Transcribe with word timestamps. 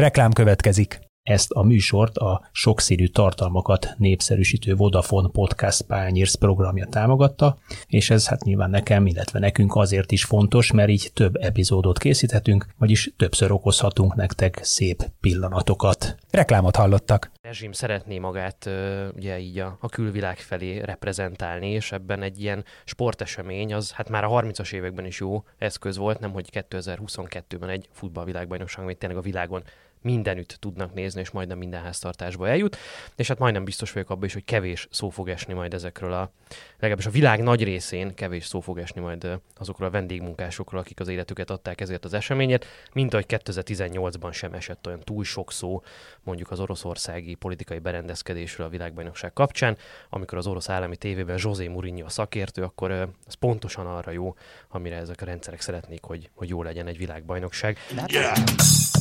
Reklám 0.00 0.32
következik. 0.32 1.00
Ezt 1.22 1.50
a 1.50 1.62
műsort 1.62 2.16
a 2.16 2.48
sokszínű 2.52 3.06
tartalmakat 3.06 3.94
népszerűsítő 3.96 4.74
Vodafone 4.74 5.28
Podcast 5.28 5.82
Pányérsz 5.82 6.34
programja 6.34 6.86
támogatta, 6.86 7.58
és 7.86 8.10
ez 8.10 8.28
hát 8.28 8.44
nyilván 8.44 8.70
nekem, 8.70 9.06
illetve 9.06 9.38
nekünk 9.38 9.76
azért 9.76 10.12
is 10.12 10.24
fontos, 10.24 10.72
mert 10.72 10.88
így 10.88 11.10
több 11.14 11.36
epizódot 11.36 11.98
készíthetünk, 11.98 12.66
vagyis 12.78 13.12
többször 13.16 13.52
okozhatunk 13.52 14.14
nektek 14.14 14.58
szép 14.62 15.10
pillanatokat. 15.20 16.16
Reklámot 16.30 16.76
hallottak. 16.76 17.30
A 17.34 17.38
rezsim 17.42 17.72
szeretné 17.72 18.18
magát 18.18 18.70
ugye 19.14 19.38
így 19.38 19.58
a, 19.58 19.76
a 19.80 19.88
külvilág 19.88 20.36
felé 20.36 20.78
reprezentálni, 20.78 21.70
és 21.70 21.92
ebben 21.92 22.22
egy 22.22 22.40
ilyen 22.40 22.64
sportesemény, 22.84 23.74
az 23.74 23.92
hát 23.92 24.08
már 24.08 24.24
a 24.24 24.28
30-as 24.28 24.72
években 24.72 25.04
is 25.04 25.20
jó 25.20 25.44
eszköz 25.58 25.96
volt, 25.96 26.18
nem 26.18 26.32
hogy 26.32 26.48
2022-ben 26.52 27.68
egy 27.68 27.88
futballvilágbajnokság, 27.92 28.84
amit 28.84 28.98
tényleg 28.98 29.18
a 29.18 29.22
világon 29.22 29.62
mindenütt 30.02 30.56
tudnak 30.60 30.94
nézni, 30.94 31.20
és 31.20 31.30
majdnem 31.30 31.58
minden 31.58 31.82
háztartásba 31.82 32.48
eljut, 32.48 32.76
és 33.16 33.28
hát 33.28 33.38
majdnem 33.38 33.64
biztos 33.64 33.92
vagyok 33.92 34.10
abban 34.10 34.24
is, 34.24 34.32
hogy 34.32 34.44
kevés 34.44 34.88
szó 34.90 35.08
fog 35.08 35.28
esni 35.28 35.52
majd 35.52 35.74
ezekről 35.74 36.12
a, 36.12 36.32
legalábbis 36.72 37.06
a 37.06 37.10
világ 37.10 37.42
nagy 37.42 37.64
részén 37.64 38.14
kevés 38.14 38.46
szó 38.46 38.60
fog 38.60 38.78
esni 38.78 39.00
majd 39.00 39.40
azokról 39.56 39.88
a 39.88 39.90
vendégmunkásokról, 39.90 40.80
akik 40.80 41.00
az 41.00 41.08
életüket 41.08 41.50
adták 41.50 41.80
ezért 41.80 42.04
az 42.04 42.12
eseményért, 42.12 42.66
mint 42.92 43.12
ahogy 43.12 43.26
2018-ban 43.28 44.32
sem 44.32 44.52
esett 44.52 44.86
olyan 44.86 45.00
túl 45.00 45.24
sok 45.24 45.52
szó 45.52 45.82
mondjuk 46.22 46.50
az 46.50 46.60
oroszországi 46.60 47.34
politikai 47.34 47.78
berendezkedésről 47.78 48.66
a 48.66 48.70
világbajnokság 48.70 49.32
kapcsán, 49.32 49.76
amikor 50.10 50.38
az 50.38 50.46
orosz 50.46 50.68
állami 50.68 50.96
tévében 50.96 51.38
José 51.40 51.68
Mourinho 51.68 52.04
a 52.04 52.08
szakértő, 52.08 52.62
akkor 52.62 52.90
ez 52.90 53.34
pontosan 53.38 53.86
arra 53.86 54.10
jó, 54.10 54.34
amire 54.68 54.96
ezek 54.96 55.22
a 55.22 55.24
rendszerek 55.24 55.60
szeretnék, 55.60 56.02
hogy, 56.02 56.30
hogy 56.34 56.48
jó 56.48 56.62
legyen 56.62 56.86
egy 56.86 56.98
világbajnokság. 56.98 57.78
Yeah! 58.06 58.99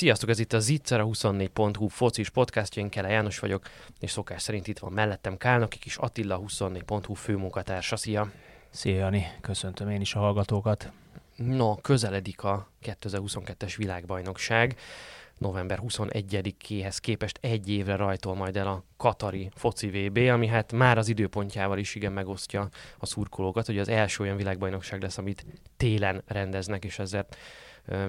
Sziasztok, 0.00 0.28
ez 0.28 0.38
itt 0.38 0.52
a 0.52 0.58
Zitzer, 0.58 1.00
a 1.00 1.04
24.hu 1.04 1.88
focis 1.88 2.30
podcastja, 2.30 2.82
én 2.82 2.88
Kele 2.88 3.08
János 3.08 3.38
vagyok, 3.38 3.62
és 3.98 4.10
szokás 4.10 4.42
szerint 4.42 4.68
itt 4.68 4.78
van 4.78 4.92
mellettem 4.92 5.36
Kálnoki 5.36 5.78
kis 5.78 5.96
Attila, 5.96 6.40
24.hu 6.46 7.14
főmunkatársa. 7.14 7.96
Szia! 7.96 8.30
Szia 8.70 8.96
Jani, 8.96 9.26
köszöntöm 9.40 9.90
én 9.90 10.00
is 10.00 10.14
a 10.14 10.18
hallgatókat. 10.18 10.92
No, 11.36 11.76
közeledik 11.76 12.42
a 12.42 12.68
2022-es 12.82 13.74
világbajnokság. 13.76 14.76
November 15.38 15.80
21-éhez 15.82 16.96
képest 17.00 17.38
egy 17.40 17.68
évre 17.68 17.96
rajtol 17.96 18.34
majd 18.34 18.56
el 18.56 18.66
a 18.66 18.84
Katari 18.96 19.50
foci 19.54 19.88
VB, 19.88 20.16
ami 20.16 20.46
hát 20.46 20.72
már 20.72 20.98
az 20.98 21.08
időpontjával 21.08 21.78
is 21.78 21.94
igen 21.94 22.12
megosztja 22.12 22.68
a 22.98 23.06
szurkolókat, 23.06 23.66
hogy 23.66 23.78
az 23.78 23.88
első 23.88 24.22
olyan 24.22 24.36
világbajnokság 24.36 25.02
lesz, 25.02 25.18
amit 25.18 25.46
télen 25.76 26.22
rendeznek, 26.26 26.84
és 26.84 26.98
ezzel 26.98 27.26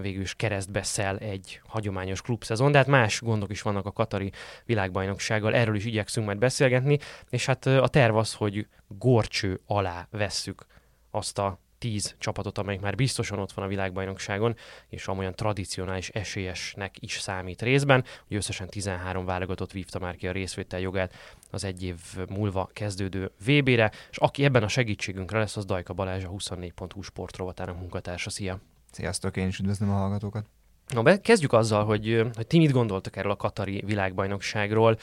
végül 0.02 0.22
is 0.22 0.36
keresztbe 0.36 0.84
szel 0.84 1.18
egy 1.18 1.62
hagyományos 1.66 2.22
klubszezon, 2.22 2.72
de 2.72 2.78
hát 2.78 2.88
más 2.88 3.22
gondok 3.22 3.52
is 3.52 3.62
vannak 3.62 3.86
a 3.86 3.92
Katari 3.92 4.32
világbajnoksággal, 4.66 5.54
erről 5.54 5.76
is 5.76 5.86
igyekszünk 5.86 6.26
majd 6.26 6.38
beszélgetni, 6.38 6.98
és 7.30 7.46
hát 7.46 7.66
a 7.66 7.88
terv 7.88 8.16
az, 8.16 8.34
hogy 8.34 8.68
gorcső 8.88 9.62
alá 9.66 10.08
vesszük 10.12 10.66
azt 11.12 11.40
a 11.40 11.60
tíz 11.78 12.16
csapatot, 12.18 12.58
amelyik 12.58 12.82
már 12.82 12.96
biztosan 12.96 13.40
ott 13.40 13.52
van 13.52 13.66
a 13.66 13.68
világbajnokságon, 13.68 14.56
és 14.90 15.08
amolyan 15.08 15.36
tradicionális 15.36 16.10
esélyesnek 16.10 16.96
is 17.00 17.20
számít 17.20 17.62
részben. 17.62 18.04
Ugye 18.28 18.38
összesen 18.38 18.68
13 18.68 19.26
válogatott 19.26 19.72
vívta 19.72 20.00
már 20.00 20.16
ki 20.16 20.28
a 20.28 20.32
részvétel 20.32 20.80
jogát 20.80 21.14
az 21.52 21.64
egy 21.64 21.84
év 21.84 21.96
múlva 22.30 22.70
kezdődő 22.74 23.32
VB-re, 23.46 23.92
és 24.12 24.18
aki 24.18 24.44
ebben 24.44 24.64
a 24.64 24.68
segítségünkre 24.68 25.40
lesz, 25.40 25.58
az 25.58 25.66
Dajka 25.66 25.94
Balázs, 25.94 26.24
a 26.24 26.30
24.hu 26.30 27.02
sportrovatának 27.02 27.80
munkatársa. 27.80 28.30
Szia! 28.30 28.60
Sziasztok, 28.92 29.38
én 29.38 29.48
is 29.48 29.60
üdvözlöm 29.60 29.90
a 29.90 29.94
hallgatókat. 29.94 30.46
Na, 30.88 31.02
be, 31.02 31.22
kezdjük 31.22 31.54
azzal, 31.54 31.86
hogy, 31.86 32.26
hogy 32.36 32.48
ti 32.48 32.58
mit 32.58 32.72
gondoltak 32.72 33.16
erről 33.16 33.32
a 33.32 33.36
Katari 33.36 33.84
világbajnokságról. 33.86 34.98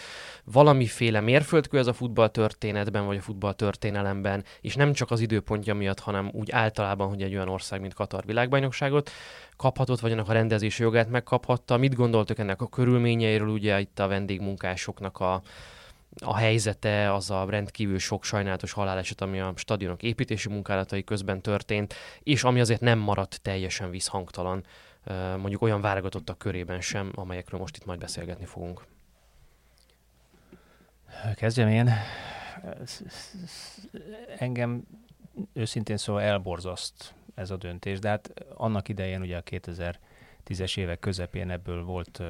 Valamiféle 0.45 1.21
mérföldkő 1.21 1.79
ez 1.79 1.87
a 1.87 1.93
futball 1.93 2.29
történetben, 2.29 3.07
vagy 3.07 3.17
a 3.17 3.21
futball 3.21 3.53
történelemben, 3.53 4.45
és 4.61 4.75
nem 4.75 4.93
csak 4.93 5.11
az 5.11 5.21
időpontja 5.21 5.75
miatt, 5.75 5.99
hanem 5.99 6.31
úgy 6.33 6.51
általában, 6.51 7.09
hogy 7.09 7.23
egy 7.23 7.35
olyan 7.35 7.49
ország, 7.49 7.81
mint 7.81 7.95
Katar 7.95 8.25
világbajnokságot 8.27 9.11
kaphatott, 9.57 10.01
vagy 10.01 10.13
annak 10.13 10.29
a 10.29 10.33
rendezési 10.33 10.83
jogát 10.83 11.11
megkaphatta. 11.11 11.77
Mit 11.77 11.95
gondoltok 11.95 12.39
ennek 12.39 12.61
a 12.61 12.67
körülményeiről, 12.67 13.49
ugye 13.49 13.81
itt 13.81 13.99
a 13.99 14.09
vendégmunkásoknak 14.09 15.21
a, 15.21 15.43
a 16.25 16.37
helyzete, 16.37 17.13
az 17.13 17.31
a 17.31 17.47
rendkívül 17.49 17.99
sok 17.99 18.25
sajnálatos 18.25 18.73
haláleset, 18.73 19.21
ami 19.21 19.41
a 19.41 19.53
stadionok 19.57 20.03
építési 20.03 20.49
munkálatai 20.49 21.05
közben 21.05 21.41
történt, 21.41 21.95
és 22.23 22.45
ami 22.45 22.61
azért 22.61 22.81
nem 22.81 22.99
maradt 22.99 23.41
teljesen 23.43 23.91
visszhangtalan, 23.91 24.65
mondjuk 25.37 25.63
olyan 25.63 25.81
válogatottak 25.81 26.39
körében 26.39 26.81
sem, 26.81 27.13
amelyekről 27.15 27.61
most 27.61 27.77
itt 27.77 27.85
majd 27.85 27.99
beszélgetni 27.99 28.45
fogunk. 28.45 28.85
Kezdjem 31.35 31.69
én. 31.69 31.91
Engem 34.39 34.87
őszintén 35.53 35.97
szóval 35.97 36.23
elborzaszt 36.23 37.15
ez 37.35 37.51
a 37.51 37.57
döntés, 37.57 37.99
de 37.99 38.09
hát 38.09 38.45
annak 38.55 38.89
idején 38.89 39.21
ugye 39.21 39.37
a 39.37 39.41
2000 39.41 39.99
tízes 40.49 40.77
évek 40.77 40.99
közepén 40.99 41.51
ebből 41.51 41.85
volt 41.85 42.23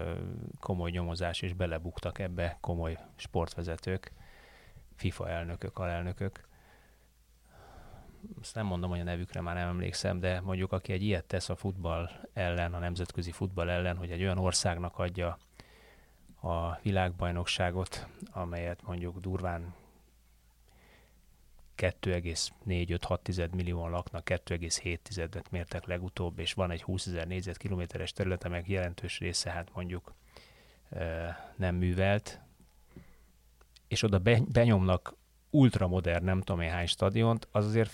komoly 0.61 0.91
nyomozás, 0.91 1.43
és 1.43 1.53
belebuktak 1.53 2.19
ebbe 2.19 2.59
komoly 2.61 2.99
sportvezetők, 3.17 4.13
FIFA 4.97 5.29
elnökök, 5.29 5.79
alelnökök. 5.79 6.49
Azt 8.41 8.55
nem 8.55 8.67
mondom, 8.67 8.91
hogy 8.91 9.01
a 9.01 9.05
nevükre 9.05 9.41
már 9.41 9.55
nem 9.55 9.69
emlékszem, 9.69 10.21
de 10.21 10.41
mondjuk 10.41 10.73
aki 10.73 10.93
egy 10.93 11.03
ilyet 11.03 11.25
tesz 11.25 11.49
a 11.49 11.57
futball 11.57 12.11
ellen, 12.33 12.75
a 12.75 12.79
nemzetközi 12.79 13.33
futball 13.33 13.71
ellen, 13.71 13.97
hogy 13.97 14.11
egy 14.11 14.23
olyan 14.23 14.39
országnak 14.39 14.99
adja 14.99 15.39
a 16.41 16.79
világbajnokságot, 16.83 18.09
amelyet 18.31 18.83
mondjuk 18.83 19.19
durván 19.19 19.75
2,4-5-6 21.79 23.51
millióan 23.51 23.91
laknak, 23.91 24.31
2,7-et 24.31 25.51
mértek 25.51 25.87
legutóbb, 25.87 26.39
és 26.39 26.53
van 26.53 26.71
egy 26.71 26.83
20 26.83 27.07
ezer 27.07 27.27
négyzetkilométeres 27.27 28.13
terület, 28.13 28.45
amelyek 28.45 28.69
jelentős 28.69 29.19
része 29.19 29.51
hát 29.51 29.71
mondjuk 29.75 30.15
nem 31.57 31.75
művelt, 31.75 32.41
és 33.89 34.03
oda 34.03 34.21
benyomnak 34.53 35.15
ultramodern, 35.51 36.25
nem 36.25 36.41
tudom 36.41 36.61
én 36.61 36.71
hány 36.71 36.87
stadiont, 36.87 37.49
az 37.51 37.67
azért 37.67 37.91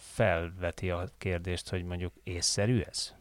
felveti 0.00 0.90
a 0.90 1.08
kérdést, 1.18 1.68
hogy 1.68 1.84
mondjuk 1.84 2.14
észszerű 2.22 2.80
ez? 2.80 3.14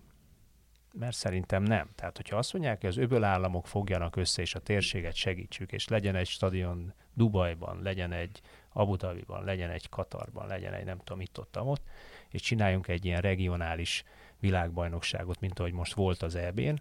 Mert 0.94 1.16
szerintem 1.16 1.64
nem. 1.64 1.90
Tehát, 1.96 2.16
hogyha 2.16 2.38
azt 2.38 2.54
mondják, 2.54 2.80
hogy 2.80 2.90
az 2.90 2.98
öböl 2.98 3.24
államok 3.24 3.68
fogjanak 3.68 4.16
össze, 4.16 4.42
és 4.42 4.56
a 4.56 4.60
térséget 4.60 5.16
segítsük, 5.16 5.72
és 5.72 5.88
legyen 5.88 6.16
egy 6.16 6.28
stadion 6.28 6.94
Dubajban, 7.14 7.82
legyen 7.82 8.12
egy 8.12 8.42
Abu 8.80 8.96
Dhabiban, 8.96 9.44
legyen 9.44 9.70
egy 9.70 9.90
Katarban, 9.90 10.48
legyen 10.48 10.74
egy 10.74 10.86
nem 10.86 10.98
tudom 10.98 11.22
itt 11.22 11.40
ott, 11.40 11.60
ott, 11.62 11.82
és 12.30 12.42
csináljunk 12.42 12.88
egy 12.88 13.06
ilyen 13.06 13.22
regionális 13.22 14.04
világbajnokságot, 14.40 15.40
mint 15.40 15.60
ahogy 15.60 15.74
most 15.74 15.94
volt 15.94 16.24
az 16.24 16.36
EB-n, 16.36 16.76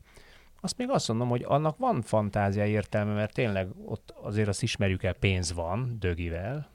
azt 0.60 0.76
még 0.76 0.90
azt 0.90 1.08
mondom, 1.08 1.28
hogy 1.28 1.44
annak 1.46 1.78
van 1.78 2.02
fantázia 2.02 2.66
értelme, 2.66 3.14
mert 3.14 3.32
tényleg 3.32 3.68
ott 3.84 4.14
azért 4.22 4.48
azt 4.48 4.62
ismerjük 4.62 5.02
el, 5.02 5.12
pénz 5.12 5.52
van, 5.52 5.96
dögivel, 5.98 6.68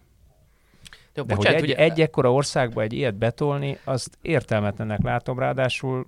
de, 1.13 1.23
de 1.23 1.35
bocsánat, 1.35 1.59
hogy 1.59 1.69
egy, 1.69 1.75
ugye... 1.75 1.83
egy 1.83 2.01
ekkora 2.01 2.33
országba 2.33 2.81
egy 2.81 2.93
ilyet 2.93 3.15
betolni, 3.15 3.77
azt 3.83 4.17
értelmetlenek 4.21 5.01
látom, 5.01 5.39
ráadásul 5.39 6.07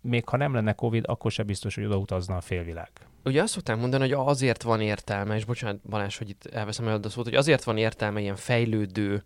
még 0.00 0.28
ha 0.28 0.36
nem 0.36 0.54
lenne 0.54 0.72
Covid, 0.72 1.04
akkor 1.06 1.30
sem 1.30 1.46
biztos, 1.46 1.74
hogy 1.74 1.84
odautazna 1.84 2.36
a 2.36 2.40
félvilág. 2.40 2.90
Ugye 3.24 3.42
azt 3.42 3.52
szoktam 3.52 3.78
mondani, 3.78 4.02
hogy 4.02 4.26
azért 4.26 4.62
van 4.62 4.80
értelme, 4.80 5.36
és 5.36 5.44
bocsánat 5.44 5.80
Balázs, 5.88 6.18
hogy 6.18 6.28
itt 6.28 6.46
elveszem 6.46 6.88
el 6.88 7.00
a 7.02 7.08
szót, 7.08 7.24
hogy 7.24 7.34
azért 7.34 7.64
van 7.64 7.76
értelme 7.76 8.20
ilyen 8.20 8.36
fejlődő 8.36 9.24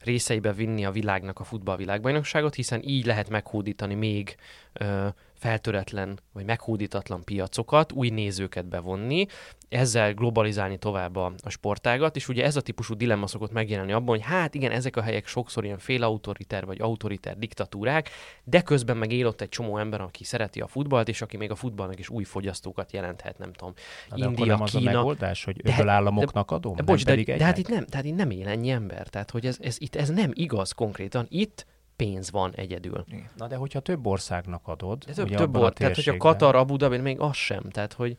részeibe 0.00 0.52
vinni 0.52 0.84
a 0.84 0.90
világnak 0.90 1.40
a 1.40 1.44
futball 1.44 1.76
világbajnokságot, 1.76 2.54
hiszen 2.54 2.82
így 2.82 3.06
lehet 3.06 3.28
meghódítani 3.28 3.94
még 3.94 4.36
ö, 4.72 5.06
feltöretlen 5.46 6.18
vagy 6.32 6.44
meghódítatlan 6.44 7.24
piacokat, 7.24 7.92
új 7.92 8.08
nézőket 8.08 8.66
bevonni, 8.68 9.26
ezzel 9.68 10.14
globalizálni 10.14 10.78
tovább 10.78 11.16
a, 11.16 11.32
a 11.42 11.48
sportágat, 11.48 12.16
és 12.16 12.28
ugye 12.28 12.44
ez 12.44 12.56
a 12.56 12.60
típusú 12.60 12.94
dilemma 12.94 13.26
szokott 13.26 13.52
megjelenni 13.52 13.92
abban, 13.92 14.08
hogy 14.08 14.24
hát 14.24 14.54
igen, 14.54 14.70
ezek 14.70 14.96
a 14.96 15.02
helyek 15.02 15.26
sokszor 15.26 15.64
ilyen 15.64 15.78
félautoriter 15.78 16.64
vagy 16.66 16.80
autoriter 16.80 17.38
diktatúrák, 17.38 18.10
de 18.44 18.62
közben 18.62 18.96
meg 18.96 19.12
él 19.12 19.26
ott 19.26 19.40
egy 19.40 19.48
csomó 19.48 19.78
ember, 19.78 20.00
aki 20.00 20.24
szereti 20.24 20.60
a 20.60 20.66
futballt, 20.66 21.08
és 21.08 21.22
aki 21.22 21.36
még 21.36 21.50
a 21.50 21.54
futballnak 21.54 21.98
is 21.98 22.08
új 22.08 22.24
fogyasztókat 22.24 22.92
jelenthet, 22.92 23.38
nem 23.38 23.52
tudom. 23.52 23.74
Na, 24.08 24.16
de 24.16 24.24
India, 24.24 24.44
nem 24.44 24.64
Kína. 24.64 24.64
az 24.64 24.74
a 24.74 24.80
megoldás, 24.80 25.44
hogy 25.44 25.60
öböl 25.62 25.88
államoknak 25.88 26.50
adom, 26.50 26.76
de, 26.76 26.82
bocs, 26.82 27.04
de, 27.04 27.22
de, 27.22 27.44
hát 27.44 27.58
itt 27.58 27.68
nem, 27.68 27.86
tehát 27.86 28.06
itt 28.06 28.16
nem 28.16 28.30
él 28.30 28.48
ennyi 28.48 28.70
ember, 28.70 29.08
tehát 29.08 29.30
hogy 29.30 29.46
ez, 29.46 29.58
ez, 29.60 29.76
itt 29.78 29.96
ez 29.96 30.08
nem 30.08 30.30
igaz 30.34 30.72
konkrétan. 30.72 31.26
Itt 31.28 31.66
pénz 31.96 32.30
van 32.30 32.52
egyedül. 32.54 33.04
Na 33.36 33.46
de 33.46 33.56
hogyha 33.56 33.80
több 33.80 34.06
országnak 34.06 34.68
adod, 34.68 35.04
De 35.04 35.12
több, 35.12 35.28
több 35.34 35.56
volt, 35.56 35.74
tehát 35.74 35.94
hogyha 35.94 36.16
Katar, 36.16 36.54
Abu 36.54 36.76
Dhabi, 36.76 36.96
még 36.98 37.20
az 37.20 37.36
sem. 37.36 37.62
Tehát, 37.70 37.92
hogy, 37.92 38.16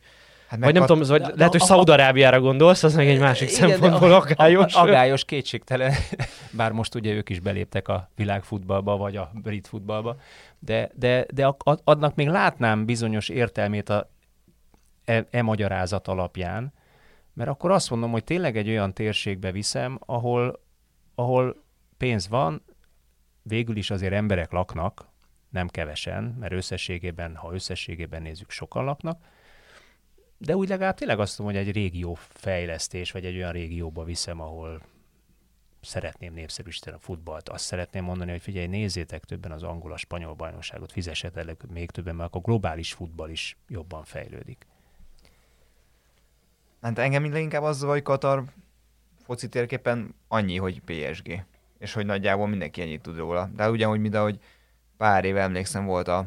Hát 0.48 0.58
vagy 0.60 0.72
nem 0.74 0.82
Kat- 0.84 0.96
tudom, 0.98 1.08
vagy 1.08 1.20
de- 1.20 1.34
lehet, 1.36 1.52
hogy 1.52 1.60
a- 1.60 1.64
Szaudarábiára 1.64 2.40
gondolsz, 2.40 2.82
az 2.82 2.94
meg 2.94 3.08
egy 3.08 3.18
másik 3.20 3.50
Igen, 3.50 3.68
szempontból 3.68 4.12
a- 4.12 4.16
aggályos. 4.16 4.74
a- 4.74 4.80
Agályos, 4.80 5.24
kétségtelen, 5.24 5.92
bár 6.56 6.72
most 6.72 6.94
ugye 6.94 7.12
ők 7.12 7.28
is 7.28 7.40
beléptek 7.40 7.88
a 7.88 8.10
világfutballba, 8.16 8.96
vagy 8.96 9.16
a 9.16 9.30
brit 9.42 9.66
futballba, 9.66 10.16
de, 10.58 10.90
de, 10.94 11.26
de 11.34 11.46
a- 11.46 11.56
a- 11.64 11.78
adnak 11.84 12.14
még 12.14 12.28
látnám 12.28 12.84
bizonyos 12.84 13.28
értelmét 13.28 13.88
a 13.88 14.10
e, 15.04 15.26
e 15.30 15.42
magyarázat 15.42 16.08
alapján, 16.08 16.72
mert 17.32 17.50
akkor 17.50 17.70
azt 17.70 17.90
mondom, 17.90 18.10
hogy 18.10 18.24
tényleg 18.24 18.56
egy 18.56 18.68
olyan 18.68 18.92
térségbe 18.94 19.52
viszem, 19.52 19.98
ahol, 20.06 20.60
ahol 21.14 21.56
pénz 21.96 22.28
van, 22.28 22.62
végül 23.48 23.76
is 23.76 23.90
azért 23.90 24.12
emberek 24.12 24.52
laknak, 24.52 25.08
nem 25.48 25.68
kevesen, 25.68 26.24
mert 26.24 26.52
összességében, 26.52 27.36
ha 27.36 27.54
összességében 27.54 28.22
nézzük, 28.22 28.50
sokan 28.50 28.84
laknak, 28.84 29.24
de 30.38 30.56
úgy 30.56 30.68
legalább 30.68 30.96
tényleg 30.96 31.20
azt 31.20 31.38
mondom, 31.38 31.56
hogy 31.56 31.66
egy 31.66 31.74
régió 31.74 32.14
fejlesztés, 32.14 33.10
vagy 33.12 33.24
egy 33.24 33.36
olyan 33.36 33.52
régióba 33.52 34.04
viszem, 34.04 34.40
ahol 34.40 34.82
szeretném 35.80 36.32
népszerűsíteni 36.32 36.96
a 36.96 37.00
futballt. 37.00 37.48
Azt 37.48 37.64
szeretném 37.64 38.04
mondani, 38.04 38.30
hogy 38.30 38.42
figyelj, 38.42 38.66
nézzétek 38.66 39.24
többen 39.24 39.52
az 39.52 39.62
angol, 39.62 39.96
spanyol 39.96 40.34
bajnokságot, 40.34 40.92
fizessetek 40.92 41.66
még 41.66 41.90
többen, 41.90 42.14
mert 42.14 42.28
akkor 42.28 42.42
globális 42.42 42.92
futball 42.92 43.30
is 43.30 43.56
jobban 43.68 44.04
fejlődik. 44.04 44.66
Hát 46.80 46.98
engem 46.98 47.32
leginkább 47.32 47.62
az 47.62 47.82
hogy 47.82 48.02
Katar 48.02 48.44
foci 49.22 49.48
térképen 49.48 50.14
annyi, 50.28 50.56
hogy 50.56 50.80
PSG. 50.80 51.44
És 51.78 51.92
hogy 51.92 52.06
nagyjából 52.06 52.48
mindenki 52.48 52.80
ennyit 52.80 53.02
tud 53.02 53.16
róla. 53.16 53.50
De 53.56 53.70
ugyanúgy, 53.70 54.00
mint 54.00 54.14
ahogy 54.14 54.38
pár 54.96 55.24
éve 55.24 55.40
emlékszem 55.40 55.84
volt 55.84 56.08
a 56.08 56.26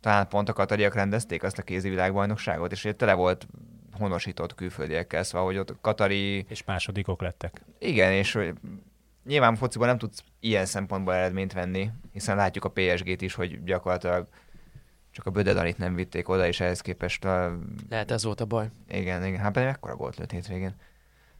talán 0.00 0.28
pont 0.28 0.48
a 0.48 0.52
katariak 0.52 0.94
rendezték 0.94 1.42
azt 1.42 1.58
a 1.58 1.62
kézi 1.62 1.88
világbajnokságot, 1.88 2.72
és 2.72 2.84
ugye 2.84 2.94
tele 2.94 3.14
volt 3.14 3.46
honosított 3.92 4.54
külföldiekkel, 4.54 5.22
szóval, 5.22 5.46
hogy 5.46 5.56
ott 5.58 5.70
a 5.70 5.78
katari 5.80 6.46
És 6.48 6.64
másodikok 6.64 7.20
lettek. 7.20 7.62
Igen, 7.78 8.12
és 8.12 8.32
hogy 8.32 8.54
nyilván 9.24 9.56
fociban 9.56 9.88
nem 9.88 9.98
tudsz 9.98 10.22
ilyen 10.40 10.66
szempontból 10.66 11.14
eredményt 11.14 11.52
venni, 11.52 11.90
hiszen 12.12 12.36
látjuk 12.36 12.64
a 12.64 12.70
PSG-t 12.70 13.22
is, 13.22 13.34
hogy 13.34 13.64
gyakorlatilag 13.64 14.28
csak 15.10 15.26
a 15.26 15.30
Bödedanit 15.30 15.78
nem 15.78 15.94
vitték 15.94 16.28
oda, 16.28 16.46
és 16.46 16.60
ehhez 16.60 16.80
képest 16.80 17.24
a... 17.24 17.58
Lehet 17.88 18.10
ez 18.10 18.24
volt 18.24 18.40
a 18.40 18.44
baj. 18.44 18.70
Igen, 18.88 19.24
igen, 19.24 19.40
hát 19.40 19.52
pedig 19.52 19.68
mekkora 19.68 19.96
gólt 19.96 20.16
lőtt 20.16 20.30
hétvégén. 20.30 20.74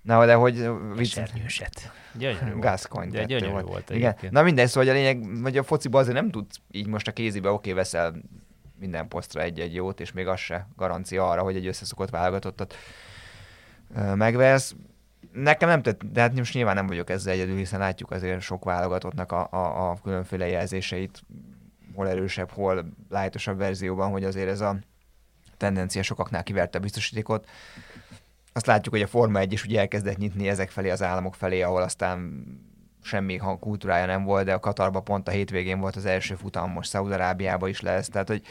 Na, 0.08 0.26
de 0.26 0.34
hogy... 0.34 0.70
Sernyőset. 1.02 1.92
Gyönyörű 2.12 2.50
volt. 2.50 2.60
Gascoigne 2.60 3.18
De 3.18 3.24
gyönyörű 3.24 3.50
volt. 3.50 3.66
volt 3.66 3.90
Igen. 3.90 4.16
Na 4.30 4.42
mindegy, 4.42 4.68
szóval 4.68 4.90
a 4.90 4.92
lényeg, 4.92 5.26
hogy 5.42 5.56
a 5.56 5.62
fociban 5.62 6.00
azért 6.00 6.16
nem 6.16 6.30
tudsz 6.30 6.56
így 6.70 6.86
most 6.86 7.08
a 7.08 7.12
kézibe, 7.12 7.50
oké, 7.50 7.72
veszel 7.72 8.14
minden 8.78 9.08
posztra 9.08 9.42
egy-egy 9.42 9.74
jót, 9.74 10.00
és 10.00 10.12
még 10.12 10.26
az 10.26 10.38
se 10.38 10.68
garancia 10.76 11.30
arra, 11.30 11.42
hogy 11.42 11.56
egy 11.56 11.66
összeszokott 11.66 12.10
válogatottat 12.10 12.74
megvesz. 14.14 14.74
Nekem 15.32 15.68
nem 15.68 15.82
tett, 15.82 16.04
de 16.04 16.20
hát 16.20 16.34
most 16.34 16.54
nyilván 16.54 16.74
nem 16.74 16.86
vagyok 16.86 17.10
ezzel 17.10 17.32
egyedül, 17.32 17.56
hiszen 17.56 17.78
látjuk 17.78 18.10
azért 18.10 18.40
sok 18.40 18.64
válogatottnak 18.64 19.32
a, 19.32 19.48
a, 19.50 19.90
a 19.90 19.96
különféle 20.02 20.48
jelzéseit, 20.48 21.22
hol 21.94 22.08
erősebb, 22.08 22.50
hol 22.50 22.86
lájtosabb 23.08 23.58
verzióban, 23.58 24.10
hogy 24.10 24.24
azért 24.24 24.48
ez 24.48 24.60
a 24.60 24.78
tendencia 25.56 26.02
sokaknál 26.02 26.42
kiverte 26.42 26.78
a 26.78 26.80
biztosítékot. 26.80 27.48
Azt 28.58 28.66
látjuk, 28.66 28.94
hogy 28.94 29.02
a 29.02 29.06
Forma 29.06 29.38
1 29.38 29.52
is 29.52 29.64
ugye 29.64 29.78
elkezdett 29.78 30.16
nyitni 30.16 30.48
ezek 30.48 30.70
felé 30.70 30.90
az 30.90 31.02
államok 31.02 31.34
felé, 31.34 31.62
ahol 31.62 31.82
aztán 31.82 32.44
semmi 33.02 33.36
ha- 33.36 33.58
kultúrája 33.58 34.06
nem 34.06 34.24
volt, 34.24 34.44
de 34.44 34.52
a 34.52 34.60
Katarban 34.60 35.04
pont 35.04 35.28
a 35.28 35.30
hétvégén 35.30 35.80
volt 35.80 35.96
az 35.96 36.04
első 36.04 36.34
futam, 36.34 36.70
most 36.70 36.90
Szaudarábiában 36.90 37.68
is 37.68 37.80
lesz, 37.80 38.08
tehát 38.08 38.28
hogy 38.28 38.42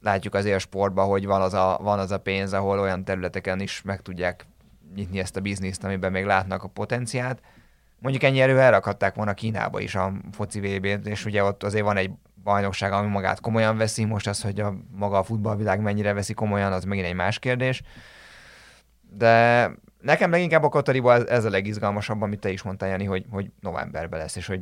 látjuk 0.00 0.34
azért 0.34 0.56
a 0.56 0.58
sportban, 0.58 1.08
hogy 1.08 1.26
van 1.26 1.40
az, 1.42 1.54
a, 1.54 1.78
van 1.82 1.98
az 1.98 2.10
a 2.10 2.18
pénz, 2.18 2.52
ahol 2.52 2.78
olyan 2.78 3.04
területeken 3.04 3.60
is 3.60 3.82
meg 3.82 4.02
tudják 4.02 4.46
nyitni 4.94 5.18
ezt 5.18 5.36
a 5.36 5.40
bizniszt, 5.40 5.84
amiben 5.84 6.12
még 6.12 6.24
látnak 6.24 6.62
a 6.62 6.68
potenciát. 6.68 7.40
Mondjuk 7.98 8.22
ennyi 8.22 8.40
erővel 8.40 8.62
elrakadták 8.62 9.14
volna 9.14 9.34
Kínába 9.34 9.80
is 9.80 9.94
a 9.94 10.12
foci 10.32 10.60
vb 10.60 11.02
t 11.02 11.06
és 11.06 11.24
ugye 11.24 11.44
ott 11.44 11.62
azért 11.62 11.84
van 11.84 11.96
egy 11.96 12.10
bajnokság, 12.42 12.92
ami 12.92 13.08
magát 13.08 13.40
komolyan 13.40 13.76
veszi, 13.76 14.04
most 14.04 14.26
az, 14.26 14.42
hogy 14.42 14.60
a 14.60 14.74
maga 14.96 15.18
a 15.18 15.22
futballvilág 15.22 15.80
mennyire 15.80 16.12
veszi 16.12 16.34
komolyan, 16.34 16.72
az 16.72 16.84
megint 16.84 17.06
egy 17.06 17.14
más 17.14 17.38
kérdés. 17.38 17.82
De 19.16 19.70
nekem 20.00 20.30
leginkább 20.30 20.62
a 20.62 20.68
Katariban 20.68 21.20
ez, 21.20 21.26
ez 21.26 21.44
a 21.44 21.50
legizgalmasabb, 21.50 22.22
amit 22.22 22.40
te 22.40 22.50
is 22.50 22.62
mondtál, 22.62 22.88
Jani, 22.88 23.04
hogy, 23.04 23.24
hogy 23.30 23.50
novemberben 23.60 24.20
lesz, 24.20 24.36
és 24.36 24.46
hogy 24.46 24.60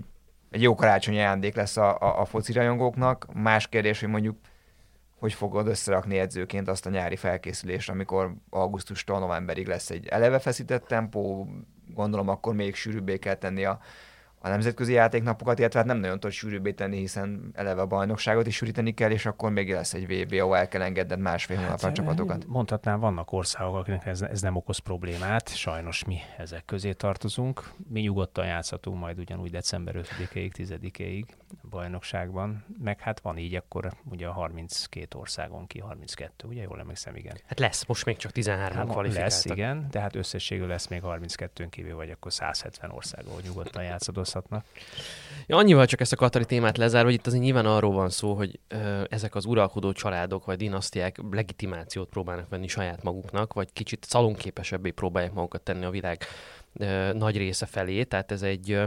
egy 0.50 0.62
jó 0.62 0.75
karácsonyi 0.75 1.19
ajándék 1.19 1.55
lesz 1.55 1.77
a, 1.77 1.99
a, 1.99 2.21
a 2.21 2.25
foci 2.25 2.53
rajongóknak. 2.53 3.27
Más 3.35 3.69
kérdés, 3.69 4.00
hogy 4.00 4.09
mondjuk 4.09 4.37
hogy 5.19 5.33
fogod 5.33 5.67
összerakni 5.67 6.19
edzőként 6.19 6.69
azt 6.69 6.87
a 6.87 6.91
nyári 6.91 7.17
felkészülést, 7.17 7.91
amikor 7.91 8.35
augusztustól 8.50 9.19
novemberig 9.19 9.67
lesz 9.67 9.91
egy 9.91 10.06
eleve 10.06 10.39
feszített 10.39 10.87
tempó, 10.87 11.49
gondolom 11.95 12.29
akkor 12.29 12.55
még 12.55 12.75
sűrűbbé 12.75 13.19
kell 13.19 13.35
tenni 13.35 13.65
a, 13.65 13.79
a 14.49 14.50
nemzetközi 14.50 14.93
játéknapokat, 14.93 15.59
illetve 15.59 15.79
hát 15.79 15.89
nem 15.89 15.99
nagyon 15.99 16.21
tud 16.21 16.31
sűrűbbé 16.31 16.73
tenni, 16.73 16.99
hiszen 16.99 17.50
eleve 17.53 17.81
a 17.81 17.87
bajnokságot 17.87 18.47
is 18.47 18.56
sűríteni 18.56 18.95
kell, 18.95 19.11
és 19.11 19.27
akkor 19.27 19.50
még 19.50 19.73
lesz 19.73 19.95
egy 19.95 20.06
VB, 20.06 20.33
ahol 20.33 20.56
el 20.56 20.69
kell 20.69 20.83
engedned 20.83 21.19
másfél 21.19 21.56
hónapra 21.56 21.89
a 21.89 21.93
csapatokat. 21.93 22.47
Mondhatnám, 22.47 23.00
vannak 23.00 23.33
országok, 23.33 23.77
akiknek 23.77 24.06
ez, 24.06 24.23
ez 24.23 24.41
nem 24.41 24.56
okoz 24.56 24.79
problémát, 24.79 25.56
sajnos 25.56 26.05
mi 26.05 26.19
ezek 26.39 26.65
közé 26.65 26.93
tartozunk. 26.93 27.71
Mi 27.89 28.00
nyugodtan 28.00 28.47
játszhatunk 28.47 28.99
majd 28.99 29.19
ugyanúgy 29.19 29.50
december 29.50 29.95
5-ig, 29.97 30.50
10-ig 30.56 31.25
bajnokságban, 31.71 32.65
meg 32.83 33.00
hát 33.00 33.21
van 33.21 33.39
így 33.39 33.55
akkor 33.55 33.93
ugye 34.11 34.27
a 34.27 34.33
32 34.33 35.19
országon 35.19 35.67
ki, 35.67 35.79
32, 35.79 36.49
ugye 36.49 36.62
jól 36.62 36.79
emlékszem, 36.79 37.17
igen. 37.17 37.37
Hát 37.47 37.59
lesz, 37.59 37.85
most 37.87 38.05
még 38.05 38.17
csak 38.17 38.31
13-an 38.35 38.73
Hát 38.73 38.87
kvalifikáltak. 38.87 39.15
lesz, 39.15 39.45
igen, 39.45 39.87
de 39.91 40.00
hát 40.00 40.15
összességül 40.15 40.67
lesz 40.67 40.87
még 40.87 41.00
32-ön 41.05 41.69
kívül, 41.69 41.95
vagy 41.95 42.11
akkor 42.11 42.33
170 42.33 42.91
ország, 42.91 43.25
ahol 43.27 43.41
nyugodtan 43.45 43.83
játszadozhatnak. 44.38 44.64
Ja, 45.46 45.56
annyival 45.56 45.87
csak 45.87 46.00
ezt 46.00 46.12
a 46.12 46.17
katari 46.17 46.44
témát 46.44 46.76
lezár, 46.76 47.05
hogy 47.05 47.12
itt 47.12 47.26
azért 47.26 47.43
nyilván 47.43 47.67
arról 47.67 47.93
van 47.93 48.11
szó, 48.11 48.35
hogy 48.35 48.58
ö, 48.69 49.02
ezek 49.08 49.35
az 49.35 49.44
uralkodó 49.44 49.93
családok 49.93 50.44
vagy 50.44 50.56
dinasztiák 50.56 51.17
legitimációt 51.31 52.08
próbálnak 52.08 52.49
venni 52.49 52.69
saját 52.69 53.02
maguknak, 53.02 53.52
vagy 53.52 53.73
kicsit 53.73 54.05
szalonképesebbé 54.05 54.90
próbálják 54.90 55.32
magukat 55.32 55.62
tenni 55.62 55.85
a 55.85 55.90
világ 55.90 56.25
ö, 56.75 57.12
nagy 57.12 57.37
része 57.37 57.67
felé. 57.67 58.05
Tehát 58.05 58.32
ez 58.32 58.43
egy, 58.43 58.70
ö, 58.70 58.85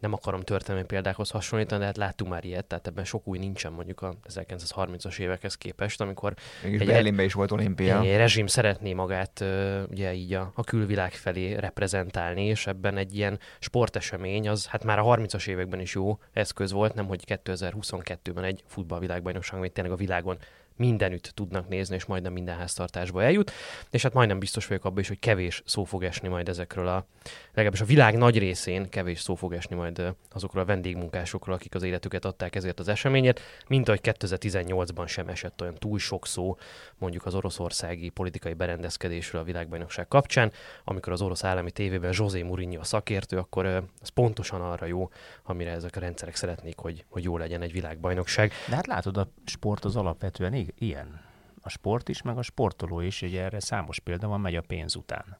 nem 0.00 0.12
akarom 0.12 0.40
történelmi 0.40 0.86
példákhoz 0.86 1.30
hasonlítani, 1.30 1.80
de 1.80 1.86
hát 1.86 1.96
láttunk 1.96 2.30
már 2.30 2.44
ilyet, 2.44 2.64
tehát 2.64 2.86
ebben 2.86 3.04
sok 3.04 3.26
új 3.26 3.38
nincsen 3.38 3.72
mondjuk 3.72 4.02
a 4.02 4.14
1930-as 4.28 5.18
évekhez 5.18 5.54
képest, 5.54 6.00
amikor 6.00 6.34
Mégis 6.62 6.80
Egy- 6.80 6.86
Berlinben 6.86 7.24
is 7.24 7.32
volt 7.32 7.50
olimpia. 7.50 8.00
egy 8.00 8.16
rezsim 8.16 8.46
szeretné 8.46 8.92
magát 8.92 9.44
ugye 9.90 10.12
így 10.12 10.34
a, 10.34 10.52
a 10.54 10.64
külvilág 10.64 11.12
felé 11.12 11.54
reprezentálni, 11.54 12.44
és 12.44 12.66
ebben 12.66 12.96
egy 12.96 13.16
ilyen 13.16 13.38
sportesemény, 13.58 14.48
az 14.48 14.66
hát 14.66 14.84
már 14.84 14.98
a 14.98 15.04
30-as 15.04 15.46
években 15.46 15.80
is 15.80 15.94
jó 15.94 16.18
eszköz 16.32 16.72
volt, 16.72 16.94
nem 16.94 17.06
hogy 17.06 17.22
2022-ben 17.26 18.44
egy 18.44 18.62
futballvilágbajnokság, 18.66 19.58
amit 19.58 19.72
tényleg 19.72 19.92
a 19.92 19.96
világon 19.96 20.38
mindenütt 20.76 21.32
tudnak 21.34 21.68
nézni, 21.68 21.94
és 21.94 22.04
majdnem 22.04 22.32
minden 22.32 22.56
háztartásba 22.56 23.22
eljut. 23.22 23.52
És 23.90 24.02
hát 24.02 24.12
majdnem 24.12 24.38
biztos 24.38 24.66
vagyok 24.66 24.84
abban 24.84 24.98
is, 24.98 25.08
hogy 25.08 25.18
kevés 25.18 25.62
szó 25.66 25.84
fog 25.84 26.04
esni 26.04 26.28
majd 26.28 26.48
ezekről 26.48 26.88
a, 26.88 27.06
legalábbis 27.52 27.80
a 27.80 27.84
világ 27.84 28.16
nagy 28.16 28.38
részén 28.38 28.88
kevés 28.88 29.20
szó 29.20 29.34
fog 29.34 29.52
esni 29.52 29.76
majd 29.76 30.14
azokról 30.32 30.62
a 30.62 30.66
vendégmunkásokról, 30.66 31.54
akik 31.54 31.74
az 31.74 31.82
életüket 31.82 32.24
adták 32.24 32.56
ezért 32.56 32.78
az 32.80 32.88
eseményért, 32.88 33.40
mint 33.68 33.88
ahogy 33.88 34.00
2018-ban 34.02 35.08
sem 35.08 35.28
esett 35.28 35.60
olyan 35.60 35.74
túl 35.74 35.98
sok 35.98 36.26
szó 36.26 36.58
mondjuk 36.98 37.26
az 37.26 37.34
oroszországi 37.34 38.08
politikai 38.08 38.52
berendezkedésről 38.52 39.40
a 39.40 39.44
világbajnokság 39.44 40.08
kapcsán, 40.08 40.52
amikor 40.84 41.12
az 41.12 41.22
orosz 41.22 41.44
állami 41.44 41.70
tévében 41.70 42.12
José 42.14 42.42
Mourinho 42.42 42.80
a 42.80 42.84
szakértő, 42.84 43.38
akkor 43.38 43.66
az 44.00 44.08
pontosan 44.08 44.60
arra 44.60 44.86
jó, 44.86 45.10
amire 45.42 45.70
ezek 45.70 45.96
a 45.96 46.00
rendszerek 46.00 46.36
szeretnék, 46.36 46.78
hogy, 46.78 47.04
hogy 47.08 47.24
jó 47.24 47.38
legyen 47.38 47.62
egy 47.62 47.72
világbajnokság. 47.72 48.52
De 48.68 48.74
hát 48.74 48.86
látod, 48.86 49.16
a 49.16 49.28
sport 49.44 49.84
az 49.84 49.96
alapvetően 49.96 50.54
i- 50.60 50.74
ilyen. 50.78 51.20
A 51.62 51.68
sport 51.68 52.08
is, 52.08 52.22
meg 52.22 52.38
a 52.38 52.42
sportoló 52.42 53.00
is, 53.00 53.22
ugye 53.22 53.42
erre 53.42 53.60
számos 53.60 53.98
példa 53.98 54.28
van, 54.28 54.40
megy 54.40 54.56
a 54.56 54.60
pénz 54.62 54.96
után. 54.96 55.38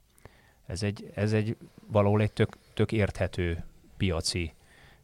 Ez 0.65 0.83
egy, 0.83 1.11
ez 1.15 1.33
egy 1.33 1.57
valahol 1.87 2.21
egy 2.21 2.31
tök, 2.31 2.57
tök 2.73 2.91
érthető 2.91 3.63
piaci 3.97 4.53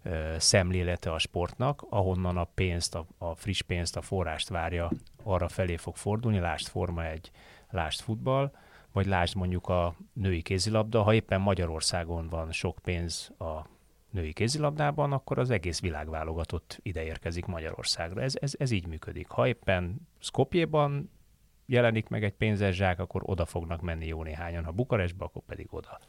ö, 0.04 0.36
szemlélete 0.40 1.12
a 1.12 1.20
sportnak, 1.20 1.86
ahonnan 1.90 2.38
a 2.38 2.44
pénzt, 2.44 2.96
a, 2.96 3.06
a 3.18 3.36
friss 3.36 3.62
pénzt, 3.62 3.96
a 3.96 4.02
forrást 4.02 4.50
várja, 4.50 4.92
arra 5.24 5.48
felé 5.48 5.76
fog 5.76 5.96
fordulni, 5.96 6.40
lásd 6.40 6.68
Forma 6.68 7.06
egy, 7.06 7.32
lásd 7.70 8.00
futball, 8.00 8.52
vagy 8.92 9.06
lásd 9.06 9.36
mondjuk 9.36 9.68
a 9.70 9.96
női 10.14 10.42
kézilabda, 10.42 11.02
ha 11.02 11.14
éppen 11.14 11.42
Magyarországon 11.42 12.28
van 12.28 12.52
sok 12.52 12.80
pénz 12.84 13.32
a 13.38 13.66
női 14.12 14.34
kézilabdában, 14.34 15.12
akkor 15.14 15.40
az 15.40 15.50
egész 15.50 15.80
világválogatott 15.80 16.80
ide 16.82 17.04
érkezik 17.04 17.46
Magyarországra. 17.46 18.22
Ez, 18.22 18.34
ez, 18.40 18.54
ez 18.58 18.72
így 18.72 18.88
működik. 18.88 19.28
Ha 19.28 19.48
éppen 19.48 20.08
Skopjéban 20.20 21.12
jelenik 21.66 22.08
meg 22.08 22.24
egy 22.24 22.34
pénzes 22.34 22.76
zsák, 22.76 23.00
akkor 23.00 23.22
oda 23.26 23.46
fognak 23.46 23.82
menni 23.82 24.06
jó 24.06 24.24
néhányan. 24.24 24.64
Ha 24.64 24.72
Bukarestbe, 24.72 25.26
akkor 25.26 25.42
pedig 25.46 25.68
oda. 25.70 26.00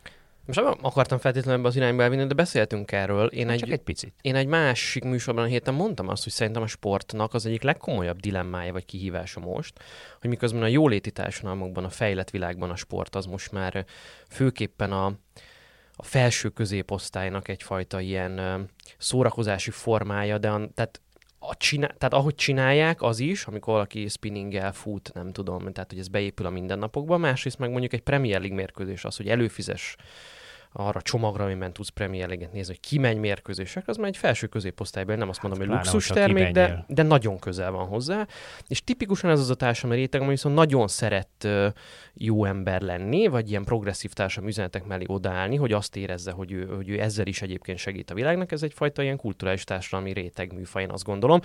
Most 0.48 0.60
nem 0.60 0.74
akartam 0.80 1.18
feltétlenül 1.18 1.58
ebbe 1.58 1.68
az 1.68 1.76
irányba 1.76 2.02
elvinni, 2.02 2.26
de 2.26 2.34
beszéltünk 2.34 2.92
erről. 2.92 3.26
Én 3.26 3.48
egy, 3.48 3.58
Csak 3.58 3.70
egy 3.70 3.82
picit. 3.82 4.14
én 4.20 4.34
egy 4.34 4.46
másik 4.46 5.04
műsorban 5.04 5.44
a 5.44 5.46
héten 5.46 5.74
mondtam 5.74 6.08
azt, 6.08 6.22
hogy 6.22 6.32
szerintem 6.32 6.62
a 6.62 6.66
sportnak 6.66 7.34
az 7.34 7.46
egyik 7.46 7.62
legkomolyabb 7.62 8.20
dilemmája 8.20 8.72
vagy 8.72 8.84
kihívása 8.84 9.40
most, 9.40 9.80
hogy 10.20 10.30
miközben 10.30 10.62
a 10.62 10.66
jóléti 10.66 11.10
társadalmakban, 11.10 11.84
a 11.84 11.88
fejlett 11.88 12.30
világban 12.30 12.70
a 12.70 12.76
sport 12.76 13.14
az 13.14 13.26
most 13.26 13.52
már 13.52 13.84
főképpen 14.28 14.92
a, 14.92 15.12
a 16.00 16.04
felső 16.04 16.48
középosztálynak 16.48 17.48
egyfajta 17.48 18.00
ilyen 18.00 18.68
szórakozási 18.98 19.70
formája, 19.70 20.38
de 20.38 20.50
a, 20.50 20.68
tehát 20.74 21.00
a 21.38 21.56
csinál, 21.56 21.94
tehát 21.98 22.14
ahogy 22.14 22.34
csinálják, 22.34 23.02
az 23.02 23.18
is, 23.18 23.44
amikor 23.44 23.72
valaki 23.72 24.08
spinninggel 24.08 24.72
fut, 24.72 25.10
nem 25.14 25.32
tudom, 25.32 25.72
tehát 25.72 25.90
hogy 25.90 25.98
ez 25.98 26.08
beépül 26.08 26.46
a 26.46 26.50
mindennapokba, 26.50 27.16
másrészt 27.16 27.58
meg 27.58 27.70
mondjuk 27.70 27.92
egy 27.92 28.00
Premier 28.00 28.38
League 28.38 28.56
mérkőzés 28.56 29.04
az, 29.04 29.16
hogy 29.16 29.28
előfizes 29.28 29.96
arra 30.72 31.02
csomagra, 31.02 31.44
amiben 31.44 31.72
tudsz 31.72 31.88
Premier 31.88 32.26
League-et 32.28 32.52
nézni, 32.52 32.74
hogy 32.74 32.88
ki 32.88 32.98
megy 32.98 33.16
mérkőzések, 33.16 33.88
az 33.88 33.96
már 33.96 34.08
egy 34.08 34.16
felső 34.16 34.46
középosztályban, 34.46 35.18
nem 35.18 35.28
azt 35.28 35.42
mondom, 35.42 35.60
hogy 35.60 35.68
pláne, 35.68 35.82
luxus 35.84 36.06
termék, 36.06 36.50
de, 36.52 36.84
de 36.88 37.02
nagyon 37.02 37.38
közel 37.38 37.70
van 37.70 37.86
hozzá, 37.86 38.26
és 38.66 38.84
tipikusan 38.84 39.30
ez 39.30 39.40
az 39.40 39.50
a 39.50 39.54
társadalmi 39.54 39.96
réteg, 40.00 40.20
ami 40.20 40.30
viszont 40.30 40.54
nagyon 40.54 40.88
szeret 40.88 41.48
jó 42.14 42.44
ember 42.44 42.80
lenni, 42.80 43.26
vagy 43.26 43.50
ilyen 43.50 43.64
progresszív 43.64 44.12
társadalmi 44.12 44.50
üzenetek 44.50 44.84
mellé 44.84 45.04
odaállni, 45.06 45.56
hogy 45.56 45.72
azt 45.72 45.96
érezze, 45.96 46.30
hogy 46.30 46.52
ő, 46.52 46.66
hogy 46.66 46.88
ő 46.88 47.00
ezzel 47.00 47.26
is 47.26 47.42
egyébként 47.42 47.78
segít 47.78 48.10
a 48.10 48.14
világnak, 48.14 48.52
ez 48.52 48.62
egyfajta 48.62 49.02
ilyen 49.02 49.16
kulturális 49.16 49.64
társadalmi 49.64 50.12
réteg 50.12 50.52
műfaj, 50.52 50.82
én 50.82 50.90
azt 50.90 51.04
gondolom. 51.04 51.40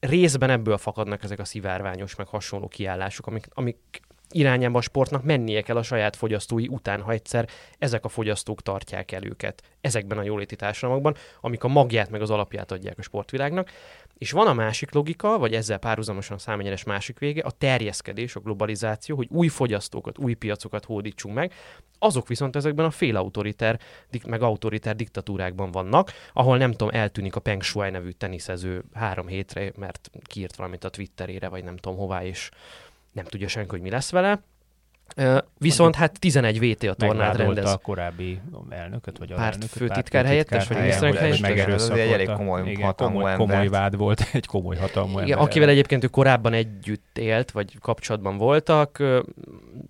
Részben 0.00 0.50
ebből 0.50 0.78
fakadnak 0.78 1.22
ezek 1.22 1.38
a 1.38 1.44
szivárványos, 1.44 2.14
meg 2.14 2.26
hasonló 2.26 2.68
kiállások, 2.68 3.26
amik, 3.26 3.46
amik 3.50 4.02
irányába 4.34 4.78
a 4.78 4.82
sportnak 4.82 5.22
mennie 5.22 5.62
kell 5.62 5.76
a 5.76 5.82
saját 5.82 6.16
fogyasztói 6.16 6.68
után, 6.68 7.00
ha 7.00 7.12
egyszer 7.12 7.48
ezek 7.78 8.04
a 8.04 8.08
fogyasztók 8.08 8.62
tartják 8.62 9.12
el 9.12 9.24
őket 9.24 9.62
ezekben 9.80 10.18
a 10.18 10.22
jóléti 10.22 10.56
társadalmakban, 10.56 11.14
amik 11.40 11.64
a 11.64 11.68
magját 11.68 12.10
meg 12.10 12.22
az 12.22 12.30
alapját 12.30 12.72
adják 12.72 12.98
a 12.98 13.02
sportvilágnak. 13.02 13.70
És 14.18 14.30
van 14.30 14.46
a 14.46 14.52
másik 14.52 14.92
logika, 14.92 15.38
vagy 15.38 15.54
ezzel 15.54 15.78
párhuzamosan 15.78 16.36
a 16.36 16.38
számegyenes 16.38 16.84
másik 16.84 17.18
vége, 17.18 17.42
a 17.42 17.50
terjeszkedés, 17.50 18.36
a 18.36 18.40
globalizáció, 18.40 19.16
hogy 19.16 19.28
új 19.30 19.48
fogyasztókat, 19.48 20.18
új 20.18 20.34
piacokat 20.34 20.84
hódítsunk 20.84 21.34
meg, 21.34 21.52
azok 21.98 22.28
viszont 22.28 22.56
ezekben 22.56 22.84
a 22.84 22.90
félautoriter, 22.90 23.80
meg 24.26 24.42
autoriter 24.42 24.96
diktatúrákban 24.96 25.70
vannak, 25.70 26.12
ahol 26.32 26.56
nem 26.56 26.70
tudom, 26.70 26.94
eltűnik 26.94 27.36
a 27.36 27.40
Peng 27.40 27.62
Shuai 27.62 27.90
nevű 27.90 28.10
teniszező 28.10 28.84
három 28.92 29.26
hétre, 29.26 29.72
mert 29.76 30.10
kiírt 30.22 30.56
valamit 30.56 30.84
a 30.84 30.90
Twitterére, 30.90 31.48
vagy 31.48 31.64
nem 31.64 31.76
tudom 31.76 31.98
hová, 31.98 32.24
és 32.24 32.50
nem 33.14 33.24
tudja 33.24 33.48
senki, 33.48 33.68
hogy 33.68 33.80
mi 33.80 33.90
lesz 33.90 34.10
vele. 34.10 34.42
Viszont 35.58 35.94
hát 35.94 36.20
11 36.20 36.72
VT 36.72 36.82
a 36.82 36.94
tornát 36.94 37.36
rendez. 37.36 37.72
a 37.72 37.76
korábbi 37.76 38.40
elnököt, 38.68 39.18
vagy 39.18 39.28
Párt 39.28 39.40
alelnököt, 39.40 39.68
főtitkár 39.68 40.24
helyettes, 40.24 40.68
vagy 40.68 40.76
miniszterelnök 40.76 41.20
helyettes? 41.20 41.74
Ez 41.74 41.88
egy 41.88 42.12
elég 42.12 42.30
komoly, 42.30 42.70
Igen, 42.70 42.84
hatalmú 42.84 43.14
komoly, 43.14 43.36
komoly 43.36 43.68
vád 43.68 43.96
volt, 43.96 44.28
egy 44.32 44.46
komoly 44.46 44.76
hatalmú 44.76 45.18
Igen, 45.18 45.30
ember. 45.30 45.46
akivel 45.46 45.68
egyébként 45.68 46.04
ő 46.04 46.06
korábban 46.06 46.52
együtt 46.52 47.18
élt, 47.18 47.50
vagy 47.50 47.78
kapcsolatban 47.80 48.36
voltak, 48.36 49.02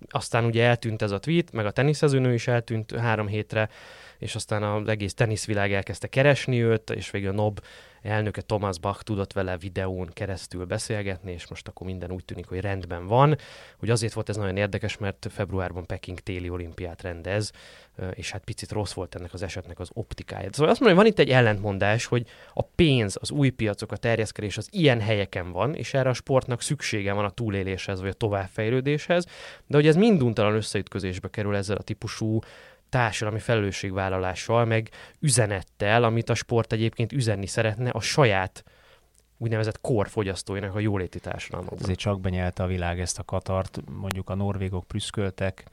aztán 0.09 0.45
ugye 0.45 0.63
eltűnt 0.63 1.01
ez 1.01 1.11
a 1.11 1.19
tweet, 1.19 1.51
meg 1.51 1.65
a 1.65 1.71
teniszezőnő 1.71 2.33
is 2.33 2.47
eltűnt 2.47 2.91
három 2.91 3.27
hétre, 3.27 3.69
és 4.17 4.35
aztán 4.35 4.63
az 4.63 4.87
egész 4.87 5.13
teniszvilág 5.13 5.73
elkezdte 5.73 6.07
keresni 6.07 6.63
őt, 6.63 6.89
és 6.89 7.11
végül 7.11 7.29
a 7.29 7.33
NOB 7.33 7.59
elnöke 8.05 8.41
Thomas 8.41 8.79
Bach 8.79 9.03
tudott 9.03 9.33
vele 9.33 9.57
videón 9.57 10.09
keresztül 10.13 10.65
beszélgetni, 10.65 11.31
és 11.31 11.47
most 11.47 11.67
akkor 11.67 11.87
minden 11.87 12.11
úgy 12.11 12.25
tűnik, 12.25 12.47
hogy 12.47 12.59
rendben 12.59 13.07
van. 13.07 13.37
Hogy 13.77 13.89
azért 13.89 14.13
volt 14.13 14.29
ez 14.29 14.35
nagyon 14.35 14.57
érdekes, 14.57 14.97
mert 14.97 15.27
februárban 15.31 15.85
Peking 15.85 16.19
téli 16.19 16.49
olimpiát 16.49 17.01
rendez, 17.01 17.51
és 18.13 18.31
hát 18.31 18.43
picit 18.43 18.71
rossz 18.71 18.93
volt 18.93 19.15
ennek 19.15 19.33
az 19.33 19.41
esetnek 19.41 19.79
az 19.79 19.89
optikája. 19.93 20.49
Szóval 20.51 20.71
azt 20.71 20.79
mondom, 20.79 20.97
hogy 20.97 21.07
van 21.07 21.13
itt 21.13 21.27
egy 21.27 21.35
ellentmondás, 21.35 22.05
hogy 22.05 22.27
a 22.53 22.61
pénz, 22.61 23.17
az 23.21 23.31
új 23.31 23.49
piacok, 23.49 23.91
a 23.91 23.97
terjeszkedés 23.97 24.57
az 24.57 24.67
ilyen 24.71 25.01
helyeken 25.01 25.51
van, 25.51 25.75
és 25.75 25.93
erre 25.93 26.09
a 26.09 26.13
sportnak 26.13 26.61
szüksége 26.61 27.13
van 27.13 27.25
a 27.25 27.29
túléléshez, 27.29 28.01
vagy 28.01 28.09
a 28.09 28.13
továbbfejlődéshez, 28.13 29.25
de 29.67 29.75
hogy 29.75 29.87
ez 29.87 29.95
minduntalan 29.95 30.55
összeütközésbe 30.55 31.29
kerül 31.29 31.55
ezzel 31.55 31.77
a 31.77 31.83
típusú 31.83 32.39
társadalmi 32.95 33.39
felelősségvállalással, 33.39 34.65
meg 34.65 34.89
üzenettel, 35.19 36.03
amit 36.03 36.29
a 36.29 36.33
sport 36.33 36.73
egyébként 36.73 37.11
üzenni 37.11 37.45
szeretne 37.45 37.89
a 37.89 37.99
saját 37.99 38.63
úgynevezett 39.37 39.81
korfogyasztóinak 39.81 40.75
a 40.75 40.79
jóléti 40.79 41.19
társadalmakban. 41.19 41.79
Azért 41.81 41.99
csak 41.99 42.21
benyelte 42.21 42.63
a 42.63 42.67
világ 42.67 42.99
ezt 42.99 43.19
a 43.19 43.23
Katart, 43.23 43.79
mondjuk 43.99 44.29
a 44.29 44.35
norvégok 44.35 44.87
prüszköltek, 44.87 45.65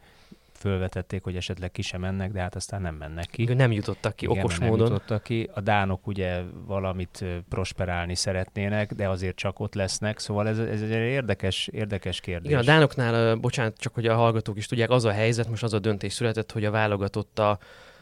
fölvetették, 0.62 1.22
hogy 1.22 1.36
esetleg 1.36 1.70
ki 1.70 1.82
sem 1.82 2.00
mennek, 2.00 2.32
de 2.32 2.40
hát 2.40 2.54
aztán 2.54 2.82
nem 2.82 2.94
mennek 2.94 3.26
ki. 3.26 3.44
Nem 3.44 3.72
jutottak 3.72 4.16
ki 4.16 4.24
Igen, 4.24 4.38
okos 4.38 4.58
nem 4.58 4.68
módon. 4.68 4.86
jutottak 4.86 5.22
ki. 5.22 5.50
A 5.54 5.60
dánok 5.60 6.06
ugye 6.06 6.40
valamit 6.66 7.24
prosperálni 7.48 8.14
szeretnének, 8.14 8.92
de 8.92 9.08
azért 9.08 9.36
csak 9.36 9.60
ott 9.60 9.74
lesznek, 9.74 10.18
szóval 10.18 10.48
ez, 10.48 10.58
ez 10.58 10.82
egy 10.82 10.90
érdekes, 10.90 11.66
érdekes 11.66 12.20
kérdés. 12.20 12.50
Igen, 12.50 12.62
a 12.62 12.64
Dánoknál, 12.64 13.34
bocsánat, 13.36 13.78
csak 13.78 13.94
hogy 13.94 14.06
a 14.06 14.14
hallgatók 14.14 14.56
is 14.56 14.66
tudják, 14.66 14.90
az 14.90 15.04
a 15.04 15.12
helyzet, 15.12 15.48
most 15.48 15.62
az 15.62 15.72
a 15.72 15.78
döntés 15.78 16.12
született, 16.12 16.52
hogy 16.52 16.64
a 16.64 16.70
válogatott 16.70 17.38
a 17.38 17.58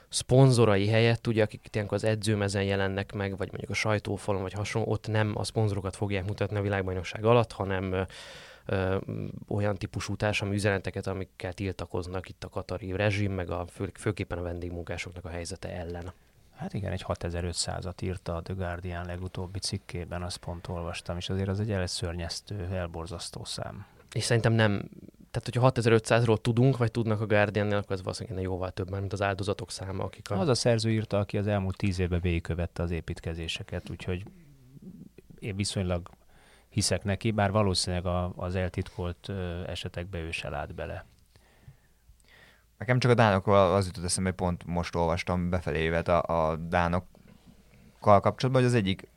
szponzorai 0.09 0.89
helyett, 0.89 1.27
ugye, 1.27 1.43
akik 1.43 1.69
ilyenkor 1.73 1.97
az 1.97 2.05
edzőmezen 2.05 2.63
jelennek 2.63 3.13
meg, 3.13 3.37
vagy 3.37 3.49
mondjuk 3.49 3.71
a 3.71 3.75
sajtófalon, 3.75 4.43
vagy 4.43 4.53
hasonló, 4.53 4.91
ott 4.91 5.09
nem 5.09 5.33
a 5.35 5.45
szponzorokat 5.45 5.97
fogják 5.97 6.27
mutatni 6.27 6.57
a 6.57 6.63
világbajnokság 6.63 7.25
alatt, 7.25 7.53
hanem 7.53 8.07
ö, 8.67 8.97
olyan 9.49 9.77
típusú 9.77 10.17
társadalmi 10.17 10.57
üzeneteket, 10.57 11.07
amikkel 11.07 11.53
tiltakoznak 11.53 12.29
itt 12.29 12.45
a 12.45 12.49
katari 12.49 12.93
rezsim, 12.93 13.33
meg 13.33 13.51
a 13.51 13.67
fő, 13.67 13.91
főképpen 13.95 14.39
a 14.39 14.43
vendégmunkásoknak 14.43 15.25
a 15.25 15.29
helyzete 15.29 15.69
ellen. 15.69 16.13
Hát 16.57 16.75
igen, 16.75 16.93
egy 16.93 17.05
6500-at 17.09 18.03
írta 18.03 18.37
a 18.37 18.43
The 18.43 18.55
Guardian 18.55 19.07
legutóbbi 19.07 19.59
cikkében, 19.59 20.23
azt 20.23 20.37
pont 20.37 20.69
olvastam, 20.69 21.17
és 21.17 21.29
azért 21.29 21.49
az 21.49 21.61
egy 21.61 21.71
elszörnyeztő, 21.71 22.69
elborzasztó 22.73 23.45
szám. 23.45 23.87
És 24.13 24.25
szerintem 24.25 24.53
nem, 24.53 24.89
tehát 25.31 25.73
hogyha 25.73 25.73
6500-ról 25.75 26.41
tudunk, 26.41 26.77
vagy 26.77 26.91
tudnak 26.91 27.21
a 27.21 27.27
Guardiannél, 27.27 27.77
akkor 27.77 27.93
ez 27.93 28.03
valószínűleg 28.03 28.43
jóval 28.43 28.71
több, 28.71 28.91
mint 28.91 29.13
az 29.13 29.23
áldozatok 29.23 29.71
száma, 29.71 30.05
akik 30.05 30.31
a... 30.31 30.39
Az 30.39 30.49
a 30.49 30.55
szerző 30.55 30.91
írta, 30.91 31.19
aki 31.19 31.39
az 31.39 31.47
elmúlt 31.47 31.77
tíz 31.77 31.99
évben 31.99 32.21
végigkövette 32.21 32.83
az 32.83 32.91
építkezéseket, 32.91 33.91
úgyhogy 33.91 34.25
én 35.39 35.57
viszonylag 35.57 36.11
hiszek 36.71 37.05
neki, 37.05 37.31
bár 37.31 37.51
valószínűleg 37.51 38.07
a, 38.07 38.33
az 38.37 38.55
eltitkolt 38.55 39.29
esetekbe 39.67 40.19
ő 40.19 40.31
se 40.31 40.49
lát 40.49 40.75
bele. 40.75 41.05
Nekem 42.79 42.99
csak 42.99 43.11
a 43.11 43.15
dánokról 43.15 43.57
az 43.57 43.87
jutott 43.87 44.05
eszembe, 44.05 44.29
hogy 44.29 44.39
pont 44.39 44.65
most 44.67 44.95
olvastam 44.95 45.51
befelé 45.51 45.79
évet 45.79 46.09
a, 46.09 46.51
a 46.51 46.57
dánokkal 46.57 48.21
kapcsolatban, 48.21 48.63
hogy 48.63 48.71
az 48.71 48.75
egyik, 48.75 49.09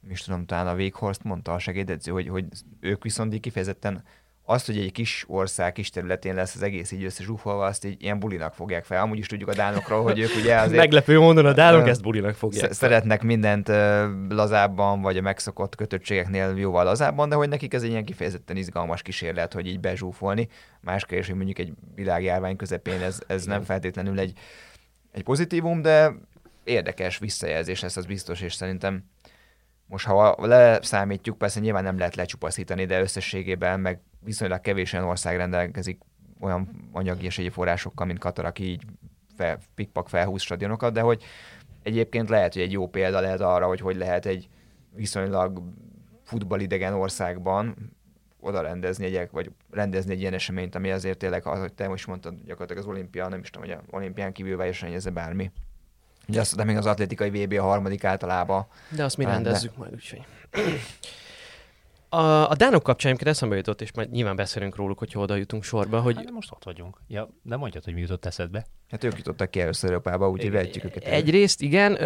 nem 0.00 0.10
is 0.10 0.22
tudom, 0.22 0.46
talán 0.46 0.66
a 0.66 0.74
Véghorst 0.74 1.22
mondta 1.22 1.54
a 1.54 1.58
segédedző, 1.58 2.12
hogy, 2.12 2.28
hogy 2.28 2.46
ők 2.80 3.02
viszont 3.02 3.34
így 3.34 3.40
kifejezetten 3.40 4.04
azt, 4.46 4.66
hogy 4.66 4.78
egy 4.78 4.92
kis 4.92 5.24
ország, 5.28 5.72
kis 5.72 5.90
területén 5.90 6.34
lesz 6.34 6.54
az 6.54 6.62
egész 6.62 6.92
így 6.92 7.04
összezsúfolva, 7.04 7.64
azt 7.64 7.84
így 7.84 8.02
ilyen 8.02 8.18
bulinak 8.18 8.54
fogják 8.54 8.84
fel. 8.84 9.02
Amúgy 9.02 9.18
is 9.18 9.26
tudjuk 9.26 9.48
a 9.48 9.54
dánokról, 9.54 10.02
hogy 10.02 10.18
ők 10.18 10.34
ugye 10.36 10.56
azért 10.56 10.76
Meglepő 10.76 11.18
módon 11.18 11.46
a 11.46 11.52
dánok 11.52 11.88
ezt 11.88 12.02
bulinak 12.02 12.34
fogják. 12.34 12.72
sz- 12.72 12.74
szeretnek 12.78 13.22
mindent 13.22 13.68
lazábban, 14.28 15.00
vagy 15.00 15.16
a 15.16 15.20
megszokott 15.20 15.74
kötöttségeknél 15.74 16.54
jóval 16.56 16.84
lazábban, 16.84 17.28
de 17.28 17.34
hogy 17.34 17.48
nekik 17.48 17.74
ez 17.74 17.82
egy 17.82 17.90
ilyen 17.90 18.04
kifejezetten 18.04 18.56
izgalmas 18.56 19.02
kísérlet, 19.02 19.52
hogy 19.52 19.66
így 19.66 19.80
bezsúfolni. 19.80 20.48
Más 20.80 21.04
kérdés, 21.04 21.26
hogy 21.26 21.36
mondjuk 21.36 21.58
egy 21.58 21.72
világjárvány 21.94 22.56
közepén 22.56 23.00
ez, 23.00 23.18
ez 23.26 23.44
nem 23.44 23.62
feltétlenül 23.62 24.18
egy, 24.18 24.32
egy 25.12 25.22
pozitívum, 25.22 25.82
de 25.82 26.12
érdekes 26.64 27.18
visszajelzés 27.18 27.80
lesz, 27.80 27.96
az 27.96 28.06
biztos, 28.06 28.40
és 28.40 28.54
szerintem 28.54 29.04
most 29.86 30.06
ha 30.06 30.36
leszámítjuk, 30.38 31.38
persze 31.38 31.60
nyilván 31.60 31.82
nem 31.82 31.98
lehet 31.98 32.14
lecsupaszítani, 32.14 32.84
de 32.84 33.00
összességében 33.00 33.80
meg 33.80 34.00
viszonylag 34.20 34.60
kevés 34.60 34.92
olyan 34.92 35.06
ország 35.06 35.36
rendelkezik 35.36 35.98
olyan 36.40 36.88
anyagi 36.92 37.24
és 37.24 37.38
egyéb 37.38 37.52
forrásokkal, 37.52 38.06
mint 38.06 38.18
Katar, 38.18 38.44
aki 38.44 38.64
így 38.64 38.82
fel, 39.36 39.58
pikpak 39.74 40.08
felhúz 40.08 40.42
stadionokat, 40.42 40.92
de 40.92 41.00
hogy 41.00 41.22
egyébként 41.82 42.28
lehet, 42.28 42.52
hogy 42.52 42.62
egy 42.62 42.72
jó 42.72 42.88
példa 42.88 43.20
lehet 43.20 43.40
arra, 43.40 43.66
hogy 43.66 43.80
hogy 43.80 43.96
lehet 43.96 44.26
egy 44.26 44.48
viszonylag 44.94 45.62
futballidegen 46.24 46.92
országban 46.92 47.92
oda 48.40 48.60
rendezni 48.60 49.04
egy, 49.04 49.28
vagy 49.32 49.50
rendezni 49.70 50.12
egy 50.12 50.20
ilyen 50.20 50.34
eseményt, 50.34 50.74
ami 50.74 50.90
azért 50.90 51.18
tényleg, 51.18 51.42
hogy 51.42 51.72
te 51.72 51.88
most 51.88 52.06
mondtad, 52.06 52.34
gyakorlatilag 52.44 52.82
az 52.82 52.88
olimpia, 52.88 53.28
nem 53.28 53.40
is 53.40 53.50
tudom, 53.50 53.68
hogy 53.68 53.78
az 53.78 53.84
olimpián 53.90 54.32
kívül 54.32 54.56
versenyezze 54.56 55.10
bármi. 55.10 55.50
Ugye 56.28 56.40
azt, 56.40 56.56
de 56.56 56.64
még 56.64 56.76
az 56.76 56.86
atlétikai 56.86 57.44
VB 57.44 57.52
a 57.52 57.62
harmadik 57.62 58.04
általában. 58.04 58.66
De 58.88 59.04
azt 59.04 59.16
mi 59.16 59.24
Á, 59.24 59.26
de- 59.26 59.34
rendezzük 59.34 59.76
majd, 59.76 59.92
úgyhogy. 59.92 60.20
A, 62.08 62.50
a 62.50 62.54
Dánok 62.54 62.82
kapcsán 62.82 63.10
egyébként 63.12 63.34
eszembe 63.36 63.56
jutott, 63.56 63.80
és 63.80 63.92
majd 63.92 64.10
nyilván 64.10 64.36
beszélünk 64.36 64.76
róluk, 64.76 64.98
hogyha 64.98 65.20
oda 65.20 65.34
jutunk 65.36 65.64
sorba, 65.64 66.00
hogy 66.00 66.14
Hát, 66.16 66.24
de 66.24 66.30
most 66.30 66.52
ott 66.52 66.64
vagyunk. 66.64 67.00
Ja, 67.08 67.28
de 67.42 67.56
mondjad, 67.56 67.84
hogy 67.84 67.94
mi 67.94 68.00
jutott 68.00 68.24
eszedbe. 68.24 68.66
Hát 68.90 69.04
ők 69.04 69.16
jutottak 69.16 69.50
ki 69.50 69.60
először 69.60 69.90
Európába, 69.90 70.30
úgyhogy 70.30 70.50
vehetjük 70.50 70.84
őket. 70.84 71.04
egyrészt 71.04 71.62
igen, 71.62 71.98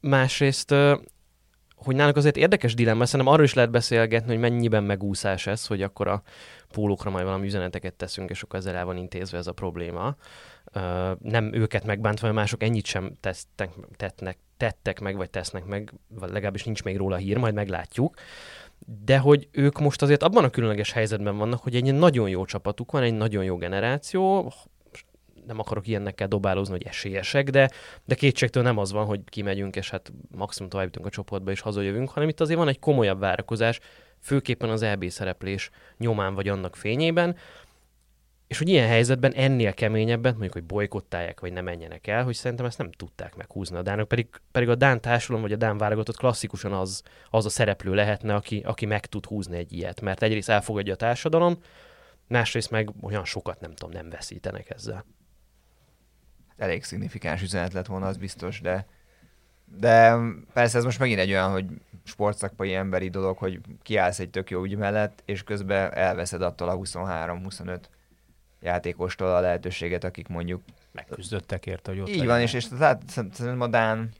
másrészt, 0.00 0.74
hogy 1.74 1.96
náluk 1.96 2.16
azért 2.16 2.36
érdekes 2.36 2.74
dilemma, 2.74 3.06
szerintem 3.06 3.32
arról 3.34 3.44
is 3.44 3.54
lehet 3.54 3.70
beszélgetni, 3.70 4.28
hogy 4.28 4.38
mennyiben 4.38 4.84
megúszás 4.84 5.46
ez, 5.46 5.66
hogy 5.66 5.82
akkor 5.82 6.08
a 6.08 6.22
pólókra 6.72 7.10
majd 7.10 7.24
valami 7.24 7.46
üzeneteket 7.46 7.94
teszünk, 7.94 8.30
és 8.30 8.42
akkor 8.42 8.58
ezzel 8.58 8.74
el 8.74 8.84
van 8.84 8.96
intézve 8.96 9.38
ez 9.38 9.46
a 9.46 9.52
probléma. 9.52 10.16
Nem 11.20 11.52
őket 11.52 11.84
megbántva, 11.84 12.26
mert 12.26 12.38
mások 12.38 12.62
ennyit 12.62 12.86
sem 12.86 13.12
tesztek, 13.20 13.70
tettnek, 13.96 14.38
tettek 14.56 15.00
meg, 15.00 15.16
vagy 15.16 15.30
tesznek 15.30 15.64
meg, 15.64 15.92
vagy 16.08 16.30
legalábbis 16.30 16.64
nincs 16.64 16.82
még 16.82 16.96
róla 16.96 17.16
hír, 17.16 17.36
majd 17.36 17.54
meglátjuk. 17.54 18.16
De 19.04 19.18
hogy 19.18 19.48
ők 19.50 19.78
most 19.78 20.02
azért 20.02 20.22
abban 20.22 20.44
a 20.44 20.50
különleges 20.50 20.92
helyzetben 20.92 21.36
vannak, 21.36 21.62
hogy 21.62 21.74
egy 21.74 21.94
nagyon 21.94 22.28
jó 22.28 22.44
csapatuk 22.44 22.92
van, 22.92 23.02
egy 23.02 23.14
nagyon 23.14 23.44
jó 23.44 23.56
generáció, 23.56 24.52
nem 25.46 25.58
akarok 25.58 25.86
ilyennekkel 25.86 26.28
dobálózni, 26.28 26.72
hogy 26.72 26.86
esélyesek, 26.86 27.50
de, 27.50 27.70
de 28.04 28.14
kétségtől 28.14 28.62
nem 28.62 28.78
az 28.78 28.92
van, 28.92 29.06
hogy 29.06 29.20
kimegyünk, 29.24 29.76
és 29.76 29.90
hát 29.90 30.12
maximum 30.36 30.70
tovább 30.70 30.86
jutunk 30.86 31.06
a 31.06 31.10
csoportba, 31.10 31.50
és 31.50 31.60
hazajövünk, 31.60 32.10
hanem 32.10 32.28
itt 32.28 32.40
azért 32.40 32.58
van 32.58 32.68
egy 32.68 32.78
komolyabb 32.78 33.20
várakozás, 33.20 33.80
főképpen 34.20 34.70
az 34.70 34.82
EB 34.82 35.08
szereplés 35.08 35.70
nyomán 35.98 36.34
vagy 36.34 36.48
annak 36.48 36.76
fényében, 36.76 37.36
és 38.48 38.58
hogy 38.58 38.68
ilyen 38.68 38.88
helyzetben 38.88 39.32
ennél 39.32 39.74
keményebben, 39.74 40.32
mondjuk, 40.32 40.52
hogy 40.52 40.64
bolykottálják, 40.64 41.40
vagy 41.40 41.52
nem 41.52 41.64
menjenek 41.64 42.06
el, 42.06 42.24
hogy 42.24 42.34
szerintem 42.34 42.66
ezt 42.66 42.78
nem 42.78 42.90
tudták 42.90 43.36
meghúzni 43.36 43.76
a 43.76 43.82
Dánok, 43.82 44.08
pedig, 44.08 44.28
pedig 44.52 44.68
a 44.68 44.74
Dán 44.74 45.00
társulom, 45.00 45.40
vagy 45.40 45.52
a 45.52 45.56
Dán 45.56 45.78
válogatott 45.78 46.16
klasszikusan 46.16 46.72
az, 46.72 47.02
az 47.30 47.46
a 47.46 47.48
szereplő 47.48 47.94
lehetne, 47.94 48.34
aki, 48.34 48.62
aki 48.66 48.86
meg 48.86 49.06
tud 49.06 49.24
húzni 49.24 49.56
egy 49.56 49.72
ilyet, 49.72 50.00
mert 50.00 50.22
egyrészt 50.22 50.48
elfogadja 50.48 50.92
a 50.92 50.96
társadalom, 50.96 51.58
másrészt 52.26 52.70
meg 52.70 52.90
olyan 53.00 53.24
sokat 53.24 53.60
nem 53.60 53.74
tudom, 53.74 53.92
nem 53.92 54.10
veszítenek 54.10 54.70
ezzel. 54.70 55.04
Elég 56.56 56.84
szignifikáns 56.84 57.42
üzenet 57.42 57.72
lett 57.72 57.86
volna, 57.86 58.06
az 58.06 58.16
biztos, 58.16 58.60
de 58.60 58.86
de 59.76 60.16
persze 60.52 60.78
ez 60.78 60.84
most 60.84 60.98
megint 60.98 61.18
egy 61.18 61.30
olyan, 61.30 61.50
hogy 61.50 61.66
sportszakpai 62.04 62.74
emberi 62.74 63.08
dolog, 63.08 63.38
hogy 63.38 63.60
kiállsz 63.82 64.18
egy 64.18 64.30
tök 64.30 64.50
jó 64.50 64.62
ügy 64.62 64.76
mellett, 64.76 65.22
és 65.24 65.42
közben 65.42 65.92
elveszed 65.94 66.42
attól 66.42 66.68
a 66.68 66.76
23-25 66.76 67.78
játékostól 68.60 69.28
a 69.28 69.40
lehetőséget, 69.40 70.04
akik 70.04 70.28
mondjuk... 70.28 70.62
Megküzdöttek 70.92 71.66
érte, 71.66 71.90
hogy 71.90 72.00
ott 72.00 72.08
Így 72.08 72.26
van, 72.26 72.40
és, 72.40 72.52
és 72.52 72.68
tehát 72.68 73.02
szerintem 73.06 73.60
a 73.60 73.66
Dán, 73.66 74.12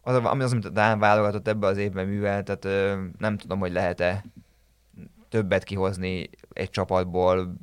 az, 0.00 0.16
ami 0.16 0.42
az, 0.42 0.52
amit 0.52 0.64
a 0.64 0.70
Dán 0.70 0.98
válogatott 0.98 1.48
ebbe 1.48 1.66
az 1.66 1.76
évben 1.76 2.06
művel, 2.06 2.42
tehát 2.42 2.64
ö, 2.64 3.04
nem 3.18 3.36
tudom, 3.36 3.58
hogy 3.58 3.72
lehet-e 3.72 4.24
többet 5.28 5.64
kihozni 5.64 6.30
egy 6.52 6.70
csapatból 6.70 7.54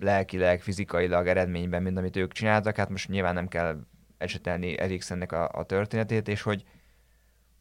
lelkileg, 0.00 0.62
fizikailag, 0.62 1.26
eredményben, 1.26 1.82
mint 1.82 1.98
amit 1.98 2.16
ők 2.16 2.32
csináltak. 2.32 2.76
Hát 2.76 2.88
most 2.88 3.08
nyilván 3.08 3.34
nem 3.34 3.48
kell 3.48 3.80
esetelni 4.18 4.78
Eriksennek 4.78 5.32
a, 5.32 5.48
a 5.52 5.64
történetét, 5.64 6.28
és 6.28 6.42
hogy, 6.42 6.64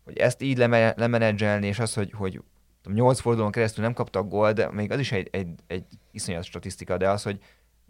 hogy 0.03 0.17
ezt 0.17 0.41
így 0.41 0.57
leme, 0.57 0.93
lemenedzselni, 0.97 1.67
és 1.67 1.79
az, 1.79 1.93
hogy, 1.93 2.11
hogy 2.11 2.41
8 2.83 3.19
fordulón 3.19 3.51
keresztül 3.51 3.83
nem 3.83 3.93
kaptak 3.93 4.29
gól, 4.29 4.53
de 4.53 4.71
még 4.71 4.91
az 4.91 4.99
is 4.99 5.11
egy, 5.11 5.27
egy, 5.31 5.49
egy 5.67 5.85
iszonyat 6.11 6.43
statisztika, 6.43 6.97
de 6.97 7.09
az, 7.09 7.23
hogy 7.23 7.39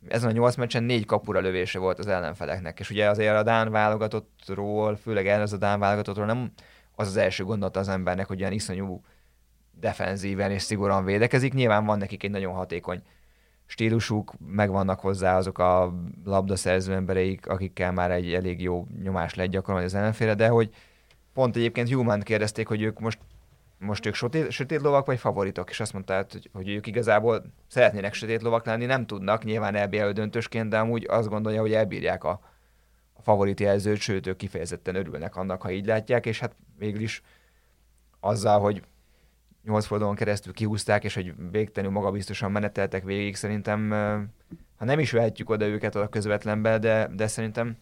ezen 0.08 0.30
a 0.30 0.32
nyolc 0.32 0.56
meccsen 0.56 0.84
négy 0.84 1.06
kapura 1.06 1.40
lövése 1.40 1.80
volt 1.80 2.00
az 2.00 2.08
ellenfeleknek, 2.08 2.80
és 2.80 2.90
ugye 2.90 3.10
azért 3.10 3.36
a 3.36 3.44
Dán 3.44 3.72
válogatottról, 3.72 4.96
főleg 4.96 5.28
ez 5.28 5.54
a 5.54 5.58
Dán 5.58 5.80
válogatottról 5.80 6.26
nem 6.26 6.52
az 6.96 7.08
az 7.08 7.18
első 7.18 7.44
gondolata 7.44 7.80
az 7.80 7.88
embernek, 7.88 8.28
hogy 8.28 8.40
ilyen 8.40 8.52
iszonyú 8.52 9.02
defenzíven 9.80 10.52
és 10.52 10.62
szigorúan 10.62 11.06
védekezik. 11.06 11.54
Nyilván 11.54 11.86
van 11.86 11.98
nekik 11.98 12.24
egy 12.24 12.32
nagyon 12.32 12.54
hatékony 12.54 13.02
stílusuk, 13.66 14.34
megvannak 14.48 15.00
hozzá 15.00 15.38
azok 15.38 15.58
a 15.58 15.94
labdaszerző 16.26 16.94
embereik, 16.94 17.48
akikkel 17.48 17.92
már 17.92 18.12
egy 18.12 18.34
elég 18.34 18.62
jó 18.62 18.88
nyomás 19.04 19.34
lehet 19.34 19.52
gyakorolni 19.52 19.86
az 19.86 19.94
ellenfélre, 19.94 20.34
de 20.34 20.48
hogy 20.48 20.70
pont 21.34 21.56
egyébként 21.56 21.90
Human 21.90 22.22
kérdezték, 22.22 22.68
hogy 22.68 22.82
ők 22.82 23.00
most 23.00 23.20
most 23.86 24.06
ők 24.06 24.14
sötét, 24.14 24.52
sötét 24.52 24.82
lovak 24.82 25.06
vagy 25.06 25.20
favoritok, 25.20 25.70
és 25.70 25.80
azt 25.80 25.94
mondta, 25.94 26.26
hogy, 26.32 26.50
hogy 26.54 26.70
ők 26.70 26.88
igazából 26.88 27.44
szeretnének 27.68 28.14
sötét 28.14 28.42
lovak 28.42 28.66
lenni, 28.66 28.86
nem 28.86 29.06
tudnak, 29.06 29.44
nyilván 29.44 29.76
EBL 29.76 30.10
döntősként, 30.10 30.70
de 30.70 30.78
amúgy 30.78 31.06
azt 31.10 31.30
gondolja, 31.30 31.62
hogy 31.62 31.74
elbírják 31.74 32.24
a, 32.24 32.40
a 33.14 33.22
favorit 33.22 33.60
jelzőt, 33.60 34.00
sőt, 34.00 34.28
ők 34.28 34.38
kifejezetten 34.38 34.96
örülnek 34.96 35.36
annak, 35.36 35.62
ha 35.62 35.72
így 35.72 35.86
látják, 35.86 36.26
és 36.26 36.40
hát 36.40 36.56
végül 36.78 37.02
is 37.02 37.22
azzal, 38.20 38.60
hogy 38.60 38.84
nyolc 39.64 39.86
fordulón 39.86 40.16
keresztül 40.16 40.54
kihúzták, 40.54 41.04
és 41.04 41.14
hogy 41.14 41.34
végtelenül 41.52 41.96
magabiztosan 41.96 42.52
meneteltek 42.52 43.04
végig, 43.04 43.36
szerintem, 43.36 43.90
ha 44.76 44.86
nem 44.86 45.00
is 45.00 45.12
vehetjük 45.12 45.50
oda 45.50 45.66
őket 45.66 45.96
a 45.96 46.08
közvetlenbe, 46.08 46.80
de, 46.80 47.10
de 47.14 47.28
szerintem 47.28 47.78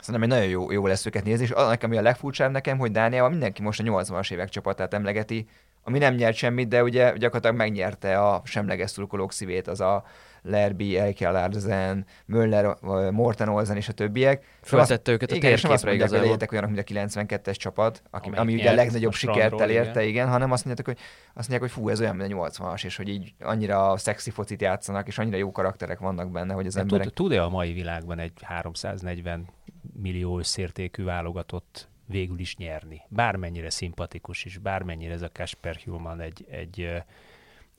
Szerintem 0.00 0.22
egy 0.22 0.36
nagyon 0.36 0.50
jó, 0.50 0.72
jó 0.72 0.86
lesz 0.86 1.06
őket 1.06 1.24
nézni, 1.24 1.44
és 1.44 1.50
az 1.50 1.68
nekem, 1.68 1.90
ami 1.90 1.98
a 1.98 2.02
legfurcsább 2.02 2.50
nekem, 2.50 2.78
hogy 2.78 2.90
Dániában 2.90 3.30
mindenki 3.30 3.62
most 3.62 3.80
a 3.80 3.82
80-as 3.82 4.32
évek 4.32 4.48
csapatát 4.48 4.94
emlegeti, 4.94 5.46
ami 5.82 5.98
nem 5.98 6.14
nyert 6.14 6.36
semmit, 6.36 6.68
de 6.68 6.82
ugye 6.82 7.12
gyakorlatilag 7.12 7.56
megnyerte 7.56 8.18
a 8.18 8.42
semleges 8.44 8.90
szurkolók 8.90 9.32
szívét, 9.32 9.68
az 9.68 9.80
a 9.80 10.04
Lerby, 10.42 10.98
Eike 10.98 11.30
Larsen, 11.30 12.06
Möller, 12.26 12.76
Morten 13.10 13.48
Olsen 13.48 13.76
és 13.76 13.88
a 13.88 13.92
többiek. 13.92 14.44
Föltette 14.62 15.12
őket 15.12 15.30
a 15.30 15.34
igen, 15.34 15.58
nem 15.62 15.72
azt 15.72 15.84
mondják, 15.84 16.08
hogy 16.08 16.18
legyetek 16.18 16.52
olyanok, 16.52 16.70
mint 16.70 16.90
a 16.90 16.92
92-es 16.92 17.56
csapat, 17.56 18.02
aki, 18.10 18.30
ami 18.34 18.54
ugye 18.54 18.70
a 18.70 18.74
legnagyobb 18.74 19.12
sikert 19.12 19.60
elérte, 19.60 19.90
igen. 19.90 20.02
igen, 20.02 20.28
hanem 20.28 20.52
azt 20.52 20.64
mondják, 20.64 20.86
hogy, 20.86 20.98
azt 21.34 21.48
mondják, 21.48 21.60
hogy 21.60 21.70
fú, 21.70 21.88
ez 21.88 22.00
olyan, 22.00 22.16
mint 22.16 22.32
a 22.32 22.48
80-as, 22.48 22.84
és 22.84 22.96
hogy 22.96 23.08
így 23.08 23.34
annyira 23.40 23.96
szexi 23.96 24.30
focit 24.30 24.60
játszanak, 24.60 25.06
és 25.06 25.18
annyira 25.18 25.36
jó 25.36 25.52
karakterek 25.52 25.98
vannak 25.98 26.30
benne, 26.30 26.54
hogy 26.54 26.66
az 26.66 26.76
emberek... 26.76 27.08
Tud-e 27.08 27.42
a 27.42 27.48
mai 27.48 27.72
világban 27.72 28.18
egy 28.18 28.32
340 28.42 29.48
millió 29.92 30.38
összértékű 30.38 31.04
válogatott 31.04 31.88
végül 32.06 32.38
is 32.38 32.56
nyerni? 32.56 33.02
Bármennyire 33.08 33.70
szimpatikus 33.70 34.44
is, 34.44 34.58
bármennyire 34.58 35.12
ez 35.12 35.22
a 35.22 35.30
Kasper 35.32 35.76
Human 35.76 36.20
egy, 36.20 36.46
egy, 36.50 37.02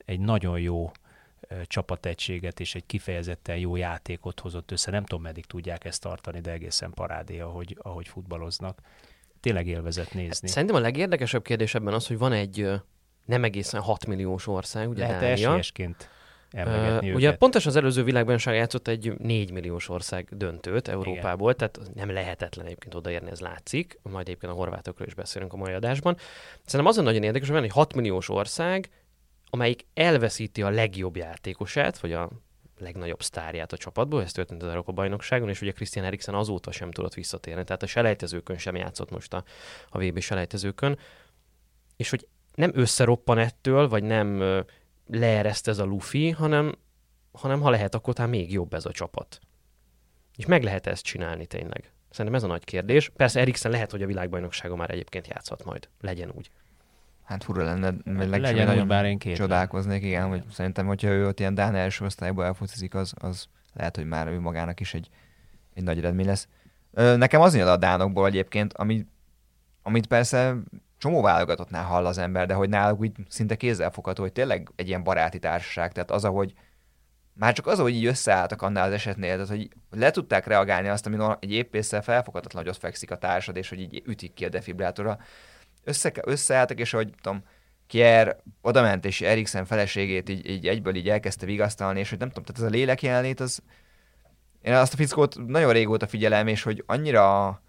egy 0.04 0.20
nagyon 0.20 0.60
jó 0.60 0.90
csapategységet 1.64 2.60
és 2.60 2.74
egy 2.74 2.86
kifejezetten 2.86 3.56
jó 3.56 3.76
játékot 3.76 4.40
hozott 4.40 4.70
össze. 4.70 4.90
Nem 4.90 5.04
tudom, 5.04 5.22
meddig 5.22 5.44
tudják 5.44 5.84
ezt 5.84 6.00
tartani, 6.00 6.40
de 6.40 6.50
egészen 6.50 6.90
parádé, 6.90 7.40
ahogy, 7.40 7.76
ahogy 7.82 8.08
futballoznak. 8.08 8.80
Tényleg 9.40 9.66
élvezett 9.66 10.14
nézni. 10.14 10.48
Szerintem 10.48 10.76
a 10.76 10.80
legérdekesebb 10.80 11.42
kérdés 11.42 11.74
ebben 11.74 11.94
az, 11.94 12.06
hogy 12.06 12.18
van 12.18 12.32
egy 12.32 12.70
nem 13.24 13.44
egészen 13.44 13.80
6 13.80 14.06
milliós 14.06 14.46
ország, 14.46 14.88
ugye 14.88 15.02
Lehet 15.02 15.20
Dánia. 15.20 15.32
esélyesként 15.32 16.08
emlegetni 16.50 17.10
uh, 17.10 17.14
Ugye 17.14 17.36
pontosan 17.36 17.70
az 17.70 17.76
előző 17.76 18.02
világbajnokság 18.02 18.54
játszott 18.54 18.88
egy 18.88 19.12
4 19.18 19.52
milliós 19.52 19.88
ország 19.88 20.28
döntőt 20.30 20.88
Európából, 20.88 21.52
Igen. 21.52 21.70
tehát 21.70 21.94
nem 21.94 22.10
lehetetlen 22.10 22.66
egyébként 22.66 22.94
odaérni, 22.94 23.30
ez 23.30 23.40
látszik. 23.40 23.98
Majd 24.02 24.28
egyébként 24.28 24.52
a 24.52 24.54
horvátokról 24.54 25.06
is 25.06 25.14
beszélünk 25.14 25.52
a 25.52 25.56
mai 25.56 25.72
adásban. 25.72 26.16
Szerintem 26.64 26.86
azon 26.86 27.04
nagyon 27.04 27.22
érdekes, 27.22 27.46
hogy 27.46 27.56
van 27.56 27.66
egy 27.66 27.72
6 27.72 27.94
milliós 27.94 28.28
ország, 28.28 28.90
amelyik 29.50 29.86
elveszíti 29.94 30.62
a 30.62 30.70
legjobb 30.70 31.16
játékosát, 31.16 31.98
vagy 31.98 32.12
a 32.12 32.30
legnagyobb 32.78 33.22
sztárját 33.22 33.72
a 33.72 33.76
csapatból, 33.76 34.22
ez 34.22 34.32
történt 34.32 34.62
az 34.62 34.68
Európa 34.68 34.92
bajnokságon, 34.92 35.48
és 35.48 35.60
ugye 35.60 35.72
Christian 35.72 36.04
Eriksen 36.04 36.34
azóta 36.34 36.72
sem 36.72 36.90
tudott 36.90 37.14
visszatérni, 37.14 37.64
tehát 37.64 37.82
a 37.82 37.86
selejtezőkön 37.86 38.58
sem 38.58 38.76
játszott 38.76 39.10
most 39.10 39.34
a, 39.34 39.44
a 39.88 39.98
VB 39.98 40.20
selejtezőkön, 40.20 40.98
és 41.96 42.10
hogy 42.10 42.26
nem 42.54 42.70
összeroppan 42.74 43.38
ettől, 43.38 43.88
vagy 43.88 44.02
nem 44.02 44.42
leereszt 45.10 45.68
ez 45.68 45.78
a 45.78 45.84
lufi, 45.84 46.30
hanem, 46.30 46.74
hanem 47.32 47.60
ha 47.60 47.70
lehet, 47.70 47.94
akkor 47.94 48.14
talán 48.14 48.30
még 48.30 48.52
jobb 48.52 48.74
ez 48.74 48.86
a 48.86 48.90
csapat. 48.90 49.40
És 50.36 50.46
meg 50.46 50.62
lehet 50.62 50.86
ezt 50.86 51.04
csinálni 51.04 51.46
tényleg. 51.46 51.92
Szerintem 52.10 52.34
ez 52.34 52.42
a 52.42 52.46
nagy 52.46 52.64
kérdés. 52.64 53.08
Persze 53.08 53.40
Eriksen 53.40 53.70
lehet, 53.70 53.90
hogy 53.90 54.02
a 54.02 54.06
világbajnokságon 54.06 54.78
már 54.78 54.90
egyébként 54.90 55.26
játszhat 55.26 55.64
majd. 55.64 55.88
Legyen 56.00 56.32
úgy. 56.34 56.50
Hát 57.24 57.44
fura 57.44 57.64
lenne, 57.64 57.94
meg 58.04 58.40
legyen 58.40 58.66
nagyon 58.66 58.88
bár 58.88 59.04
én 59.04 59.18
két 59.18 59.36
csodálkoznék, 59.36 60.02
igen, 60.02 60.28
hogy 60.28 60.42
szerintem, 60.50 60.86
hogyha 60.86 61.08
ő 61.08 61.26
ott 61.26 61.40
ilyen 61.40 61.54
Dán 61.54 61.74
első 61.74 62.04
osztályból 62.04 62.44
elfocizik, 62.44 62.94
az, 62.94 63.12
az 63.18 63.46
lehet, 63.72 63.96
hogy 63.96 64.04
már 64.04 64.28
ő 64.28 64.40
magának 64.40 64.80
is 64.80 64.94
egy, 64.94 65.08
egy 65.74 65.82
nagy 65.82 65.98
eredmény 65.98 66.26
lesz. 66.26 66.48
Nekem 66.92 67.40
az 67.40 67.56
jön 67.56 67.66
a 67.66 67.76
Dánokból 67.76 68.26
egyébként, 68.26 68.72
ami, 68.72 69.06
amit 69.82 70.06
persze 70.06 70.56
csomó 71.00 71.22
válogatottnál 71.22 71.84
hall 71.84 72.06
az 72.06 72.18
ember, 72.18 72.46
de 72.46 72.54
hogy 72.54 72.68
náluk 72.68 73.00
úgy 73.00 73.12
szinte 73.28 73.56
kézzelfogható, 73.56 74.22
hogy 74.22 74.32
tényleg 74.32 74.70
egy 74.76 74.88
ilyen 74.88 75.02
baráti 75.02 75.38
társaság, 75.38 75.92
tehát 75.92 76.10
az, 76.10 76.24
ahogy 76.24 76.52
már 77.32 77.52
csak 77.52 77.66
az, 77.66 77.78
hogy 77.78 77.94
így 77.94 78.04
összeálltak 78.06 78.62
annál 78.62 78.86
az 78.86 78.92
esetnél, 78.92 79.32
tehát 79.32 79.48
hogy 79.48 79.68
le 79.90 80.10
tudták 80.10 80.46
reagálni 80.46 80.88
azt, 80.88 81.06
ami 81.06 81.16
egy 81.40 81.52
épésszel 81.52 82.02
felfoghatatlan, 82.02 82.62
hogy 82.62 82.72
ott 82.72 82.78
fekszik 82.78 83.10
a 83.10 83.18
társad, 83.18 83.56
és 83.56 83.68
hogy 83.68 83.80
így 83.80 84.02
ütik 84.06 84.34
ki 84.34 84.44
a 84.44 84.48
defibrillátorra. 84.48 85.18
Össze, 85.84 86.12
összeálltak, 86.24 86.78
és 86.78 86.90
hogy 86.90 87.10
tudom, 87.22 87.44
Kier 87.86 88.36
oda 88.62 88.82
ment, 88.82 89.04
és 89.04 89.20
Eriksen 89.20 89.64
feleségét 89.64 90.28
így, 90.28 90.48
így 90.48 90.66
egyből 90.66 90.94
így 90.94 91.08
elkezdte 91.08 91.46
vigasztalni, 91.46 92.00
és 92.00 92.08
hogy 92.08 92.18
nem 92.18 92.28
tudom, 92.28 92.44
tehát 92.44 92.60
ez 92.60 92.68
a 92.68 92.76
lélek 92.76 93.02
jelenlét, 93.02 93.40
az 93.40 93.62
én 94.62 94.74
azt 94.74 94.92
a 94.92 94.96
fickót 94.96 95.46
nagyon 95.46 95.72
régóta 95.72 96.06
figyelem, 96.06 96.46
és 96.46 96.62
hogy 96.62 96.82
annyira 96.86 97.62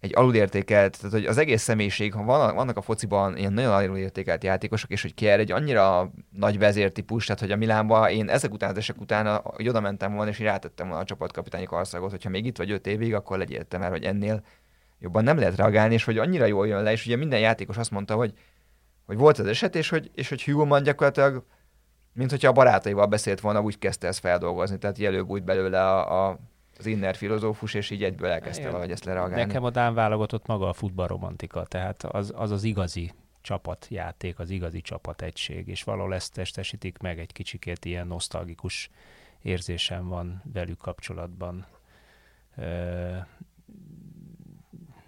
egy 0.00 0.16
alulértékelt, 0.16 0.96
tehát 0.96 1.12
hogy 1.12 1.24
az 1.24 1.38
egész 1.38 1.62
személyiség, 1.62 2.12
ha 2.12 2.22
van, 2.22 2.54
vannak 2.54 2.76
a 2.76 2.80
fociban 2.80 3.36
ilyen 3.36 3.52
nagyon 3.52 3.72
alulértékelt 3.72 4.44
játékosok, 4.44 4.90
és 4.90 5.02
hogy 5.02 5.14
Kier 5.14 5.38
egy 5.38 5.52
annyira 5.52 6.10
nagy 6.30 6.58
vezértípus, 6.58 7.24
tehát 7.26 7.40
hogy 7.40 7.50
a 7.50 7.56
Milánba 7.56 8.10
én 8.10 8.28
ezek 8.28 8.52
után, 8.52 8.70
az 8.70 8.76
esek 8.76 9.00
után, 9.00 9.40
hogy 9.44 9.68
oda 9.68 9.80
mentem 9.80 10.14
volna, 10.14 10.30
és 10.30 10.38
rátettem 10.38 10.86
volna 10.86 11.02
a 11.02 11.06
csapatkapitányi 11.06 11.64
karszagot, 11.64 12.10
hogyha 12.10 12.28
még 12.28 12.46
itt 12.46 12.56
vagy 12.56 12.70
öt 12.70 12.86
évig, 12.86 13.14
akkor 13.14 13.38
legyél 13.38 13.64
te, 13.64 13.78
mert 13.78 13.92
hogy 13.92 14.04
ennél 14.04 14.44
jobban 14.98 15.24
nem 15.24 15.38
lehet 15.38 15.56
reagálni, 15.56 15.94
és 15.94 16.04
hogy 16.04 16.18
annyira 16.18 16.46
jól 16.46 16.66
jön 16.66 16.82
le, 16.82 16.92
és 16.92 17.06
ugye 17.06 17.16
minden 17.16 17.40
játékos 17.40 17.76
azt 17.76 17.90
mondta, 17.90 18.14
hogy, 18.14 18.32
hogy 19.06 19.16
volt 19.16 19.38
az 19.38 19.46
eset, 19.46 19.76
és 19.76 19.88
hogy, 19.88 20.10
és 20.14 20.28
hogy 20.28 20.44
Human 20.44 20.82
gyakorlatilag, 20.82 21.44
mint 22.12 22.30
hogyha 22.30 22.48
a 22.48 22.52
barátaival 22.52 23.06
beszélt 23.06 23.40
volna, 23.40 23.60
úgy 23.60 23.78
kezdte 23.78 24.06
ezt 24.06 24.18
feldolgozni, 24.18 24.78
tehát 24.78 25.00
előbb 25.00 25.28
úgy 25.28 25.42
belőle 25.42 25.80
a, 25.80 26.28
a 26.28 26.38
az 26.78 26.86
inner 26.86 27.16
filozófus, 27.16 27.74
és 27.74 27.90
így 27.90 28.04
egyből 28.04 28.30
elkezdte 28.30 28.60
Igen. 28.60 28.70
valahogy 28.70 28.92
ezt 28.92 29.04
lereagálni. 29.04 29.44
Nekem 29.44 29.64
a 29.64 29.70
Dán 29.70 29.94
válogatott 29.94 30.46
maga 30.46 30.68
a 30.68 30.72
futballromantika, 30.72 31.64
tehát 31.64 32.02
az 32.02 32.32
az, 32.36 32.50
az 32.50 32.64
igazi 32.64 33.12
csapatjáték, 33.40 34.38
az 34.38 34.50
igazi 34.50 34.80
csapategység, 34.80 35.68
és 35.68 35.82
valahol 35.82 36.14
ezt 36.14 36.32
testesítik 36.32 36.98
meg, 36.98 37.18
egy 37.18 37.32
kicsikét 37.32 37.84
ilyen 37.84 38.06
nosztalgikus 38.06 38.90
érzésem 39.42 40.08
van 40.08 40.42
velük 40.52 40.78
kapcsolatban. 40.78 41.66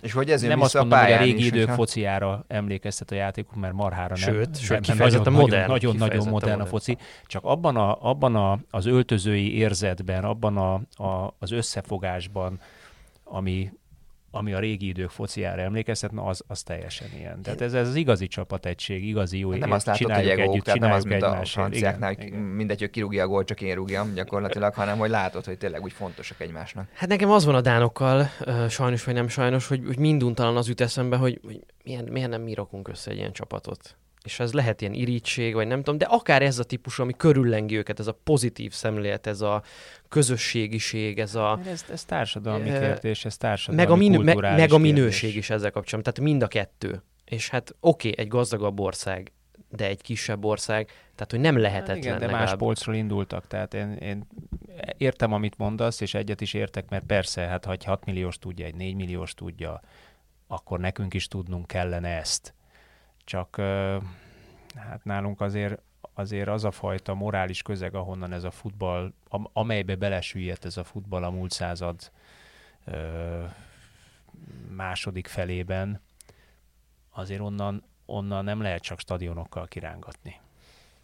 És 0.02 0.12
hogy 0.12 0.30
ez 0.30 0.40
jön 0.40 0.50
nem 0.50 0.60
azt 0.60 0.72
vissza 0.72 0.84
a 0.84 0.88
mondom, 0.88 1.04
hogy 1.08 1.14
a 1.16 1.18
régi 1.22 1.38
is, 1.38 1.46
idők 1.46 1.58
hogyha- 1.60 1.74
fociára 1.74 2.44
emlékeztet 2.48 3.10
a 3.10 3.14
játékunk, 3.14 3.60
mert 3.60 3.74
marhára 3.74 4.14
nem. 4.18 4.34
Sőt, 4.34 4.50
nem, 4.50 4.82
sőt, 4.82 4.98
nagyon, 4.98 5.32
modern, 5.32 5.32
Nagyon, 5.32 5.68
nagyon, 5.70 5.92
kifejezetten 5.92 6.32
modern 6.32 6.52
a 6.52 6.56
modern. 6.56 6.68
foci. 6.70 6.96
Csak 7.26 7.44
abban, 7.44 7.76
a, 7.76 8.08
abban 8.08 8.36
a, 8.36 8.58
az 8.70 8.86
öltözői 8.86 9.56
érzetben, 9.56 10.24
abban 10.24 10.56
a, 10.56 10.74
a, 11.04 11.34
az 11.38 11.50
összefogásban, 11.50 12.60
ami, 13.24 13.72
ami 14.30 14.52
a 14.52 14.58
régi 14.58 14.86
idők 14.86 15.10
fociára 15.10 15.62
emlékeztet, 15.62 16.12
na 16.12 16.24
az, 16.24 16.42
az 16.46 16.62
teljesen 16.62 17.08
ilyen. 17.18 17.42
Tehát 17.42 17.60
ez, 17.60 17.74
ez 17.74 17.88
az 17.88 17.94
igazi 17.94 18.26
csapategység, 18.26 19.04
igazi 19.04 19.38
jó 19.38 19.50
Hát 19.50 19.60
nem 19.60 19.70
azt 19.70 19.86
látod, 19.86 20.12
hogy 20.12 20.28
egók, 20.28 20.52
együtt, 20.52 20.64
tehát 20.64 20.80
nem 20.80 20.92
az, 20.92 21.04
mint 21.04 21.22
a 21.22 21.40
franciáknál, 21.44 22.12
Igen, 22.12 22.24
hogy 22.24 22.32
igen. 22.32 22.48
mindegy, 22.48 22.80
hogy 22.80 22.90
kirúgja 22.90 23.24
a 23.24 23.26
gólt, 23.26 23.46
csak 23.46 23.60
én 23.60 23.74
rúgjam 23.74 24.14
gyakorlatilag, 24.14 24.74
hanem 24.74 24.98
hogy 24.98 25.10
látod, 25.10 25.44
hogy 25.44 25.58
tényleg 25.58 25.82
úgy 25.82 25.92
fontosak 25.92 26.40
egymásnak. 26.40 26.88
Hát 26.94 27.08
nekem 27.08 27.30
az 27.30 27.44
van 27.44 27.54
a 27.54 27.60
dánokkal, 27.60 28.28
sajnos 28.68 29.04
vagy 29.04 29.14
nem 29.14 29.28
sajnos, 29.28 29.66
hogy, 29.66 29.82
hogy 29.86 29.98
minduntalan 29.98 30.56
az 30.56 30.68
jut 30.68 30.80
eszembe, 30.80 31.16
hogy, 31.16 31.40
hogy 31.44 31.60
milyen, 31.84 32.04
miért 32.04 32.30
nem 32.30 32.42
mi 32.42 32.54
rakunk 32.54 32.88
össze 32.88 33.10
egy 33.10 33.16
ilyen 33.16 33.32
csapatot. 33.32 33.96
És 34.24 34.40
ez 34.40 34.52
lehet 34.52 34.80
ilyen 34.80 34.92
irítség, 34.92 35.54
vagy 35.54 35.66
nem 35.66 35.78
tudom, 35.78 35.98
de 35.98 36.04
akár 36.04 36.42
ez 36.42 36.58
a 36.58 36.64
típus, 36.64 36.98
ami 36.98 37.12
körüllengi 37.16 37.76
őket, 37.76 37.98
ez 37.98 38.06
a 38.06 38.18
pozitív 38.24 38.72
szemlélet, 38.72 39.26
ez 39.26 39.40
a 39.40 39.62
közösségiség, 40.08 41.18
ez 41.18 41.34
a, 41.34 41.60
Ez, 41.66 41.84
ez 41.92 42.04
társadalmi 42.04 42.70
kérdés, 42.70 43.24
ez 43.24 43.36
társadalmi 43.36 43.82
meg 43.82 43.90
a, 43.90 43.96
minő, 43.96 44.18
meg, 44.18 44.36
meg 44.36 44.52
a 44.52 44.56
kérdés. 44.56 44.78
minőség 44.78 45.36
is 45.36 45.50
ezzel 45.50 45.70
kapcsolatban. 45.70 46.14
Tehát 46.14 46.30
mind 46.30 46.42
a 46.42 46.48
kettő. 46.48 47.02
És 47.24 47.48
hát 47.48 47.74
oké, 47.80 48.08
okay, 48.08 48.24
egy 48.24 48.30
gazdagabb 48.30 48.80
ország, 48.80 49.32
de 49.70 49.86
egy 49.86 50.02
kisebb 50.02 50.44
ország, 50.44 50.86
tehát 51.14 51.30
hogy 51.30 51.40
nem 51.40 51.58
lehetetlen 51.58 51.96
Hát 51.96 52.04
Igen, 52.04 52.18
de 52.18 52.26
más 52.26 52.32
legalább. 52.32 52.58
polcról 52.58 52.94
indultak, 52.94 53.46
tehát 53.46 53.74
én, 53.74 53.92
én 53.92 54.26
értem, 54.96 55.32
amit 55.32 55.58
mondasz, 55.58 56.00
és 56.00 56.14
egyet 56.14 56.40
is 56.40 56.54
értek, 56.54 56.88
mert 56.88 57.04
persze, 57.04 57.40
hát 57.40 57.64
ha 57.64 57.72
egy 57.72 57.84
6 57.84 58.04
milliós 58.04 58.38
tudja, 58.38 58.66
egy 58.66 58.74
4 58.74 58.94
milliós 58.94 59.34
tudja, 59.34 59.80
akkor 60.46 60.80
nekünk 60.80 61.14
is 61.14 61.28
tudnunk 61.28 61.66
kellene 61.66 62.08
ezt. 62.08 62.54
Csak 63.24 63.56
hát 64.74 65.04
nálunk 65.04 65.40
azért, 65.40 65.82
azért 66.14 66.48
az 66.48 66.64
a 66.64 66.70
fajta 66.70 67.14
morális 67.14 67.62
közeg, 67.62 67.94
ahonnan 67.94 68.32
ez 68.32 68.44
a 68.44 68.50
futball, 68.50 69.12
am- 69.28 69.50
amelybe 69.52 69.96
belesüllyedt 69.96 70.64
ez 70.64 70.76
a 70.76 70.84
futball 70.84 71.24
a 71.24 71.30
múlt 71.30 71.50
század 71.50 72.10
második 74.68 75.26
felében, 75.26 76.00
azért 77.10 77.40
onnan, 77.40 77.84
onnan 78.06 78.44
nem 78.44 78.60
lehet 78.60 78.82
csak 78.82 79.00
stadionokkal 79.00 79.66
kirángatni. 79.66 80.40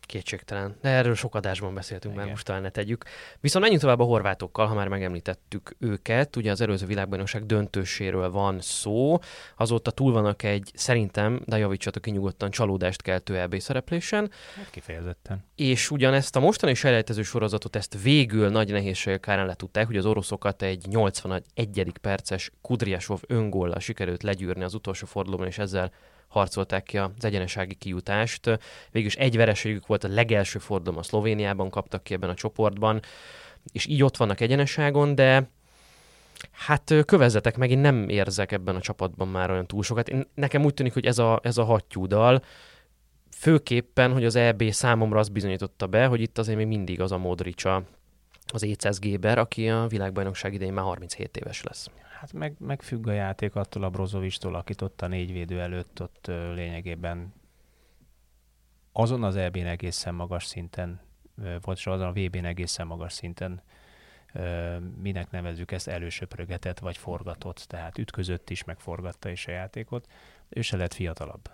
Kétségtelen. 0.06 0.76
De 0.80 0.88
erről 0.88 1.14
sok 1.14 1.34
adásban 1.34 1.74
beszéltünk, 1.74 2.14
már 2.14 2.22
Igen. 2.22 2.34
most 2.34 2.46
talán 2.46 2.62
ne 2.62 2.70
tegyük. 2.70 3.04
Viszont 3.40 3.62
menjünk 3.62 3.82
tovább 3.82 4.00
a 4.00 4.04
horvátokkal, 4.04 4.66
ha 4.66 4.74
már 4.74 4.88
megemlítettük 4.88 5.76
őket. 5.78 6.36
Ugye 6.36 6.50
az 6.50 6.60
előző 6.60 6.86
világbajnokság 6.86 7.46
döntőséről 7.46 8.30
van 8.30 8.60
szó. 8.60 9.18
Azóta 9.56 9.90
túl 9.90 10.12
vannak 10.12 10.42
egy, 10.42 10.70
szerintem, 10.74 11.40
de 11.44 11.58
javítsatok 11.58 12.02
ki 12.02 12.10
nyugodtan, 12.10 12.50
csalódást 12.50 13.02
keltő 13.02 13.38
EB 13.38 13.58
szereplésen. 13.58 14.30
Hát 14.56 14.70
kifejezetten. 14.70 15.44
És 15.54 15.90
ugyanezt 15.90 16.36
a 16.36 16.40
mostani 16.40 16.74
selejtező 16.74 17.22
sorozatot, 17.22 17.76
ezt 17.76 18.02
végül 18.02 18.48
nagy 18.48 18.70
nehézségek 18.70 19.20
kárán 19.20 19.46
letudták, 19.46 19.86
hogy 19.86 19.96
az 19.96 20.06
oroszokat 20.06 20.62
egy 20.62 20.86
81. 20.86 21.92
perces 22.00 22.50
Kudryasov 22.60 23.20
öngollal 23.26 23.80
sikerült 23.80 24.22
legyűrni 24.22 24.64
az 24.64 24.74
utolsó 24.74 25.06
fordulóban, 25.06 25.46
és 25.46 25.58
ezzel 25.58 25.92
harcolták 26.28 26.82
ki 26.82 26.98
az 26.98 27.10
egyenesági 27.24 27.74
kijutást. 27.74 28.58
Végülis 28.90 29.16
egy 29.16 29.36
vereségük 29.36 29.86
volt 29.86 30.04
a 30.04 30.08
legelső 30.08 30.58
fordulom 30.58 30.98
a 30.98 31.02
Szlovéniában, 31.02 31.70
kaptak 31.70 32.02
ki 32.02 32.14
ebben 32.14 32.30
a 32.30 32.34
csoportban, 32.34 33.00
és 33.72 33.86
így 33.86 34.02
ott 34.02 34.16
vannak 34.16 34.40
egyeneságon, 34.40 35.14
de 35.14 35.50
hát 36.50 36.94
kövezzetek 37.06 37.56
meg, 37.56 37.70
én 37.70 37.78
nem 37.78 38.08
érzek 38.08 38.52
ebben 38.52 38.76
a 38.76 38.80
csapatban 38.80 39.28
már 39.28 39.50
olyan 39.50 39.66
túl 39.66 39.82
sokat. 39.82 40.08
Én, 40.08 40.26
nekem 40.34 40.64
úgy 40.64 40.74
tűnik, 40.74 40.92
hogy 40.92 41.06
ez 41.06 41.18
a, 41.18 41.40
ez 41.42 41.58
a 41.58 41.64
hattyúdal, 41.64 42.42
főképpen, 43.30 44.12
hogy 44.12 44.24
az 44.24 44.36
EB 44.36 44.70
számomra 44.70 45.18
azt 45.18 45.32
bizonyította 45.32 45.86
be, 45.86 46.06
hogy 46.06 46.20
itt 46.20 46.38
azért 46.38 46.56
még 46.56 46.66
mindig 46.66 47.00
az 47.00 47.12
a 47.12 47.18
Modricsa, 47.18 47.82
az 48.52 48.62
Éces 48.62 48.98
Géber, 48.98 49.38
aki 49.38 49.68
a 49.68 49.86
világbajnokság 49.86 50.54
idején 50.54 50.72
már 50.72 50.84
37 50.84 51.36
éves 51.36 51.62
lesz. 51.62 51.90
Hát 52.20 52.32
meg, 52.32 52.54
meg 52.58 52.82
függ 52.82 53.06
a 53.06 53.12
játék 53.12 53.54
attól 53.54 53.82
a 53.82 53.90
Brozovistól, 53.90 54.54
akit 54.54 54.82
ott 54.82 55.02
a 55.02 55.06
négy 55.06 55.32
védő 55.32 55.60
előtt 55.60 56.02
ott 56.02 56.26
lényegében 56.26 57.32
azon 58.92 59.22
az 59.22 59.36
EB-n 59.36 59.66
egészen 59.66 60.14
magas 60.14 60.44
szinten, 60.44 61.00
ö, 61.42 61.56
vagy 61.60 61.82
azon 61.84 62.06
a 62.06 62.12
VB-n 62.12 62.44
egészen 62.44 62.86
magas 62.86 63.12
szinten, 63.12 63.62
minek 65.02 65.30
nevezzük 65.30 65.72
ezt, 65.72 65.88
elősöprögetett 65.88 66.78
vagy 66.78 66.96
forgatott, 66.96 67.56
tehát 67.58 67.98
ütközött 67.98 68.50
is, 68.50 68.64
meg 68.64 68.80
forgatta 68.80 69.28
is 69.28 69.46
a 69.46 69.50
játékot. 69.50 70.06
Ő 70.48 70.60
se 70.60 70.76
lett 70.76 70.94
fiatalabb. 70.94 71.50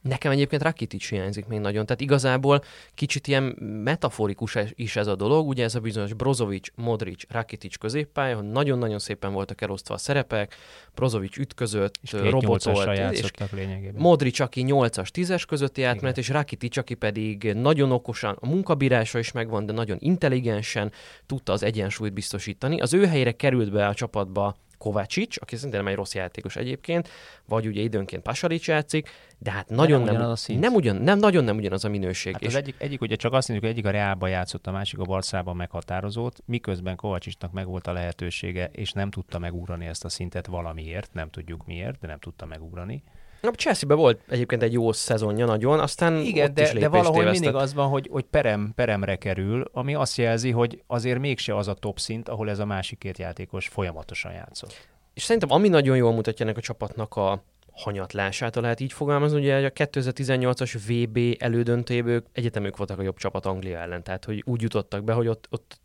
Nekem 0.00 0.32
egyébként 0.32 0.62
Rakitic 0.62 1.08
hiányzik 1.08 1.46
még 1.46 1.58
nagyon, 1.58 1.86
tehát 1.86 2.00
igazából 2.00 2.62
kicsit 2.94 3.26
ilyen 3.26 3.42
metaforikus 3.84 4.56
is 4.74 4.96
ez 4.96 5.06
a 5.06 5.14
dolog, 5.14 5.48
ugye 5.48 5.64
ez 5.64 5.74
a 5.74 5.80
bizonyos 5.80 6.12
Brozovic, 6.12 6.68
Modric, 6.74 7.22
Rakitic 7.28 7.76
középpálya, 7.76 8.36
hogy 8.36 8.48
nagyon-nagyon 8.50 8.98
szépen 8.98 9.32
voltak 9.32 9.60
elosztva 9.60 9.94
a 9.94 9.98
szerepek, 9.98 10.54
Brozovic 10.94 11.36
ütközött, 11.36 11.94
És 12.02 12.12
robotolt, 12.12 12.98
és 13.10 13.30
lényegében. 13.50 14.00
Modric, 14.00 14.40
aki 14.40 14.64
8-as, 14.66 15.08
10-es 15.12 15.42
közötti 15.48 15.82
átmenet, 15.82 16.18
és 16.18 16.28
Rakitic, 16.28 16.76
aki 16.76 16.94
pedig 16.94 17.52
nagyon 17.52 17.92
okosan, 17.92 18.36
a 18.40 18.46
munkabírása 18.46 19.18
is 19.18 19.32
megvan, 19.32 19.66
de 19.66 19.72
nagyon 19.72 19.96
intelligensen 20.00 20.92
tudta 21.26 21.52
az 21.52 21.62
egyensúlyt 21.62 22.12
biztosítani. 22.12 22.80
Az 22.80 22.94
ő 22.94 23.06
helyére 23.06 23.32
került 23.32 23.70
be 23.70 23.86
a 23.86 23.94
csapatba 23.94 24.56
Kovácsics, 24.80 25.36
aki 25.40 25.56
szerintem 25.56 25.80
nem 25.80 25.90
egy 25.90 25.96
rossz 25.96 26.14
játékos 26.14 26.56
egyébként, 26.56 27.08
vagy 27.48 27.66
ugye 27.66 27.80
időnként 27.80 28.22
Pasalic 28.22 28.66
játszik, 28.66 29.08
de 29.38 29.50
hát 29.50 29.68
nagyon 29.68 30.02
nem 30.02 30.16
nem, 30.16 30.34
szint. 30.34 30.60
nem, 30.60 30.74
ugyan, 30.74 30.96
nem, 30.96 31.18
nagyon 31.18 31.44
nem 31.44 31.56
ugyanaz 31.56 31.84
a 31.84 31.88
minőség. 31.88 32.32
Hát 32.32 32.42
és 32.42 32.48
az 32.48 32.54
egyik, 32.54 32.74
egyik, 32.78 33.00
ugye 33.00 33.16
csak 33.16 33.32
azt 33.32 33.48
mondjuk, 33.48 33.70
hogy 33.70 33.78
egyik 33.78 33.90
a 33.92 33.96
Reálban 33.98 34.30
játszott, 34.30 34.66
a 34.66 34.70
másik 34.70 34.98
a 34.98 35.04
Barszában 35.04 35.56
meghatározott, 35.56 36.42
miközben 36.44 36.96
Kovacsisnak 36.96 37.52
megvolt 37.52 37.86
a 37.86 37.92
lehetősége, 37.92 38.70
és 38.72 38.92
nem 38.92 39.10
tudta 39.10 39.38
megugrani 39.38 39.86
ezt 39.86 40.04
a 40.04 40.08
szintet 40.08 40.46
valamiért, 40.46 41.12
nem 41.12 41.28
tudjuk 41.28 41.66
miért, 41.66 41.98
de 41.98 42.06
nem 42.06 42.18
tudta 42.18 42.46
megugrani. 42.46 43.02
A 43.48 43.50
Chelsea-ben 43.56 43.96
volt 43.96 44.20
egyébként 44.28 44.62
egy 44.62 44.72
jó 44.72 44.92
szezonja 44.92 45.46
nagyon, 45.46 45.80
aztán 45.80 46.16
Igen, 46.16 46.54
de, 46.54 46.72
de 46.72 46.88
valahogy 46.88 47.18
tévesztett. 47.18 47.40
mindig 47.40 47.60
az 47.60 47.74
van, 47.74 47.88
hogy, 47.88 48.08
hogy 48.10 48.24
perem, 48.24 48.72
peremre 48.74 49.16
kerül, 49.16 49.64
ami 49.72 49.94
azt 49.94 50.16
jelzi, 50.16 50.50
hogy 50.50 50.82
azért 50.86 51.18
mégse 51.18 51.56
az 51.56 51.68
a 51.68 51.74
top 51.74 51.98
szint, 51.98 52.28
ahol 52.28 52.50
ez 52.50 52.58
a 52.58 52.64
másik 52.64 52.98
két 52.98 53.18
játékos 53.18 53.68
folyamatosan 53.68 54.32
játszott. 54.32 54.88
És 55.14 55.22
szerintem 55.22 55.50
ami 55.50 55.68
nagyon 55.68 55.96
jól 55.96 56.12
mutatja 56.12 56.44
ennek 56.44 56.56
a 56.56 56.60
csapatnak 56.60 57.16
a 57.16 57.42
hanyatlását, 57.72 58.54
ha 58.54 58.60
lehet 58.60 58.80
így 58.80 58.92
fogalmazni, 58.92 59.38
ugye 59.38 59.66
a 59.66 59.70
2018-as 59.70 60.80
VB 60.86 61.36
elődöntőjéből 61.38 62.12
ők- 62.12 62.26
egyetemük 62.32 62.76
voltak 62.76 62.98
a 62.98 63.02
jobb 63.02 63.16
csapat 63.16 63.46
Anglia 63.46 63.78
ellen, 63.78 64.02
tehát 64.02 64.24
hogy 64.24 64.42
úgy 64.46 64.62
jutottak 64.62 65.04
be, 65.04 65.12
hogy 65.12 65.28
ott, 65.28 65.46
ott 65.50 65.80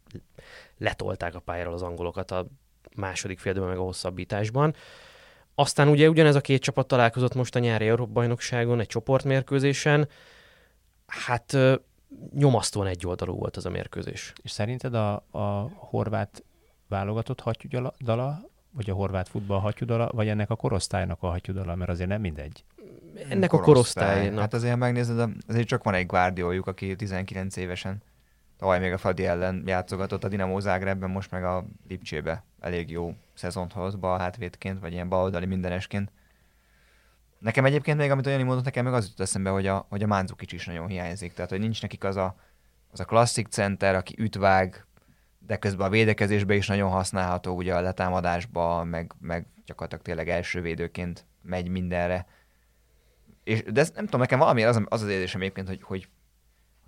letolták 0.77 1.35
a 1.35 1.39
pályáról 1.39 1.73
az 1.73 1.81
angolokat 1.81 2.31
a 2.31 2.47
második 2.95 3.39
félidőben 3.39 3.69
meg 3.69 3.79
a 3.79 3.83
hosszabbításban. 3.83 4.75
Aztán 5.55 5.87
ugye 5.87 6.09
ugyanez 6.09 6.35
a 6.35 6.41
két 6.41 6.61
csapat 6.61 6.87
találkozott 6.87 7.33
most 7.33 7.55
a 7.55 7.59
nyári 7.59 7.87
Európa-bajnokságon, 7.87 8.79
egy 8.79 8.87
csoportmérkőzésen. 8.87 10.07
Hát 11.07 11.57
nyomasztóan 12.33 12.87
egyoldalú 12.87 13.35
volt 13.35 13.57
az 13.57 13.65
a 13.65 13.69
mérkőzés. 13.69 14.33
És 14.41 14.51
szerinted 14.51 14.93
a, 14.93 15.13
a 15.31 15.69
horvát 15.75 16.43
válogatott 16.87 17.39
hattyúdala, 17.39 18.49
vagy 18.71 18.89
a 18.89 18.93
horvát 18.93 19.29
futball 19.29 19.59
hattyúdala, 19.59 20.09
vagy 20.13 20.27
ennek 20.27 20.49
a 20.49 20.55
korosztálynak 20.55 21.23
a 21.23 21.27
hattyúdala, 21.27 21.75
mert 21.75 21.89
azért 21.89 22.09
nem 22.09 22.21
mindegy. 22.21 22.63
Ennek 23.29 23.53
a 23.53 23.59
korosztálynak. 23.59 24.39
Hát 24.39 24.53
azért, 24.53 24.71
ha 24.71 24.77
megnézed, 24.77 25.29
azért 25.47 25.67
csak 25.67 25.83
van 25.83 25.93
egy 25.93 26.05
Guardioljuk, 26.05 26.67
aki 26.67 26.95
19 26.95 27.55
évesen 27.55 28.03
tavaly 28.57 28.79
még 28.79 28.93
a 28.93 28.97
Fadi 28.97 29.25
ellen 29.25 29.63
játszogatott 29.65 30.23
a 30.23 30.27
Dinamo 30.27 30.59
Zágrebben, 30.59 31.09
most 31.09 31.31
meg 31.31 31.43
a 31.43 31.65
Lipcsébe 31.87 32.43
elég 32.59 32.89
jó 32.89 33.15
szezont 33.33 33.73
hoz 33.73 33.95
bal 33.95 34.19
hátvédként, 34.19 34.79
vagy 34.79 34.93
ilyen 34.93 35.09
baloldali 35.09 35.45
mindenesként. 35.45 36.11
Nekem 37.39 37.65
egyébként 37.65 37.97
még, 37.97 38.11
amit 38.11 38.25
Jani 38.25 38.43
mondott, 38.43 38.63
nekem 38.63 38.83
meg 38.83 38.93
az 38.93 39.03
jutott 39.03 39.19
eszembe, 39.19 39.49
hogy 39.49 39.67
a, 39.67 39.85
hogy 39.89 40.03
a 40.03 40.07
Mánzukics 40.07 40.51
is 40.51 40.65
nagyon 40.65 40.87
hiányzik. 40.87 41.33
Tehát, 41.33 41.49
hogy 41.49 41.59
nincs 41.59 41.81
nekik 41.81 42.03
az 42.03 42.15
a, 42.15 42.35
az 42.91 42.99
a 42.99 43.05
klasszik 43.05 43.47
center, 43.47 43.95
aki 43.95 44.15
ütvág, 44.17 44.85
de 45.39 45.57
közben 45.57 45.87
a 45.87 45.89
védekezésbe 45.89 46.55
is 46.55 46.67
nagyon 46.67 46.89
használható, 46.89 47.55
ugye 47.55 47.75
a 47.75 47.81
letámadásba, 47.81 48.83
meg, 48.83 49.11
meg 49.19 49.47
gyakorlatilag 49.65 50.03
tényleg 50.03 50.29
első 50.29 50.61
védőként 50.61 51.25
megy 51.41 51.67
mindenre. 51.67 52.25
És, 53.43 53.63
de 53.63 53.79
ez, 53.79 53.91
nem 53.95 54.05
tudom, 54.05 54.19
nekem 54.19 54.39
valami 54.39 54.63
az, 54.63 54.81
az 54.85 55.01
az 55.01 55.09
érzésem 55.09 55.41
egyébként, 55.41 55.67
hogy 55.67 55.81
hogy 55.83 56.07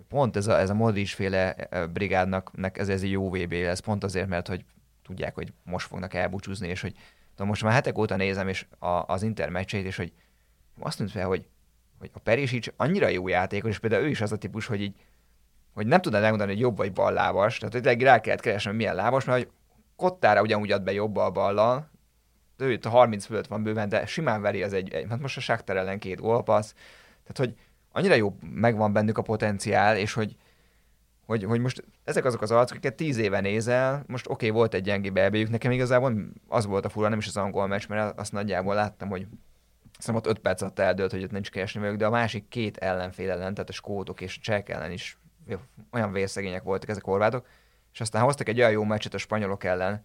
pont 0.08 0.36
ez 0.36 0.46
a, 0.46 0.58
ez 0.58 0.70
a 0.70 0.74
Modric 0.74 1.14
féle 1.14 1.68
brigádnak 1.92 2.50
ez, 2.72 2.88
ez 2.88 3.02
egy 3.02 3.10
jó 3.10 3.30
VB 3.30 3.52
lesz, 3.52 3.80
pont 3.80 4.04
azért, 4.04 4.28
mert 4.28 4.48
hogy 4.48 4.64
tudják, 5.02 5.34
hogy 5.34 5.52
most 5.64 5.86
fognak 5.86 6.14
elbúcsúzni, 6.14 6.68
és 6.68 6.80
hogy 6.80 6.94
tudom, 7.30 7.48
most 7.48 7.62
már 7.62 7.72
hetek 7.72 7.98
óta 7.98 8.16
nézem 8.16 8.48
és 8.48 8.66
a, 8.78 8.86
az 8.86 9.22
Inter 9.22 9.48
meccseit, 9.48 9.86
és 9.86 9.96
hogy 9.96 10.12
azt 10.80 10.96
tűnt 10.98 11.10
fel, 11.10 11.26
hogy, 11.26 11.46
hogy 11.98 12.10
a 12.12 12.18
Perisic 12.18 12.66
annyira 12.76 13.08
jó 13.08 13.28
játékos, 13.28 13.70
és 13.70 13.78
például 13.78 14.02
ő 14.02 14.08
is 14.08 14.20
az 14.20 14.32
a 14.32 14.36
típus, 14.36 14.66
hogy 14.66 14.80
így 14.80 14.94
hogy 15.74 15.86
nem 15.86 16.00
tudnád 16.00 16.20
megmondani, 16.20 16.52
hogy 16.52 16.60
jobb 16.60 16.76
vagy 16.76 16.92
bal 16.92 17.12
lábas, 17.12 17.58
tehát 17.58 17.86
hogy 17.86 18.02
rá 18.02 18.20
kellett 18.20 18.40
keresni, 18.40 18.68
hogy 18.68 18.78
milyen 18.78 18.94
lábas, 18.94 19.24
mert 19.24 19.38
hogy 19.38 19.50
Kottára 19.96 20.42
ugyanúgy 20.42 20.72
ad 20.72 20.82
be 20.82 20.92
jobb 20.92 21.16
a 21.16 21.30
ballal, 21.30 21.90
ő 22.56 22.72
itt 22.72 22.84
a 22.84 22.88
30 22.88 23.24
fölött 23.24 23.46
van 23.46 23.62
bőven, 23.62 23.88
de 23.88 24.06
simán 24.06 24.40
veri 24.40 24.62
az 24.62 24.72
egy, 24.72 24.92
egy 24.92 25.06
hát 25.08 25.20
most 25.20 25.36
a 25.36 25.40
Shakhtar 25.40 25.76
ellen 25.76 25.98
két 25.98 26.20
gólpassz, 26.20 26.72
tehát 27.22 27.36
hogy 27.36 27.54
annyira 27.98 28.14
jó 28.14 28.36
megvan 28.40 28.92
bennük 28.92 29.18
a 29.18 29.22
potenciál, 29.22 29.96
és 29.96 30.12
hogy, 30.12 30.36
hogy, 31.26 31.44
hogy 31.44 31.60
most 31.60 31.84
ezek 32.04 32.24
azok 32.24 32.42
az 32.42 32.50
arcok, 32.50 32.76
akiket 32.76 32.96
tíz 32.96 33.16
éve 33.16 33.40
nézel, 33.40 34.04
most 34.06 34.26
oké, 34.26 34.46
okay, 34.46 34.58
volt 34.58 34.74
egy 34.74 34.82
gyengébb 34.82 35.16
elbéjük, 35.16 35.50
nekem 35.50 35.70
igazából 35.70 36.14
az 36.48 36.66
volt 36.66 36.84
a 36.84 36.88
fura, 36.88 37.08
nem 37.08 37.18
is 37.18 37.26
az 37.26 37.36
angol 37.36 37.66
meccs, 37.66 37.88
mert 37.88 38.18
azt 38.18 38.32
nagyjából 38.32 38.74
láttam, 38.74 39.08
hogy 39.08 39.26
Szóval 39.98 40.20
ott 40.20 40.26
5 40.26 40.38
perc 40.38 40.62
alatt 40.62 40.78
eldőlt, 40.78 41.10
hogy 41.10 41.22
ott 41.22 41.30
nincs 41.30 41.50
keresni 41.50 41.80
velük, 41.80 41.98
de 41.98 42.06
a 42.06 42.10
másik 42.10 42.48
két 42.48 42.76
ellenfél 42.76 43.30
ellen, 43.30 43.54
tehát 43.54 43.70
a 43.70 43.72
skótok 43.72 44.20
és 44.20 44.36
a 44.36 44.40
csek 44.42 44.68
ellen 44.68 44.92
is 44.92 45.18
olyan 45.90 46.12
vérszegények 46.12 46.62
voltak 46.62 46.88
ezek 46.88 47.06
a 47.06 47.10
horvátok, 47.10 47.46
és 47.92 48.00
aztán 48.00 48.22
hoztak 48.22 48.48
egy 48.48 48.58
olyan 48.58 48.70
jó 48.70 48.84
meccset 48.84 49.14
a 49.14 49.18
spanyolok 49.18 49.64
ellen, 49.64 50.04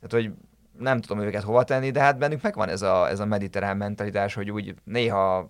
tehát 0.00 0.26
hogy 0.26 0.34
nem 0.78 1.00
tudom 1.00 1.22
őket 1.22 1.42
hova 1.42 1.64
tenni, 1.64 1.90
de 1.90 2.00
hát 2.00 2.18
bennük 2.18 2.42
megvan 2.42 2.68
ez 2.68 2.82
a, 2.82 3.08
ez 3.08 3.20
a 3.20 3.26
mediterrán 3.26 3.76
mentalitás, 3.76 4.34
hogy 4.34 4.50
úgy 4.50 4.74
néha 4.84 5.48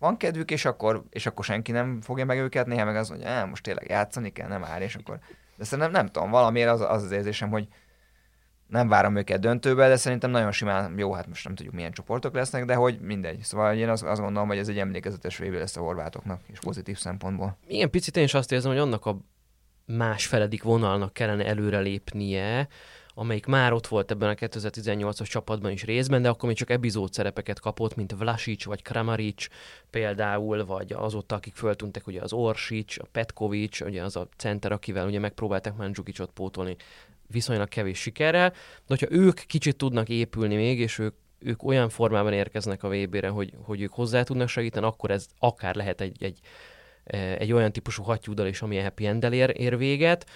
van 0.00 0.16
kedvük, 0.16 0.50
és 0.50 0.64
akkor, 0.64 1.04
és 1.10 1.26
akkor 1.26 1.44
senki 1.44 1.72
nem 1.72 2.00
fogja 2.00 2.24
meg 2.24 2.38
őket, 2.38 2.66
néha 2.66 2.84
meg 2.84 2.96
az, 2.96 3.08
hogy 3.08 3.24
most 3.48 3.62
tényleg 3.62 3.88
játszani 3.88 4.30
kell, 4.32 4.48
nem 4.48 4.64
áll, 4.64 4.80
és 4.80 4.94
akkor... 4.94 5.18
De 5.56 5.64
szerintem 5.64 5.92
nem 5.92 6.06
tudom, 6.06 6.30
valamiért 6.30 6.70
az 6.70 6.80
az, 6.80 7.02
az 7.02 7.10
érzésem, 7.10 7.50
hogy 7.50 7.68
nem 8.66 8.88
várom 8.88 9.16
őket 9.16 9.40
döntőbe, 9.40 9.88
de 9.88 9.96
szerintem 9.96 10.30
nagyon 10.30 10.52
simán, 10.52 10.98
jó, 10.98 11.12
hát 11.12 11.26
most 11.26 11.44
nem 11.44 11.54
tudjuk 11.54 11.74
milyen 11.74 11.92
csoportok 11.92 12.34
lesznek, 12.34 12.64
de 12.64 12.74
hogy 12.74 13.00
mindegy. 13.00 13.40
Szóval 13.42 13.74
én 13.74 13.88
azt, 13.88 14.02
azt 14.02 14.20
gondolom, 14.20 14.48
hogy 14.48 14.58
ez 14.58 14.68
egy 14.68 14.78
emlékezetes 14.78 15.38
véve 15.38 15.58
lesz 15.58 15.76
a 15.76 15.80
horvátoknak, 15.80 16.40
és 16.46 16.58
pozitív 16.58 16.98
szempontból. 16.98 17.56
Igen, 17.66 17.90
picit 17.90 18.16
én 18.16 18.24
is 18.24 18.34
azt 18.34 18.52
érzem, 18.52 18.70
hogy 18.70 18.80
annak 18.80 19.06
a 19.06 19.18
más 19.86 20.26
feledik 20.26 20.62
vonalnak 20.62 21.12
kellene 21.12 21.46
előrelépnie, 21.46 22.68
amelyik 23.20 23.46
már 23.46 23.72
ott 23.72 23.86
volt 23.86 24.10
ebben 24.10 24.28
a 24.28 24.34
2018-as 24.34 25.28
csapatban 25.28 25.70
is 25.70 25.84
részben, 25.84 26.22
de 26.22 26.28
akkor 26.28 26.48
még 26.48 26.56
csak 26.56 26.70
epizód 26.70 27.12
szerepeket 27.12 27.60
kapott, 27.60 27.94
mint 27.96 28.14
Vlasic 28.18 28.64
vagy 28.64 28.82
Kramaric 28.82 29.46
például, 29.90 30.64
vagy 30.64 30.92
azóta, 30.92 31.34
akik 31.34 31.54
föltűntek, 31.54 32.06
ugye 32.06 32.20
az 32.20 32.32
Orsic, 32.32 32.98
a 32.98 33.04
Petkovic, 33.12 33.80
ugye 33.80 34.02
az 34.02 34.16
a 34.16 34.28
center, 34.36 34.72
akivel 34.72 35.06
ugye 35.06 35.18
megpróbálták 35.18 35.76
Mandzsukicot 35.76 36.30
pótolni 36.30 36.76
viszonylag 37.26 37.68
kevés 37.68 37.98
sikerrel, 37.98 38.50
de 38.50 38.56
hogyha 38.86 39.10
ők 39.10 39.40
kicsit 39.46 39.76
tudnak 39.76 40.08
épülni 40.08 40.56
még, 40.56 40.80
és 40.80 40.98
ők, 40.98 41.14
ők 41.38 41.62
olyan 41.62 41.88
formában 41.88 42.32
érkeznek 42.32 42.82
a 42.82 42.88
VB-re, 42.88 43.28
hogy, 43.28 43.52
hogy 43.62 43.80
ők 43.80 43.92
hozzá 43.92 44.22
tudnak 44.22 44.48
segíteni, 44.48 44.86
akkor 44.86 45.10
ez 45.10 45.26
akár 45.38 45.74
lehet 45.74 46.00
egy, 46.00 46.22
egy, 46.22 46.38
egy 47.38 47.52
olyan 47.52 47.72
típusú 47.72 48.02
hattyúdal 48.02 48.46
is, 48.46 48.62
ami 48.62 48.78
happy 48.78 49.06
end 49.06 49.32
ér, 49.32 49.52
ér 49.56 49.78
véget, 49.78 50.26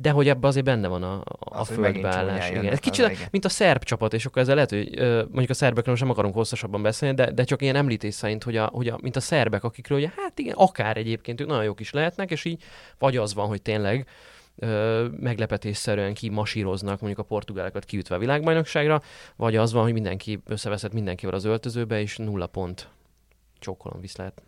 de 0.00 0.10
hogy 0.10 0.28
ebbe 0.28 0.46
azért 0.46 0.64
benne 0.64 0.88
van 0.88 1.02
a, 1.02 1.14
a 1.24 1.36
az, 1.38 1.68
földbeállás. 1.68 2.50
Igen. 2.50 2.66
Ez 2.66 2.78
kicsit, 2.78 3.04
az, 3.04 3.26
mint 3.30 3.44
a 3.44 3.48
szerb 3.48 3.84
csapat, 3.84 4.12
és 4.12 4.26
akkor 4.26 4.42
ezzel 4.42 4.54
lehet, 4.54 4.70
hogy 4.70 4.98
mondjuk 5.00 5.50
a 5.50 5.54
szerbekről 5.54 5.96
sem 5.96 6.10
akarunk 6.10 6.34
hosszasabban 6.34 6.82
beszélni, 6.82 7.14
de, 7.14 7.30
de 7.30 7.44
csak 7.44 7.62
ilyen 7.62 7.76
említés 7.76 8.14
szerint, 8.14 8.42
hogy, 8.42 8.56
a, 8.56 8.66
hogy 8.66 8.88
a, 8.88 8.98
mint 9.02 9.16
a 9.16 9.20
szerbek, 9.20 9.64
akikről 9.64 9.98
ugye, 9.98 10.12
hát 10.16 10.38
igen, 10.38 10.54
akár 10.56 10.96
egyébként 10.96 11.40
ők 11.40 11.46
nagyon 11.46 11.64
jók 11.64 11.80
is 11.80 11.90
lehetnek, 11.90 12.30
és 12.30 12.44
így 12.44 12.62
vagy 12.98 13.16
az 13.16 13.34
van, 13.34 13.46
hogy 13.46 13.62
tényleg 13.62 14.06
ö, 14.56 15.06
meglepetésszerűen 15.20 16.14
kimasíroznak 16.14 17.00
mondjuk 17.00 17.24
a 17.24 17.28
portugálokat 17.28 17.84
kiütve 17.84 18.14
a 18.14 18.18
világbajnokságra, 18.18 19.02
vagy 19.36 19.56
az 19.56 19.72
van, 19.72 19.82
hogy 19.82 19.92
mindenki 19.92 20.40
összeveszett 20.46 20.92
mindenkivel 20.92 21.34
az 21.34 21.44
öltözőbe, 21.44 22.00
és 22.00 22.16
nulla 22.16 22.46
pont 22.46 22.88
csókolom 23.58 24.00
viszlát. 24.00 24.42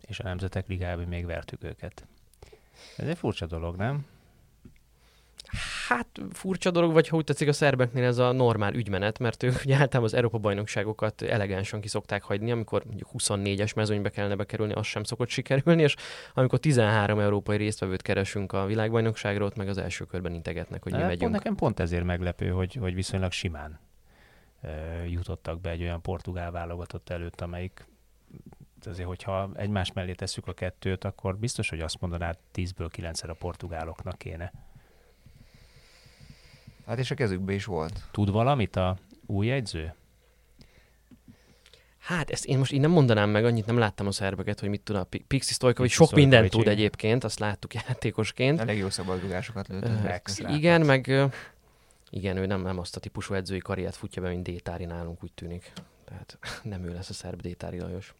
És 0.00 0.18
a 0.18 0.22
Nemzetek 0.22 0.66
Ligában 0.66 1.04
még 1.04 1.26
vertük 1.26 1.64
őket. 1.64 2.06
Ez 2.96 3.08
egy 3.08 3.18
furcsa 3.18 3.46
dolog, 3.46 3.76
nem? 3.76 4.06
Hát 5.88 6.20
furcsa 6.32 6.70
dolog, 6.70 6.92
vagy 6.92 7.08
ha 7.08 7.16
úgy 7.16 7.24
tetszik 7.24 7.48
a 7.48 7.52
szerbeknél 7.52 8.04
ez 8.04 8.18
a 8.18 8.32
normál 8.32 8.74
ügymenet, 8.74 9.18
mert 9.18 9.42
ők 9.42 9.54
ugye 9.64 9.74
általában 9.74 10.04
az 10.04 10.14
Európa-bajnokságokat 10.14 11.22
elegánsan 11.22 11.80
kiszokták 11.80 12.22
hagyni, 12.22 12.50
amikor 12.50 12.84
mondjuk 12.84 13.08
24-es 13.18 13.74
mezőnybe 13.74 14.10
kellene 14.10 14.34
bekerülni, 14.34 14.72
az 14.72 14.86
sem 14.86 15.04
szokott 15.04 15.28
sikerülni, 15.28 15.82
és 15.82 15.96
amikor 16.34 16.58
13 16.58 17.18
európai 17.18 17.56
résztvevőt 17.56 18.02
keresünk 18.02 18.52
a 18.52 18.66
világbajnokságról, 18.66 19.46
ott 19.46 19.56
meg 19.56 19.68
az 19.68 19.78
első 19.78 20.04
körben 20.04 20.34
integetnek, 20.34 20.82
hogy 20.82 20.92
mi 20.92 20.98
hát, 20.98 21.06
megyünk. 21.06 21.30
Pont 21.30 21.42
nekem 21.42 21.54
pont 21.54 21.80
ezért 21.80 22.04
meglepő, 22.04 22.48
hogy, 22.48 22.74
hogy 22.74 22.94
viszonylag 22.94 23.32
simán 23.32 23.80
jutottak 25.08 25.60
be 25.60 25.70
egy 25.70 25.82
olyan 25.82 26.02
portugál 26.02 26.50
válogatott 26.50 27.10
előtt, 27.10 27.40
amelyik 27.40 27.86
azért, 28.84 29.08
hogyha 29.08 29.50
egymás 29.54 29.92
mellé 29.92 30.12
tesszük 30.12 30.46
a 30.46 30.52
kettőt, 30.52 31.04
akkor 31.04 31.36
biztos, 31.36 31.68
hogy 31.68 31.80
azt 31.80 32.00
mondanád 32.00 32.38
10-ből 32.54 32.88
9 32.90 33.22
a 33.22 33.34
portugáloknak 33.34 34.18
kéne. 34.18 34.52
Hát 36.86 36.98
és 36.98 37.10
a 37.10 37.14
kezükbe 37.14 37.52
is 37.52 37.64
volt. 37.64 38.00
Tud 38.10 38.30
valamit 38.30 38.76
a 38.76 38.96
új 39.26 39.46
jegyző? 39.46 39.94
Hát 41.98 42.30
ezt 42.30 42.44
én 42.44 42.58
most 42.58 42.72
én 42.72 42.80
nem 42.80 42.90
mondanám 42.90 43.30
meg, 43.30 43.44
annyit 43.44 43.66
nem 43.66 43.78
láttam 43.78 44.06
a 44.06 44.12
szerbeket, 44.12 44.60
hogy 44.60 44.68
mit 44.68 44.80
tud 44.80 44.96
a 44.96 45.06
Pixi 45.26 45.52
Stojkovic. 45.52 45.92
Sok 45.92 46.12
mindent 46.12 46.50
tud 46.50 46.68
egyébként, 46.68 47.24
azt 47.24 47.38
láttuk 47.38 47.74
játékosként. 47.74 48.60
Elég 48.60 48.78
jó 48.78 48.90
szabadrugásokat 48.90 49.68
lőtt. 49.68 49.84
Uh, 50.42 50.54
igen, 50.54 50.80
meg 50.80 51.30
igen, 52.10 52.36
ő 52.36 52.46
nem, 52.46 52.62
nem 52.62 52.78
azt 52.78 52.96
a 52.96 53.00
típusú 53.00 53.34
edzői 53.34 53.58
karriert 53.58 53.96
futja 53.96 54.22
be, 54.22 54.28
mint 54.28 54.42
Détári 54.42 54.84
nálunk, 54.84 55.22
úgy 55.22 55.32
tűnik. 55.32 55.72
Tehát 56.04 56.38
nem 56.72 56.84
ő 56.84 56.92
lesz 56.92 57.08
a 57.10 57.12
szerb 57.12 57.40
Détári 57.40 57.78
Lajos. 57.78 58.14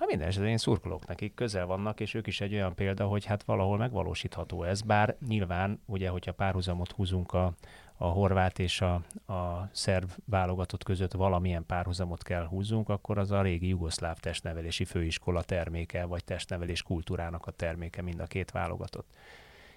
Hát 0.00 0.08
minden 0.08 0.28
esetben 0.28 0.50
én 0.50 0.56
szurkolok 0.56 1.06
nekik, 1.06 1.34
közel 1.34 1.66
vannak, 1.66 2.00
és 2.00 2.14
ők 2.14 2.26
is 2.26 2.40
egy 2.40 2.54
olyan 2.54 2.74
példa, 2.74 3.06
hogy 3.06 3.24
hát 3.24 3.42
valahol 3.42 3.76
megvalósítható 3.76 4.62
ez, 4.62 4.80
bár 4.80 5.16
nyilván, 5.26 5.80
ugye, 5.86 6.08
hogyha 6.08 6.32
párhuzamot 6.32 6.92
húzunk 6.92 7.32
a, 7.32 7.54
a 7.96 8.06
horvát 8.06 8.58
és 8.58 8.80
a, 8.80 8.94
a 9.32 9.68
szerb 9.72 10.10
válogatott 10.24 10.82
között 10.82 11.12
valamilyen 11.12 11.66
párhuzamot 11.66 12.22
kell 12.22 12.46
húzzunk, 12.46 12.88
akkor 12.88 13.18
az 13.18 13.30
a 13.30 13.42
régi 13.42 13.68
jugoszláv 13.68 14.18
testnevelési 14.18 14.84
főiskola 14.84 15.42
terméke, 15.42 16.04
vagy 16.04 16.24
testnevelés 16.24 16.82
kultúrának 16.82 17.46
a 17.46 17.50
terméke 17.50 18.02
mind 18.02 18.20
a 18.20 18.26
két 18.26 18.50
válogatott. 18.50 19.16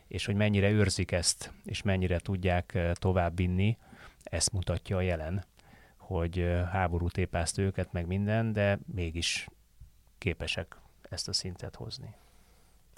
És 0.07 0.25
hogy 0.25 0.35
mennyire 0.35 0.69
őrzik 0.69 1.11
ezt, 1.11 1.53
és 1.65 1.81
mennyire 1.81 2.19
tudják 2.19 2.75
eh, 2.75 2.91
továbbvinni, 2.93 3.77
ezt 4.23 4.51
mutatja 4.51 4.97
a 4.97 5.01
jelen, 5.01 5.45
hogy 5.97 6.39
eh, 6.39 6.67
háború 6.67 7.07
tépázta 7.07 7.61
őket, 7.61 7.91
meg 7.91 8.07
minden, 8.07 8.53
de 8.53 8.79
mégis 8.93 9.47
képesek 10.23 10.77
ezt 11.09 11.27
a 11.27 11.33
szintet 11.33 11.75
hozni. 11.75 12.15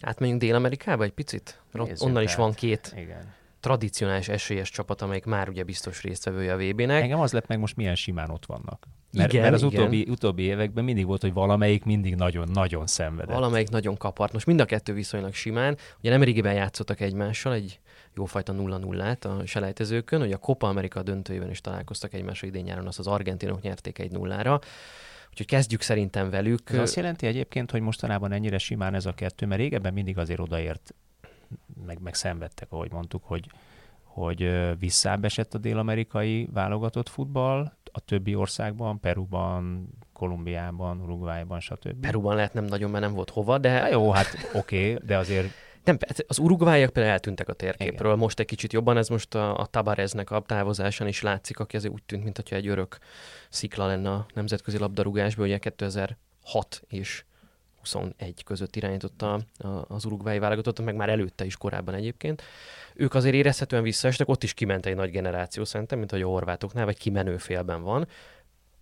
Átmenjünk 0.01 0.41
Dél-Amerikába 0.41 1.03
egy 1.03 1.11
picit? 1.11 1.61
Nézzük 1.71 2.01
Onnan 2.01 2.13
tehát. 2.13 2.29
is 2.29 2.35
van 2.35 2.53
két 2.53 2.93
Igen. 2.97 3.33
tradicionális 3.59 4.27
esélyes 4.27 4.69
csapat, 4.69 5.01
amelyik 5.01 5.25
már 5.25 5.49
ugye 5.49 5.63
biztos 5.63 6.01
résztvevője 6.01 6.53
a 6.53 6.57
VB-nek. 6.57 7.01
Engem 7.01 7.19
az 7.19 7.33
lett 7.33 7.47
meg 7.47 7.59
most 7.59 7.75
milyen 7.75 7.95
simán 7.95 8.29
ott 8.29 8.45
vannak. 8.45 8.87
Mert, 9.11 9.31
igen, 9.31 9.43
mert 9.43 9.55
az 9.55 9.63
igen. 9.63 9.79
Utóbbi, 9.79 10.05
utóbbi 10.09 10.43
években 10.43 10.83
mindig 10.83 11.05
volt, 11.05 11.21
hogy 11.21 11.33
valamelyik 11.33 11.83
mindig 11.83 12.15
nagyon-nagyon 12.15 12.87
szenvedett. 12.87 13.35
Valamelyik 13.35 13.69
nagyon 13.69 13.97
kapart. 13.97 14.33
Most 14.33 14.45
mind 14.45 14.59
a 14.59 14.65
kettő 14.65 14.93
viszonylag 14.93 15.33
simán. 15.33 15.77
Ugye 15.99 16.09
nemrégiben 16.09 16.53
játszottak 16.53 16.99
egymással 16.99 17.53
egy 17.53 17.79
jófajta 18.15 18.53
0-0-át 18.57 19.25
a 19.25 19.45
selejtezőkön, 19.45 20.19
hogy 20.19 20.31
a 20.31 20.37
Copa 20.37 20.67
America 20.67 21.03
döntőjében 21.03 21.49
is 21.49 21.61
találkoztak 21.61 22.13
egymással 22.13 22.49
idén 22.49 22.63
nyáron, 22.63 22.87
azt 22.87 22.99
az 22.99 23.07
argentinok 23.07 23.61
nyerték 23.61 23.99
egy 23.99 24.11
nullára. 24.11 24.59
Úgyhogy 25.35 25.49
kezdjük 25.49 25.81
szerintem 25.81 26.29
velük. 26.29 26.69
Ez 26.69 26.77
azt 26.77 26.95
jelenti 26.95 27.27
egyébként, 27.27 27.71
hogy 27.71 27.81
mostanában 27.81 28.31
ennyire 28.31 28.57
simán 28.57 28.93
ez 28.93 29.05
a 29.05 29.13
kettő, 29.13 29.45
mert 29.45 29.61
régebben 29.61 29.93
mindig 29.93 30.17
azért 30.17 30.39
odaért, 30.39 30.93
meg, 31.85 31.99
meg 32.01 32.13
szenvedtek, 32.13 32.71
ahogy 32.71 32.91
mondtuk, 32.91 33.23
hogy, 33.23 33.49
hogy 34.03 34.49
visszább 34.79 35.25
esett 35.25 35.53
a 35.53 35.57
dél-amerikai 35.57 36.49
válogatott 36.53 37.09
futball, 37.09 37.71
a 37.91 37.99
többi 37.99 38.35
országban, 38.35 38.99
Peruban, 38.99 39.89
Kolumbiában, 40.13 41.01
Uruguayban, 41.01 41.59
stb. 41.59 41.99
Peruban 41.99 42.35
lehet 42.35 42.53
nem 42.53 42.65
nagyon, 42.65 42.89
mert 42.89 43.03
nem 43.03 43.13
volt 43.13 43.29
hova, 43.29 43.57
de... 43.57 43.79
Na 43.79 43.87
jó, 43.87 44.11
hát 44.11 44.27
oké, 44.53 44.91
okay, 44.91 45.05
de 45.07 45.17
azért 45.17 45.49
nem, 45.85 45.97
az 46.27 46.39
urugváiak 46.39 46.93
például 46.93 47.13
eltűntek 47.13 47.49
a 47.49 47.53
térképről, 47.53 48.07
Igen. 48.07 48.19
most 48.19 48.39
egy 48.39 48.45
kicsit 48.45 48.73
jobban, 48.73 48.97
ez 48.97 49.07
most 49.07 49.35
a, 49.35 49.57
a 49.57 49.65
Tabareznek 49.65 50.31
a 50.31 50.41
távozásán 50.41 51.07
is 51.07 51.21
látszik, 51.21 51.59
aki 51.59 51.75
azért 51.75 51.93
úgy 51.93 52.03
tűnt, 52.03 52.23
mintha 52.23 52.55
egy 52.55 52.67
örök 52.67 52.97
szikla 53.49 53.87
lenne 53.87 54.11
a 54.11 54.25
nemzetközi 54.33 54.77
labdarúgásban, 54.77 55.45
ugye 55.45 55.57
2006 55.57 56.81
és 56.87 57.23
21 57.79 58.43
között 58.43 58.75
irányította 58.75 59.39
az 59.87 60.05
urugvái 60.05 60.39
válogatottat, 60.39 60.85
meg 60.85 60.95
már 60.95 61.09
előtte 61.09 61.45
is 61.45 61.57
korábban 61.57 61.93
egyébként. 61.93 62.43
Ők 62.93 63.13
azért 63.13 63.35
érezhetően 63.35 63.83
visszaestek, 63.83 64.29
ott 64.29 64.43
is 64.43 64.53
kiment 64.53 64.85
egy 64.85 64.95
nagy 64.95 65.11
generáció 65.11 65.63
szerintem, 65.63 65.97
mint 65.97 66.11
hogy 66.11 66.21
a 66.21 66.27
horvátoknál, 66.27 66.85
vagy 66.85 66.97
kimenő 66.97 67.37
félben 67.37 67.83
van. 67.83 68.07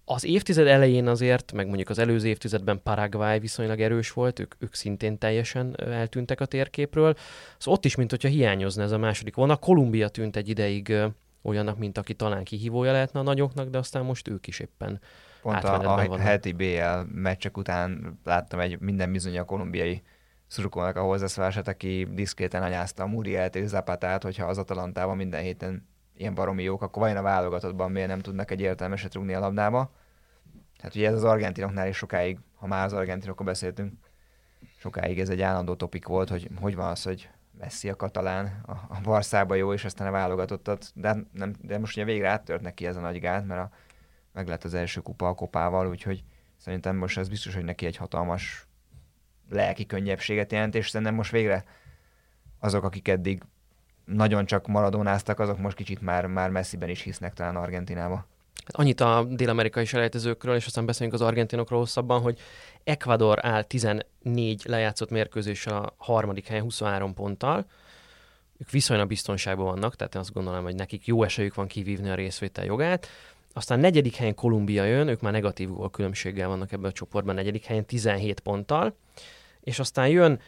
Az 0.05 0.23
évtized 0.23 0.67
elején 0.67 1.07
azért, 1.07 1.51
meg 1.51 1.67
mondjuk 1.67 1.89
az 1.89 1.99
előző 1.99 2.27
évtizedben 2.27 2.81
Paraguay 2.83 3.39
viszonylag 3.39 3.81
erős 3.81 4.11
volt, 4.11 4.39
ők, 4.39 4.53
ők 4.59 4.73
szintén 4.73 5.17
teljesen 5.17 5.75
eltűntek 5.79 6.41
a 6.41 6.45
térképről. 6.45 7.15
Szóval 7.57 7.77
ott 7.77 7.85
is, 7.85 7.95
mint 7.95 8.09
hogyha 8.09 8.27
hiányozna 8.27 8.83
ez 8.83 8.91
a 8.91 8.97
második 8.97 9.35
volna. 9.35 9.55
Kolumbia 9.55 10.07
tűnt 10.07 10.35
egy 10.35 10.49
ideig 10.49 10.93
olyannak, 11.41 11.77
mint 11.77 11.97
aki 11.97 12.13
talán 12.13 12.43
kihívója 12.43 12.91
lehetne 12.91 13.19
a 13.19 13.23
nagyoknak, 13.23 13.69
de 13.69 13.77
aztán 13.77 14.05
most 14.05 14.27
ők 14.27 14.47
is 14.47 14.59
éppen 14.59 14.99
Pont 15.41 15.63
a, 15.63 16.11
a 16.11 16.17
heti 16.17 16.51
BL 16.51 16.99
meccsek 17.13 17.57
után 17.57 18.19
láttam 18.23 18.59
egy 18.59 18.79
minden 18.79 19.11
bizony 19.11 19.37
a 19.37 19.43
kolumbiai 19.43 20.01
szurkolónak 20.47 20.95
a 20.95 21.01
hozzászólását, 21.01 21.67
aki 21.67 22.07
diszkréten 22.11 22.63
anyázta 22.63 23.03
a 23.03 23.07
Murielt 23.07 23.55
és 23.55 23.67
Zapatát, 23.67 24.23
hogyha 24.23 24.45
az 24.45 24.57
Atalantában 24.57 25.15
minden 25.17 25.41
héten 25.41 25.87
ilyen 26.15 26.34
baromi 26.34 26.63
jók, 26.63 26.82
akkor 26.82 27.02
vajon 27.02 27.17
a 27.17 27.21
válogatottban 27.21 27.91
miért 27.91 28.08
nem 28.08 28.19
tudnak 28.19 28.52
egy 28.52 28.62
értelmeset 28.62 29.13
rúgni 29.13 29.34
a 29.34 29.39
labdába. 29.39 29.91
Hát 30.82 30.95
ugye 30.95 31.08
ez 31.08 31.13
az 31.13 31.23
argentinoknál 31.23 31.88
is 31.88 31.97
sokáig, 31.97 32.39
ha 32.56 32.67
már 32.67 32.86
az 32.86 32.93
argentinokról 32.93 33.47
beszéltünk, 33.47 33.93
sokáig 34.78 35.19
ez 35.19 35.30
egy 35.30 35.41
állandó 35.41 35.76
topik 35.76 36.08
volt, 36.08 36.30
hogy 36.30 36.49
hogy 36.62 36.76
van 36.76 36.89
az, 36.89 37.04
hogy 37.04 37.30
Messi 37.58 37.89
a 37.89 37.95
katalán, 37.95 38.63
a, 38.65 38.71
a 38.71 38.99
Barszába 39.04 39.56
jó, 39.56 39.73
és 39.73 39.86
aztán 39.86 40.08
a 40.08 40.12
válogatottat, 40.12 40.91
de, 40.95 41.17
nem, 41.32 41.54
de 41.62 41.80
most 41.80 41.95
ugye 41.95 42.06
végre 42.06 42.30
áttört 42.30 42.62
neki 42.62 42.86
ez 42.86 42.95
a 42.95 43.02
nagy 43.02 43.19
gát, 43.19 43.45
mert 43.45 43.62
a, 43.62 43.69
meg 44.32 44.47
lett 44.47 44.63
az 44.63 44.73
első 44.73 45.02
kupa 45.02 45.28
a 45.28 45.34
kopával, 45.34 45.88
úgyhogy 45.88 46.23
szerintem 46.58 46.95
most 46.95 47.17
ez 47.17 47.30
biztos, 47.30 47.54
hogy 47.54 47.63
neki 47.63 47.86
egy 47.86 47.97
hatalmas 47.97 48.67
lelki 49.49 49.86
könnyebbséget 49.86 50.52
jelent, 50.52 50.76
és 50.76 50.89
szerintem 50.89 51.15
most 51.15 51.32
végre 51.32 51.63
azok, 52.60 52.84
akik 52.84 53.08
eddig 53.08 53.43
nagyon 54.05 54.45
csak 54.45 54.67
maradonáztak, 54.67 55.39
azok 55.39 55.59
most 55.59 55.75
kicsit 55.75 56.01
már, 56.01 56.25
már 56.25 56.49
messziben 56.49 56.89
is 56.89 57.01
hisznek 57.01 57.33
talán 57.33 57.55
Argentinába. 57.55 58.25
Hát 58.65 58.75
annyit 58.75 58.99
a 58.99 59.25
dél-amerikai 59.29 59.85
selejtezőkről, 59.85 60.55
és 60.55 60.65
aztán 60.65 60.85
beszélünk 60.85 61.13
az 61.13 61.21
argentinokról 61.21 61.79
hosszabban, 61.79 62.21
hogy 62.21 62.39
Ecuador 62.83 63.45
áll 63.45 63.63
14 63.63 64.05
lejátszott 64.65 65.09
mérkőzés 65.09 65.65
a 65.65 65.93
harmadik 65.97 66.47
helyen 66.47 66.63
23 66.63 67.13
ponttal, 67.13 67.65
ők 68.57 68.69
viszonylag 68.69 69.07
biztonságban 69.07 69.65
vannak, 69.65 69.95
tehát 69.95 70.15
én 70.15 70.21
azt 70.21 70.33
gondolom, 70.33 70.63
hogy 70.63 70.75
nekik 70.75 71.05
jó 71.05 71.23
esélyük 71.23 71.55
van 71.55 71.67
kivívni 71.67 72.09
a 72.09 72.15
részvétel 72.15 72.65
jogát. 72.65 73.07
Aztán 73.53 73.79
negyedik 73.79 74.15
helyen 74.15 74.35
Kolumbia 74.35 74.83
jön, 74.83 75.07
ők 75.07 75.21
már 75.21 75.31
negatív 75.31 75.69
gól 75.69 75.89
különbséggel 75.89 76.47
vannak 76.47 76.71
ebben 76.71 76.89
a 76.89 76.93
csoportban, 76.93 77.35
negyedik 77.35 77.65
helyen 77.65 77.85
17 77.85 78.39
ponttal, 78.39 78.95
és 79.61 79.79
aztán 79.79 80.07
jön 80.07 80.39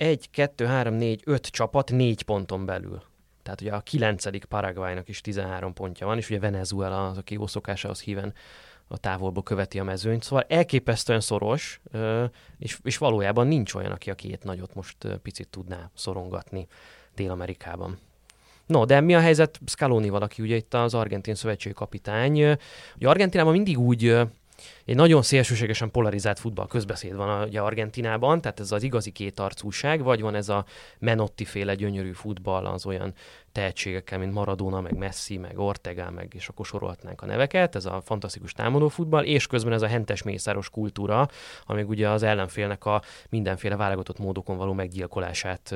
1, 0.00 0.30
2, 0.30 0.66
3, 0.66 0.94
4, 0.94 1.22
5 1.24 1.46
csapat 1.46 1.90
4 1.90 2.22
ponton 2.22 2.64
belül. 2.64 3.02
Tehát 3.42 3.60
ugye 3.60 3.72
a 3.72 3.80
kilencedik 3.80 4.44
Paraguaynak 4.44 5.08
is 5.08 5.20
13 5.20 5.72
pontja 5.72 6.06
van, 6.06 6.16
és 6.16 6.30
ugye 6.30 6.38
Venezuela 6.38 7.08
az, 7.08 7.18
aki 7.18 7.34
jó 7.34 7.46
szokásához 7.46 8.00
híven 8.00 8.34
a 8.88 8.98
távolból 8.98 9.42
követi 9.42 9.78
a 9.78 9.84
mezőnyt. 9.84 10.22
Szóval 10.22 10.44
elképesztően 10.48 11.20
szoros, 11.20 11.80
és, 12.58 12.78
és 12.82 12.98
valójában 12.98 13.46
nincs 13.46 13.74
olyan, 13.74 13.90
aki 13.90 14.10
a 14.10 14.14
két 14.14 14.44
nagyot 14.44 14.74
most 14.74 14.96
picit 15.22 15.48
tudná 15.48 15.90
szorongatni 15.94 16.66
Dél-Amerikában. 17.14 17.98
No, 18.66 18.84
de 18.84 19.00
mi 19.00 19.14
a 19.14 19.20
helyzet 19.20 19.60
Scaloni 19.66 20.08
valaki, 20.08 20.42
ugye 20.42 20.56
itt 20.56 20.74
az 20.74 20.94
argentin 20.94 21.34
szövetségi 21.34 21.74
kapitány. 21.74 22.42
Ugye 22.96 23.08
Argentinában 23.08 23.52
mindig 23.52 23.78
úgy 23.78 24.16
egy 24.90 24.96
nagyon 24.96 25.22
szélsőségesen 25.22 25.90
polarizált 25.90 26.38
futball 26.38 26.66
közbeszéd 26.66 27.14
van 27.14 27.48
ugye 27.48 27.60
Argentinában, 27.60 28.40
tehát 28.40 28.60
ez 28.60 28.72
az 28.72 28.82
igazi 28.82 29.10
kétarcúság, 29.10 30.02
vagy 30.02 30.20
van 30.20 30.34
ez 30.34 30.48
a 30.48 30.64
Menotti 30.98 31.44
féle 31.44 31.74
gyönyörű 31.74 32.12
futball 32.12 32.66
az 32.66 32.86
olyan 32.86 33.14
tehetségekkel, 33.52 34.18
mint 34.18 34.32
Maradona, 34.32 34.80
meg 34.80 34.96
Messi, 34.96 35.36
meg 35.36 35.58
Ortega, 35.58 36.10
meg 36.10 36.32
és 36.34 36.48
akkor 36.48 36.66
sorolhatnánk 36.66 37.22
a 37.22 37.26
neveket, 37.26 37.74
ez 37.74 37.84
a 37.86 38.00
fantasztikus 38.04 38.52
támadó 38.52 38.88
futball, 38.88 39.24
és 39.24 39.46
közben 39.46 39.72
ez 39.72 39.82
a 39.82 39.86
hentes 39.86 40.22
mészáros 40.22 40.70
kultúra, 40.70 41.28
ami 41.66 41.82
ugye 41.82 42.08
az 42.08 42.22
ellenfélnek 42.22 42.84
a 42.84 43.02
mindenféle 43.28 43.76
válogatott 43.76 44.18
módokon 44.18 44.56
való 44.56 44.72
meggyilkolását 44.72 45.74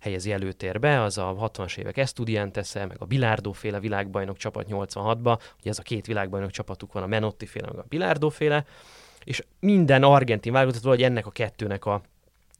helyezi 0.00 0.32
előtérbe, 0.32 1.02
az 1.02 1.18
a 1.18 1.36
60-as 1.40 1.76
évek 1.78 1.96
estudiantes 1.96 2.72
meg 2.72 2.96
a 2.98 3.04
Bilardo 3.04 3.52
féle 3.52 3.80
világbajnok 3.80 4.36
csapat 4.36 4.66
86-ba, 4.70 5.38
ugye 5.60 5.70
ez 5.70 5.78
a 5.78 5.82
két 5.82 6.06
világbajnok 6.06 6.50
csapatuk 6.50 6.92
van, 6.92 7.02
a 7.02 7.06
Menotti 7.06 7.46
féle, 7.46 7.66
meg 7.66 7.78
a 7.78 7.84
Bilardo 7.88 8.28
féle, 8.28 8.55
és 9.24 9.42
minden 9.60 10.02
argentin 10.02 10.52
válogatott 10.52 10.82
valahogy 10.82 11.04
ennek 11.04 11.26
a 11.26 11.30
kettőnek 11.30 11.84
a 11.84 12.02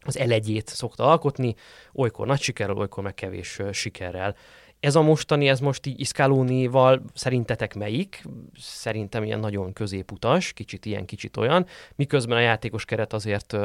az 0.07 0.19
elegyét 0.19 0.69
szokta 0.69 1.11
alkotni, 1.11 1.55
olykor 1.93 2.27
nagy 2.27 2.41
sikerrel, 2.41 2.77
olykor 2.77 3.03
meg 3.03 3.15
kevés 3.15 3.61
sikerrel. 3.73 4.37
Ez 4.81 4.95
a 4.95 5.03
mostani, 5.03 5.49
ez 5.49 5.61
most 5.61 5.87
így 5.87 6.01
Iszkálónival 6.01 7.03
szerintetek 7.15 7.75
melyik? 7.75 8.25
Szerintem 8.59 9.25
ilyen 9.25 9.41
nagyon 9.41 9.73
középutas, 9.73 10.53
kicsit 10.53 10.87
ilyen, 10.87 11.05
kicsit 11.05 11.37
olyan, 11.37 11.67
miközben 11.95 12.37
a 12.37 12.41
játékos 12.41 12.85
keret 12.85 13.13
azért, 13.13 13.57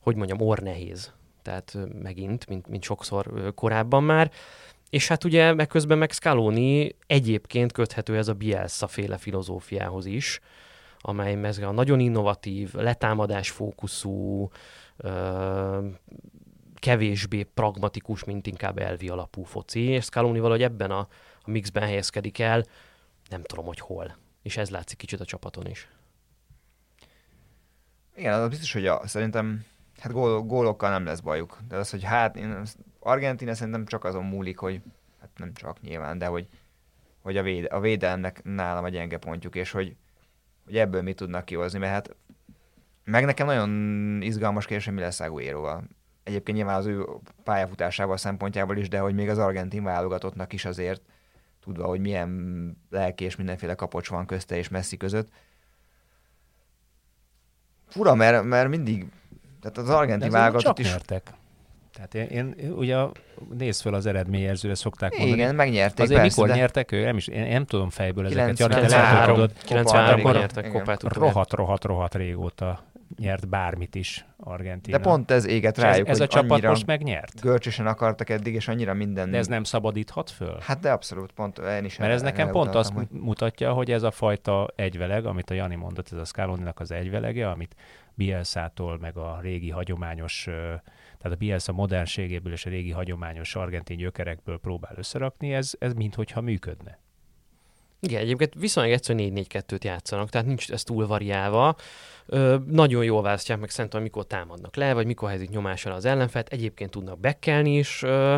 hogy 0.00 0.16
mondjam, 0.16 0.40
orr 0.40 0.58
nehéz. 0.58 1.12
Tehát 1.42 1.78
megint, 2.02 2.46
mint, 2.46 2.66
mint 2.66 2.82
sokszor 2.82 3.52
korábban 3.54 4.02
már. 4.02 4.30
És 4.90 5.08
hát 5.08 5.24
ugye 5.24 5.52
meg 5.52 5.66
közben 5.66 5.98
meg 5.98 6.12
Scaloni 6.12 6.94
egyébként 7.06 7.72
köthető 7.72 8.16
ez 8.16 8.28
a 8.28 8.34
Bielsa 8.34 8.86
féle 8.86 9.18
filozófiához 9.18 10.06
is, 10.06 10.40
amely 11.02 11.34
mezge 11.34 11.66
a 11.66 11.72
nagyon 11.72 12.00
innovatív, 12.00 12.74
letámadás 12.74 13.50
fókuszú, 13.50 14.50
kevésbé 16.74 17.42
pragmatikus, 17.42 18.24
mint 18.24 18.46
inkább 18.46 18.78
elvi 18.78 19.08
alapú 19.08 19.42
foci, 19.42 19.80
és 19.80 20.04
Scaloni 20.04 20.38
valahogy 20.38 20.62
ebben 20.62 20.90
a, 20.90 21.08
a 21.42 21.50
mixben 21.50 21.82
helyezkedik 21.82 22.38
el, 22.38 22.64
nem 23.28 23.42
tudom, 23.42 23.64
hogy 23.64 23.78
hol. 23.78 24.16
És 24.42 24.56
ez 24.56 24.70
látszik 24.70 24.98
kicsit 24.98 25.20
a 25.20 25.24
csapaton 25.24 25.66
is. 25.66 25.88
Igen, 28.16 28.40
az 28.40 28.48
biztos, 28.48 28.72
hogy 28.72 28.86
a, 28.86 29.06
szerintem 29.06 29.64
hát 29.98 30.12
gól, 30.12 30.42
gólokkal 30.42 30.90
nem 30.90 31.04
lesz 31.04 31.20
bajuk. 31.20 31.58
De 31.68 31.76
az, 31.76 31.90
hogy 31.90 32.02
hát 32.02 32.36
én, 32.36 32.62
Argentina 32.98 33.54
szerintem 33.54 33.86
csak 33.86 34.04
azon 34.04 34.24
múlik, 34.24 34.58
hogy 34.58 34.82
hát 35.20 35.30
nem 35.36 35.52
csak 35.54 35.80
nyilván, 35.80 36.18
de 36.18 36.26
hogy, 36.26 36.48
hogy 37.20 37.36
a, 37.36 37.42
véde, 37.42 37.66
a 37.66 37.80
védelemnek 37.80 38.40
nálam 38.44 38.84
a 38.84 38.88
gyenge 38.88 39.18
pontjuk, 39.18 39.54
és 39.54 39.70
hogy, 39.70 39.96
hogy 40.64 40.76
ebből 40.76 41.02
mit 41.02 41.16
tudnak 41.16 41.44
kihozni, 41.44 41.78
mert 41.78 41.92
hát 41.92 42.16
meg 43.04 43.24
nekem 43.24 43.46
nagyon 43.46 44.22
izgalmas 44.22 44.66
kérdés, 44.66 44.84
hogy 44.84 44.94
mi 44.94 45.00
lesz 45.00 45.20
Aguero-val. 45.20 45.82
Egyébként 46.22 46.56
nyilván 46.56 46.76
az 46.76 46.86
ő 46.86 47.06
pályafutásával 47.42 48.16
szempontjából 48.16 48.76
is, 48.76 48.88
de 48.88 48.98
hogy 48.98 49.14
még 49.14 49.28
az 49.28 49.38
argentin 49.38 49.82
válogatottnak 49.82 50.52
is 50.52 50.64
azért, 50.64 51.02
tudva, 51.60 51.86
hogy 51.86 52.00
milyen 52.00 52.76
lelki 52.90 53.24
és 53.24 53.36
mindenféle 53.36 53.74
kapocs 53.74 54.08
van 54.08 54.26
közte 54.26 54.56
és 54.56 54.68
messzi 54.68 54.96
között. 54.96 55.28
Fura, 57.88 58.14
mert, 58.14 58.44
mert 58.44 58.68
mindig, 58.68 59.06
tehát 59.60 59.78
az 59.78 59.88
argentin 59.88 60.30
válogatott 60.30 60.78
is... 60.78 60.90
Nyertek. 60.90 61.30
Tehát 61.92 62.14
én, 62.14 62.54
én 62.58 62.72
ugye 62.72 62.96
nézd 63.58 63.82
fel 63.82 63.94
az 63.94 64.06
eredményjelzőre, 64.06 64.74
szokták 64.74 65.16
mondani. 65.16 65.40
Igen, 65.40 65.54
megnyerték 65.54 66.04
Azért 66.04 66.20
persze, 66.20 66.40
mikor 66.40 66.54
de... 66.54 66.60
nyertek 66.60 66.92
ő? 66.92 67.04
Nem, 67.04 67.16
is, 67.16 67.26
én 67.26 67.48
nem 67.48 67.64
tudom 67.64 67.90
fejből 67.90 68.26
ezeket. 68.26 68.56
93, 68.56 69.46
93 69.64 70.32
nyertek 70.32 70.70
kopát. 70.70 71.02
Rohadt, 71.02 71.52
rohadt, 71.52 71.84
rohadt 71.84 72.14
régóta 72.14 72.82
nyert 73.18 73.48
bármit 73.48 73.94
is 73.94 74.26
Argentina. 74.36 74.96
De 74.96 75.02
pont 75.02 75.30
ez 75.30 75.46
éget 75.46 75.78
rájuk, 75.78 76.08
ez, 76.08 76.14
ez 76.14 76.20
a 76.20 76.26
csapat 76.26 76.62
most 76.62 76.86
megnyert? 76.86 77.40
Görcsösen 77.40 77.86
akartak 77.86 78.30
eddig, 78.30 78.54
és 78.54 78.68
annyira 78.68 78.94
minden... 78.94 79.30
De 79.30 79.36
ez 79.36 79.46
nem 79.46 79.64
szabadíthat 79.64 80.30
föl? 80.30 80.58
Hát 80.60 80.80
de 80.80 80.90
abszolút, 80.90 81.32
pont 81.32 81.58
én 81.58 81.84
is 81.84 81.96
Mert 81.96 82.12
ez 82.12 82.22
nekem 82.22 82.50
pont 82.50 82.74
azt 82.74 82.92
hogy... 82.92 83.06
mutatja, 83.10 83.72
hogy 83.72 83.90
ez 83.90 84.02
a 84.02 84.10
fajta 84.10 84.68
egyveleg, 84.76 85.26
amit 85.26 85.50
a 85.50 85.54
Jani 85.54 85.74
mondott, 85.74 86.12
ez 86.12 86.18
a 86.18 86.24
Scaloni-nak 86.24 86.80
az 86.80 86.90
egyvelege, 86.90 87.50
amit 87.50 87.74
Bielszától, 88.24 88.98
meg 88.98 89.16
a 89.16 89.38
régi 89.40 89.70
hagyományos, 89.70 90.42
tehát 90.44 91.32
a 91.32 91.34
Bielsa 91.34 91.72
modernségéből 91.72 92.52
és 92.52 92.66
a 92.66 92.70
régi 92.70 92.90
hagyományos 92.90 93.54
argentin 93.54 93.96
gyökerekből 93.96 94.58
próbál 94.58 94.94
összerakni, 94.96 95.54
ez, 95.54 95.72
ez 95.78 95.92
minthogyha 95.92 96.40
működne. 96.40 96.98
Igen, 98.00 98.20
egyébként 98.20 98.54
viszonylag 98.54 98.92
egyszer 98.92 99.16
4-4-2-t 99.18 99.84
játszanak, 99.84 100.30
tehát 100.30 100.46
nincs 100.46 100.70
ez 100.70 100.82
túl 100.82 101.06
variálva. 101.06 101.76
Ö, 102.26 102.56
nagyon 102.66 103.04
jól 103.04 103.22
választják 103.22 103.60
meg 103.60 103.70
szerintem, 103.70 104.02
mikor 104.02 104.26
támadnak 104.26 104.76
le, 104.76 104.92
vagy 104.92 105.06
mikor 105.06 105.28
helyzik 105.28 105.50
nyomásra 105.50 105.94
az 105.94 106.04
ellenfet. 106.04 106.48
Egyébként 106.48 106.90
tudnak 106.90 107.20
bekkelni 107.20 107.78
is. 107.78 108.02
Ö, 108.02 108.36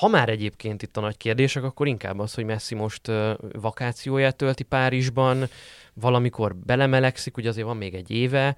ha 0.00 0.08
már 0.08 0.28
egyébként 0.28 0.82
itt 0.82 0.96
a 0.96 1.00
nagy 1.00 1.16
kérdések, 1.16 1.62
akkor 1.62 1.86
inkább 1.86 2.18
az, 2.18 2.34
hogy 2.34 2.44
Messi 2.44 2.74
most 2.74 3.10
vakációját 3.52 4.36
tölti 4.36 4.62
Párizsban, 4.62 5.48
valamikor 5.94 6.56
belemelegszik, 6.56 7.36
ugye 7.36 7.48
azért 7.48 7.66
van 7.66 7.76
még 7.76 7.94
egy 7.94 8.10
éve, 8.10 8.56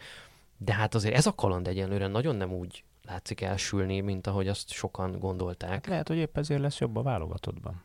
de 0.59 0.75
hát 0.75 0.95
azért 0.95 1.15
ez 1.15 1.27
a 1.27 1.35
kaland 1.35 1.69
egyenlőre 1.69 2.07
nagyon 2.07 2.37
nem 2.37 2.53
úgy 2.53 2.85
látszik 3.07 3.41
elsülni, 3.41 4.01
mint 4.01 4.27
ahogy 4.27 4.49
azt 4.49 4.71
sokan 4.71 5.19
gondolták. 5.19 5.71
Hát 5.71 5.87
lehet, 5.87 6.09
hogy 6.09 6.17
épp 6.17 6.37
ezért 6.37 6.61
lesz 6.61 6.79
jobb 6.79 6.97
a 6.97 7.03
válogatottban. 7.03 7.83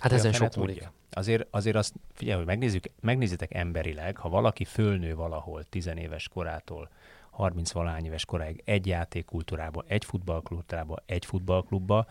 Hát 0.00 0.12
ezen 0.12 0.32
sok 0.32 0.54
múlik. 0.54 0.88
Azért, 1.10 1.46
azért 1.50 1.76
azt, 1.76 1.94
figyelj, 2.14 2.36
hogy 2.36 2.46
megnézzük, 2.46 2.84
megnézitek 3.00 3.54
emberileg, 3.54 4.16
ha 4.16 4.28
valaki 4.28 4.64
fölnő 4.64 5.14
valahol 5.14 5.64
tizenéves 5.64 6.28
korától 6.28 6.90
30 7.36 7.72
valány 7.72 8.04
éves 8.04 8.24
koráig 8.24 8.62
egy 8.64 8.86
játékkultúrába, 8.86 9.84
egy 9.86 10.04
futballkultúrába, 10.04 10.96
egy 11.06 11.24
futballklubba, 11.24 12.06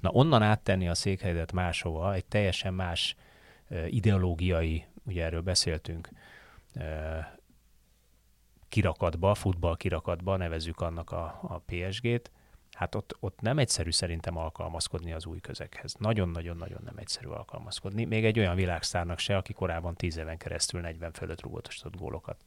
na 0.00 0.10
onnan 0.10 0.42
áttenni 0.42 0.88
a 0.88 0.94
székhelyedet 0.94 1.52
máshova, 1.52 2.14
egy 2.14 2.24
teljesen 2.24 2.74
más 2.74 3.16
ideológiai 3.86 4.84
ugye 5.02 5.24
erről 5.24 5.40
beszéltünk, 5.40 6.08
kirakatba, 8.68 9.34
futball 9.34 9.76
kirakatba, 9.76 10.36
nevezzük 10.36 10.80
annak 10.80 11.10
a, 11.10 11.38
a 11.42 11.62
PSG-t, 11.66 12.30
hát 12.72 12.94
ott, 12.94 13.16
ott 13.20 13.40
nem 13.40 13.58
egyszerű 13.58 13.90
szerintem 13.90 14.36
alkalmazkodni 14.36 15.12
az 15.12 15.26
új 15.26 15.40
közeghez. 15.40 15.94
Nagyon-nagyon-nagyon 15.98 16.80
nem 16.84 16.96
egyszerű 16.96 17.28
alkalmazkodni. 17.28 18.04
Még 18.04 18.24
egy 18.24 18.38
olyan 18.38 18.54
világszárnak 18.54 19.18
se, 19.18 19.36
aki 19.36 19.52
korábban 19.52 19.94
10 19.94 20.16
éven 20.16 20.36
keresztül 20.36 20.80
40 20.80 21.12
fölött 21.12 21.40
rúgótosított 21.40 21.96
gólokat. 21.96 22.44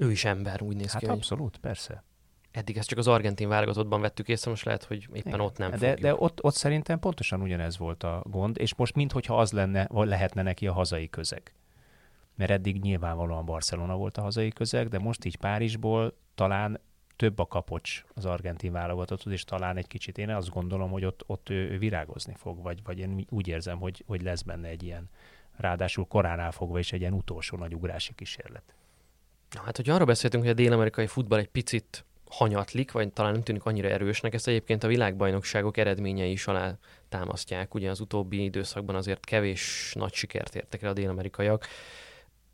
Ő 0.00 0.10
is 0.10 0.24
ember, 0.24 0.62
úgy 0.62 0.76
néz 0.76 0.92
hát 0.92 1.02
ki. 1.02 1.08
abszolút, 1.08 1.50
hogy... 1.50 1.60
persze. 1.60 2.02
Eddig 2.50 2.76
ezt 2.76 2.88
csak 2.88 2.98
az 2.98 3.08
argentin 3.08 3.48
válogatottban 3.48 4.00
vettük 4.00 4.28
észre, 4.28 4.50
most 4.50 4.64
lehet, 4.64 4.84
hogy 4.84 5.02
éppen 5.12 5.32
Igen. 5.32 5.40
ott 5.40 5.58
nem 5.58 5.70
de, 5.70 5.76
fogjuk. 5.76 5.98
de 5.98 6.14
ott, 6.14 6.44
ott 6.44 6.54
szerintem 6.54 6.98
pontosan 6.98 7.42
ugyanez 7.42 7.78
volt 7.78 8.02
a 8.02 8.22
gond, 8.30 8.58
és 8.58 8.74
most 8.74 8.94
minthogyha 8.94 9.38
az 9.38 9.52
lenne, 9.52 9.86
vagy 9.90 10.08
lehetne 10.08 10.42
neki 10.42 10.66
a 10.66 10.72
hazai 10.72 11.08
közeg. 11.08 11.52
Mert 12.34 12.50
eddig 12.50 12.80
nyilvánvalóan 12.80 13.44
Barcelona 13.44 13.96
volt 13.96 14.16
a 14.16 14.22
hazai 14.22 14.50
közeg, 14.50 14.88
de 14.88 14.98
most 14.98 15.24
így 15.24 15.36
Párizsból 15.36 16.16
talán 16.34 16.80
több 17.16 17.38
a 17.38 17.46
kapocs 17.46 18.04
az 18.14 18.24
argentin 18.24 18.72
válogatotthoz, 18.72 19.32
és 19.32 19.44
talán 19.44 19.76
egy 19.76 19.86
kicsit 19.86 20.18
én 20.18 20.30
azt 20.30 20.50
gondolom, 20.50 20.90
hogy 20.90 21.04
ott, 21.04 21.22
ott 21.26 21.48
ő, 21.50 21.70
ő 21.70 21.78
virágozni 21.78 22.34
fog, 22.36 22.62
vagy, 22.62 22.82
vagy 22.82 22.98
én 22.98 23.26
úgy 23.30 23.48
érzem, 23.48 23.78
hogy, 23.78 24.04
hogy 24.06 24.22
lesz 24.22 24.42
benne 24.42 24.68
egy 24.68 24.82
ilyen, 24.82 25.10
ráadásul 25.56 26.06
koránál 26.06 26.52
fogva 26.52 26.78
is 26.78 26.92
egy 26.92 27.00
ilyen 27.00 27.12
utolsó 27.12 27.56
nagy 27.56 27.74
ugrási 27.74 28.14
kísérlet. 28.14 28.74
Na, 29.54 29.60
hát, 29.60 29.76
hogy 29.76 29.90
arra 29.90 30.04
beszéltünk, 30.04 30.42
hogy 30.42 30.52
a 30.52 30.56
dél-amerikai 30.56 31.06
futball 31.06 31.38
egy 31.38 31.48
picit 31.48 32.04
hanyatlik, 32.30 32.92
vagy 32.92 33.12
talán 33.12 33.32
nem 33.32 33.42
tűnik 33.42 33.64
annyira 33.64 33.88
erősnek, 33.88 34.34
ezt 34.34 34.48
egyébként 34.48 34.84
a 34.84 34.88
világbajnokságok 34.88 35.76
eredményei 35.76 36.30
is 36.30 36.46
alá 36.46 36.78
támasztják. 37.08 37.74
Ugye 37.74 37.90
az 37.90 38.00
utóbbi 38.00 38.44
időszakban 38.44 38.94
azért 38.94 39.24
kevés 39.24 39.92
nagy 39.94 40.12
sikert 40.12 40.54
értek 40.54 40.82
el 40.82 40.90
a 40.90 40.92
dél-amerikaiak 40.92 41.66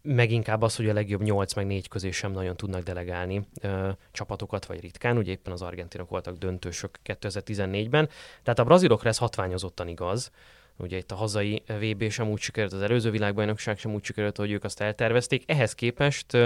meg 0.05 0.30
inkább 0.30 0.62
az, 0.62 0.76
hogy 0.76 0.88
a 0.88 0.92
legjobb 0.92 1.22
8 1.22 1.55
meg 1.55 1.66
4 1.66 1.88
közé 1.88 2.11
sem 2.11 2.32
nagyon 2.32 2.57
tudnak 2.57 2.82
delegálni 2.82 3.47
ö, 3.61 3.90
csapatokat, 4.12 4.66
vagy 4.66 4.80
ritkán. 4.80 5.16
Ugye 5.16 5.30
éppen 5.30 5.53
az 5.53 5.62
argentinok 5.62 6.09
voltak 6.09 6.36
döntősök 6.36 6.99
2014-ben. 7.05 8.09
Tehát 8.42 8.59
a 8.59 8.64
brazilokra 8.64 9.09
ez 9.09 9.18
hatványozottan 9.18 9.88
igaz. 9.88 10.30
Ugye 10.76 10.97
itt 10.97 11.11
a 11.11 11.14
hazai 11.14 11.62
VB 11.66 12.11
sem 12.11 12.30
úgy 12.30 12.40
sikerült, 12.40 12.72
az 12.72 12.82
előző 12.82 13.11
világbajnokság 13.11 13.78
sem 13.78 13.95
úgy 13.95 14.05
sikerült, 14.05 14.36
hogy 14.36 14.51
ők 14.51 14.64
azt 14.64 14.80
eltervezték. 14.80 15.42
Ehhez 15.47 15.74
képest 15.74 16.36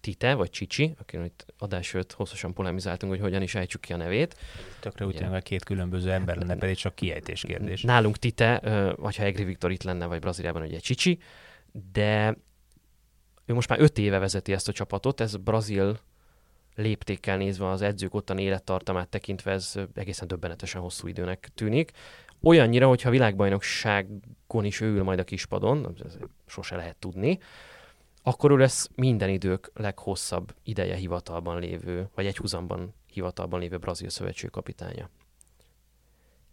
Tite, 0.00 0.34
vagy 0.34 0.50
Csicsi, 0.50 0.94
akiről 0.98 1.24
itt 1.24 1.46
adás 1.58 1.94
előtt 1.94 2.12
hosszasan 2.12 2.52
polemizáltunk, 2.52 3.12
hogy 3.12 3.20
hogyan 3.20 3.42
is 3.42 3.54
ejtsük 3.54 3.80
ki 3.80 3.92
a 3.92 3.96
nevét. 3.96 4.36
Tökre 4.80 5.06
úgy 5.06 5.14
tűnik, 5.14 5.42
két 5.42 5.64
különböző 5.64 6.12
ember 6.12 6.36
lenne, 6.36 6.56
pedig 6.56 6.76
csak 6.76 6.94
kiejtés 6.94 7.42
kérdés. 7.42 7.82
Nálunk 7.82 8.16
Tite, 8.16 8.60
vagy 8.96 9.16
ha 9.16 9.22
Egri 9.22 9.44
Viktor 9.44 9.70
itt 9.70 9.82
lenne, 9.82 10.06
vagy 10.06 10.20
Brazíliában 10.20 10.62
ugye 10.62 10.78
Csicsi, 10.78 11.18
de 11.92 12.36
ő 13.44 13.54
most 13.54 13.68
már 13.68 13.80
öt 13.80 13.98
éve 13.98 14.18
vezeti 14.18 14.52
ezt 14.52 14.68
a 14.68 14.72
csapatot, 14.72 15.20
ez 15.20 15.36
brazil 15.36 15.98
léptékkel 16.74 17.36
nézve 17.36 17.68
az 17.68 17.82
edzők 17.82 18.14
ottani 18.14 18.42
élettartamát 18.42 19.08
tekintve 19.08 19.52
ez 19.52 19.74
egészen 19.94 20.28
döbbenetesen 20.28 20.80
hosszú 20.80 21.06
időnek 21.06 21.48
tűnik. 21.54 21.90
Olyannyira, 22.42 22.88
hogyha 22.88 23.08
a 23.08 23.12
világbajnokságon 23.12 24.64
is 24.64 24.80
ő 24.80 24.86
ül 24.86 25.02
majd 25.02 25.18
a 25.18 25.24
kispadon, 25.24 25.96
sose 26.46 26.76
lehet 26.76 26.96
tudni, 26.96 27.38
akkor 28.22 28.50
ő 28.50 28.56
lesz 28.56 28.88
minden 28.94 29.28
idők 29.28 29.70
leghosszabb 29.74 30.54
ideje 30.62 30.94
hivatalban 30.94 31.60
lévő, 31.60 32.08
vagy 32.14 32.26
egy 32.26 32.36
húzamban 32.36 32.94
hivatalban 33.12 33.60
lévő 33.60 33.78
brazil 33.78 34.08
szövetség 34.08 34.50
kapitánya. 34.50 35.08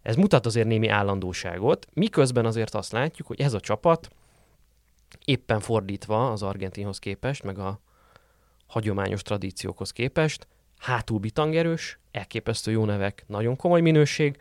Ez 0.01 0.15
mutat 0.15 0.45
azért 0.45 0.67
némi 0.67 0.87
állandóságot, 0.87 1.87
miközben 1.93 2.45
azért 2.45 2.75
azt 2.75 2.91
látjuk, 2.91 3.27
hogy 3.27 3.41
ez 3.41 3.53
a 3.53 3.59
csapat 3.59 4.09
éppen 5.25 5.59
fordítva 5.59 6.31
az 6.31 6.43
argentinhoz 6.43 6.99
képest, 6.99 7.43
meg 7.43 7.59
a 7.59 7.79
hagyományos 8.67 9.21
tradíciókhoz 9.21 9.91
képest, 9.91 10.47
hátul 10.77 11.19
bitangerős, 11.19 11.99
elképesztő 12.11 12.71
jó 12.71 12.85
nevek, 12.85 13.23
nagyon 13.27 13.55
komoly 13.55 13.81
minőség, 13.81 14.37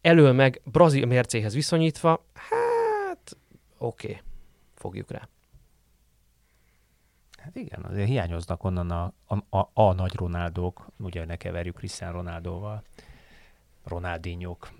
elől 0.00 0.32
meg 0.32 0.60
brazil 0.64 1.06
mércéhez 1.06 1.54
viszonyítva, 1.54 2.24
hát 2.34 3.36
oké, 3.78 4.08
okay, 4.08 4.20
fogjuk 4.74 5.10
rá. 5.10 5.28
Hát 7.40 7.56
igen, 7.56 7.82
azért 7.82 8.08
hiányoznak 8.08 8.64
onnan 8.64 8.90
a, 8.90 9.12
a, 9.26 9.58
a, 9.58 9.70
a 9.72 9.92
nagy 9.92 10.14
Ronaldók, 10.14 10.86
ugye 10.98 11.24
ne 11.24 11.36
keverjük 11.36 11.76
Cristiano 11.76 12.12
Ronaldóval. 12.12 12.82
Ronaldinhok, 13.84 14.70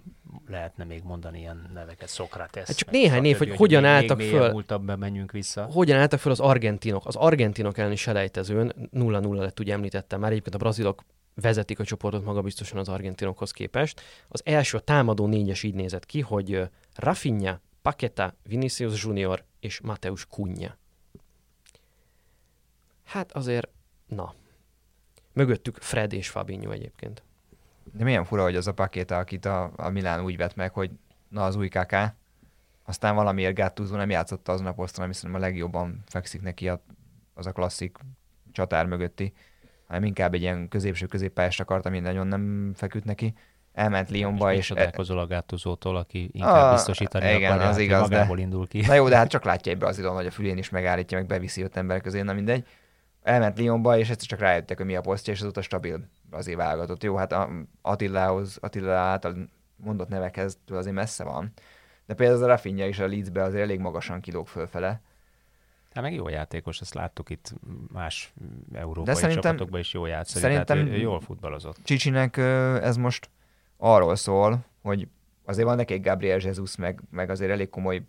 lehetne 0.46 0.84
még 0.84 1.02
mondani 1.02 1.38
ilyen 1.38 1.70
neveket, 1.74 2.08
Szokrates. 2.08 2.66
Hát 2.66 2.76
csak 2.76 2.90
néhány 2.90 3.20
név, 3.20 3.36
hogy, 3.36 3.48
hogy 3.48 3.56
hogyan 3.56 3.82
még, 3.82 3.90
álltak 3.90 4.16
még 4.16 4.30
föl. 4.30 4.50
Múltabb, 4.50 4.98
menjünk 4.98 5.32
vissza. 5.32 5.64
Hogyan 5.64 5.98
álltak 5.98 6.18
föl 6.18 6.32
az 6.32 6.40
argentinok. 6.40 7.06
Az 7.06 7.16
argentinok 7.16 7.78
elleni 7.78 7.96
selejtezőn 7.96 8.72
0-0 8.92 9.34
lett, 9.34 9.61
ugye 9.61 9.72
említettem 9.72 10.20
már, 10.20 10.30
egyébként 10.30 10.54
a 10.54 10.58
brazilok 10.58 11.04
vezetik 11.34 11.78
a 11.78 11.84
csoportot 11.84 12.24
magabiztosan 12.24 12.78
az 12.78 12.88
argentinokhoz 12.88 13.50
képest. 13.50 14.00
Az 14.28 14.42
első 14.44 14.76
a 14.76 14.80
támadó 14.80 15.26
négyes 15.26 15.62
így 15.62 15.74
nézett 15.74 16.06
ki, 16.06 16.20
hogy 16.20 16.68
Rafinha, 16.94 17.61
Paqueta, 17.82 18.34
Vinicius 18.42 19.04
Junior 19.04 19.44
és 19.61 19.80
Mateus 19.80 20.26
Cunha. 20.26 20.78
Hát 23.11 23.32
azért, 23.32 23.68
na. 24.06 24.34
Mögöttük 25.32 25.76
Fred 25.76 26.12
és 26.12 26.28
Fabinho 26.28 26.70
egyébként. 26.70 27.22
De 27.92 28.04
milyen 28.04 28.24
fura, 28.24 28.42
hogy 28.42 28.56
az 28.56 28.66
a 28.66 28.72
pakéta, 28.72 29.18
akit 29.18 29.44
a, 29.44 29.72
a 29.76 29.88
Milán 29.88 30.24
úgy 30.24 30.36
vett 30.36 30.54
meg, 30.54 30.72
hogy 30.72 30.90
na 31.28 31.44
az 31.44 31.56
új 31.56 31.68
kaká, 31.68 32.14
aztán 32.84 33.14
valamiért 33.14 33.54
Gattuso 33.54 33.96
nem 33.96 34.11
játszotta 34.11 34.52
azon 34.52 34.66
a 34.66 34.72
poszton, 34.72 35.04
ami 35.04 35.14
szerintem 35.14 35.40
a 35.40 35.44
legjobban 35.44 36.02
fekszik 36.06 36.42
neki 36.42 36.68
a, 36.68 36.82
az 37.34 37.46
a 37.46 37.52
klasszik 37.52 37.98
csatár 38.52 38.86
mögötti, 38.86 39.32
hanem 39.86 40.04
inkább 40.04 40.34
egy 40.34 40.40
ilyen 40.40 40.68
középső 40.68 41.06
középpályást 41.06 41.61
akart, 41.61 41.86
ami 41.86 41.98
nagyon 41.98 42.26
nem 42.26 42.72
feküdt 42.74 43.04
neki. 43.04 43.34
Elment 43.72 44.11
Lyonba, 44.11 44.52
és... 44.52 44.58
és 44.58 44.66
csodálkozol 44.66 45.18
a 45.18 45.26
Gattuso-tól, 45.26 45.96
aki 45.96 46.30
inkább 46.32 46.70
a, 46.70 46.72
biztosítani 46.72 47.34
igen, 47.34 47.52
akarja, 47.52 47.68
az 47.68 47.78
igaz, 47.78 48.00
magából 48.00 48.36
de... 48.36 48.42
indul 48.42 48.68
ki. 48.68 48.80
Na 48.80 48.94
jó, 48.94 49.08
de 49.08 49.16
hát 49.16 49.28
csak 49.28 49.44
látja 49.44 49.72
egy 49.72 49.78
brazilon, 49.78 50.14
hogy 50.14 50.26
a 50.26 50.30
fülén 50.30 50.58
is 50.58 50.68
megállítja, 50.68 51.18
meg 51.18 51.26
beviszi 51.26 51.62
öt 51.62 51.76
ember 51.76 52.00
közé, 52.00 52.20
na 52.22 52.32
mindegy 52.32 52.66
elment 53.23 53.59
Lyonba, 53.59 53.99
és 53.99 54.11
egyszer 54.11 54.29
csak 54.29 54.39
rájöttek, 54.39 54.77
hogy 54.77 54.87
mi 54.87 54.97
a 54.97 55.01
posztja, 55.01 55.33
és 55.33 55.41
azóta 55.41 55.62
stabil 55.62 56.01
azért 56.31 56.57
válogatott. 56.57 57.03
Jó, 57.03 57.16
hát 57.16 57.35
Attilához, 57.83 58.59
Attila 58.61 58.93
által 58.93 59.49
mondott 59.77 60.09
nevekhez 60.09 60.59
azért 60.68 60.95
messze 60.95 61.25
van. 61.25 61.53
De 62.07 62.14
például 62.14 62.39
az 62.39 62.45
a 62.45 62.47
Rafinha 62.47 62.87
is 62.87 62.99
a 62.99 63.07
Leedsbe 63.07 63.43
azért 63.43 63.62
elég 63.62 63.81
magasan 63.81 64.21
kilóg 64.21 64.49
fölfele. 64.49 65.01
Hát 65.95 66.03
meg 66.03 66.14
jó 66.14 66.29
játékos, 66.29 66.81
ezt 66.81 66.95
láttuk 66.95 67.31
itt 67.31 67.55
más 67.93 68.33
európai 68.73 69.14
De 69.14 69.31
csapatokban 69.31 69.81
is 69.81 69.93
jó 69.93 70.07
játszik. 70.07 70.41
Szerintem 70.41 70.64
tehát 70.64 70.85
ő, 70.85 70.91
ő 70.91 70.97
jól 70.97 71.21
futballozott. 71.21 71.77
Csicsinek 71.83 72.37
ez 72.83 72.97
most 72.97 73.31
arról 73.77 74.16
szól, 74.16 74.64
hogy 74.83 75.09
azért 75.45 75.66
van 75.66 75.77
neki 75.77 75.95
egy 75.95 76.03
Gabriel 76.03 76.39
Jesus, 76.39 76.77
meg, 76.77 77.01
meg 77.11 77.31
azért 77.31 77.51
elég 77.51 77.68
komoly 77.68 78.03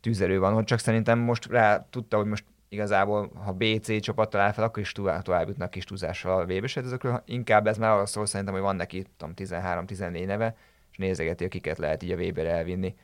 tűzerő 0.00 0.38
van, 0.38 0.54
hogy 0.54 0.64
csak 0.64 0.78
szerintem 0.78 1.18
most 1.18 1.46
rá 1.46 1.86
tudta, 1.90 2.16
hogy 2.16 2.26
most 2.26 2.44
igazából, 2.72 3.30
ha 3.44 3.52
BC 3.52 4.00
csapat 4.00 4.30
talál 4.30 4.52
fel, 4.52 4.64
akkor 4.64 4.82
is 4.82 4.92
tovább, 4.92 5.22
tovább 5.22 5.48
jutnak 5.48 5.70
kis 5.70 5.84
túlzással 5.84 6.40
a 6.40 6.44
vb 6.44 6.70
ezekről. 6.74 7.22
Inkább 7.26 7.66
ez 7.66 7.78
már 7.78 7.90
arról 7.90 8.06
szól 8.06 8.26
szerintem, 8.26 8.54
hogy 8.54 8.62
van 8.62 8.76
neki 8.76 9.06
13-14 9.18 10.26
neve, 10.26 10.56
és 10.90 10.96
nézegeti, 10.96 11.44
akiket 11.44 11.78
lehet 11.78 12.02
így 12.02 12.10
a 12.10 12.16
vb 12.16 12.38
elvinni. 12.38 12.94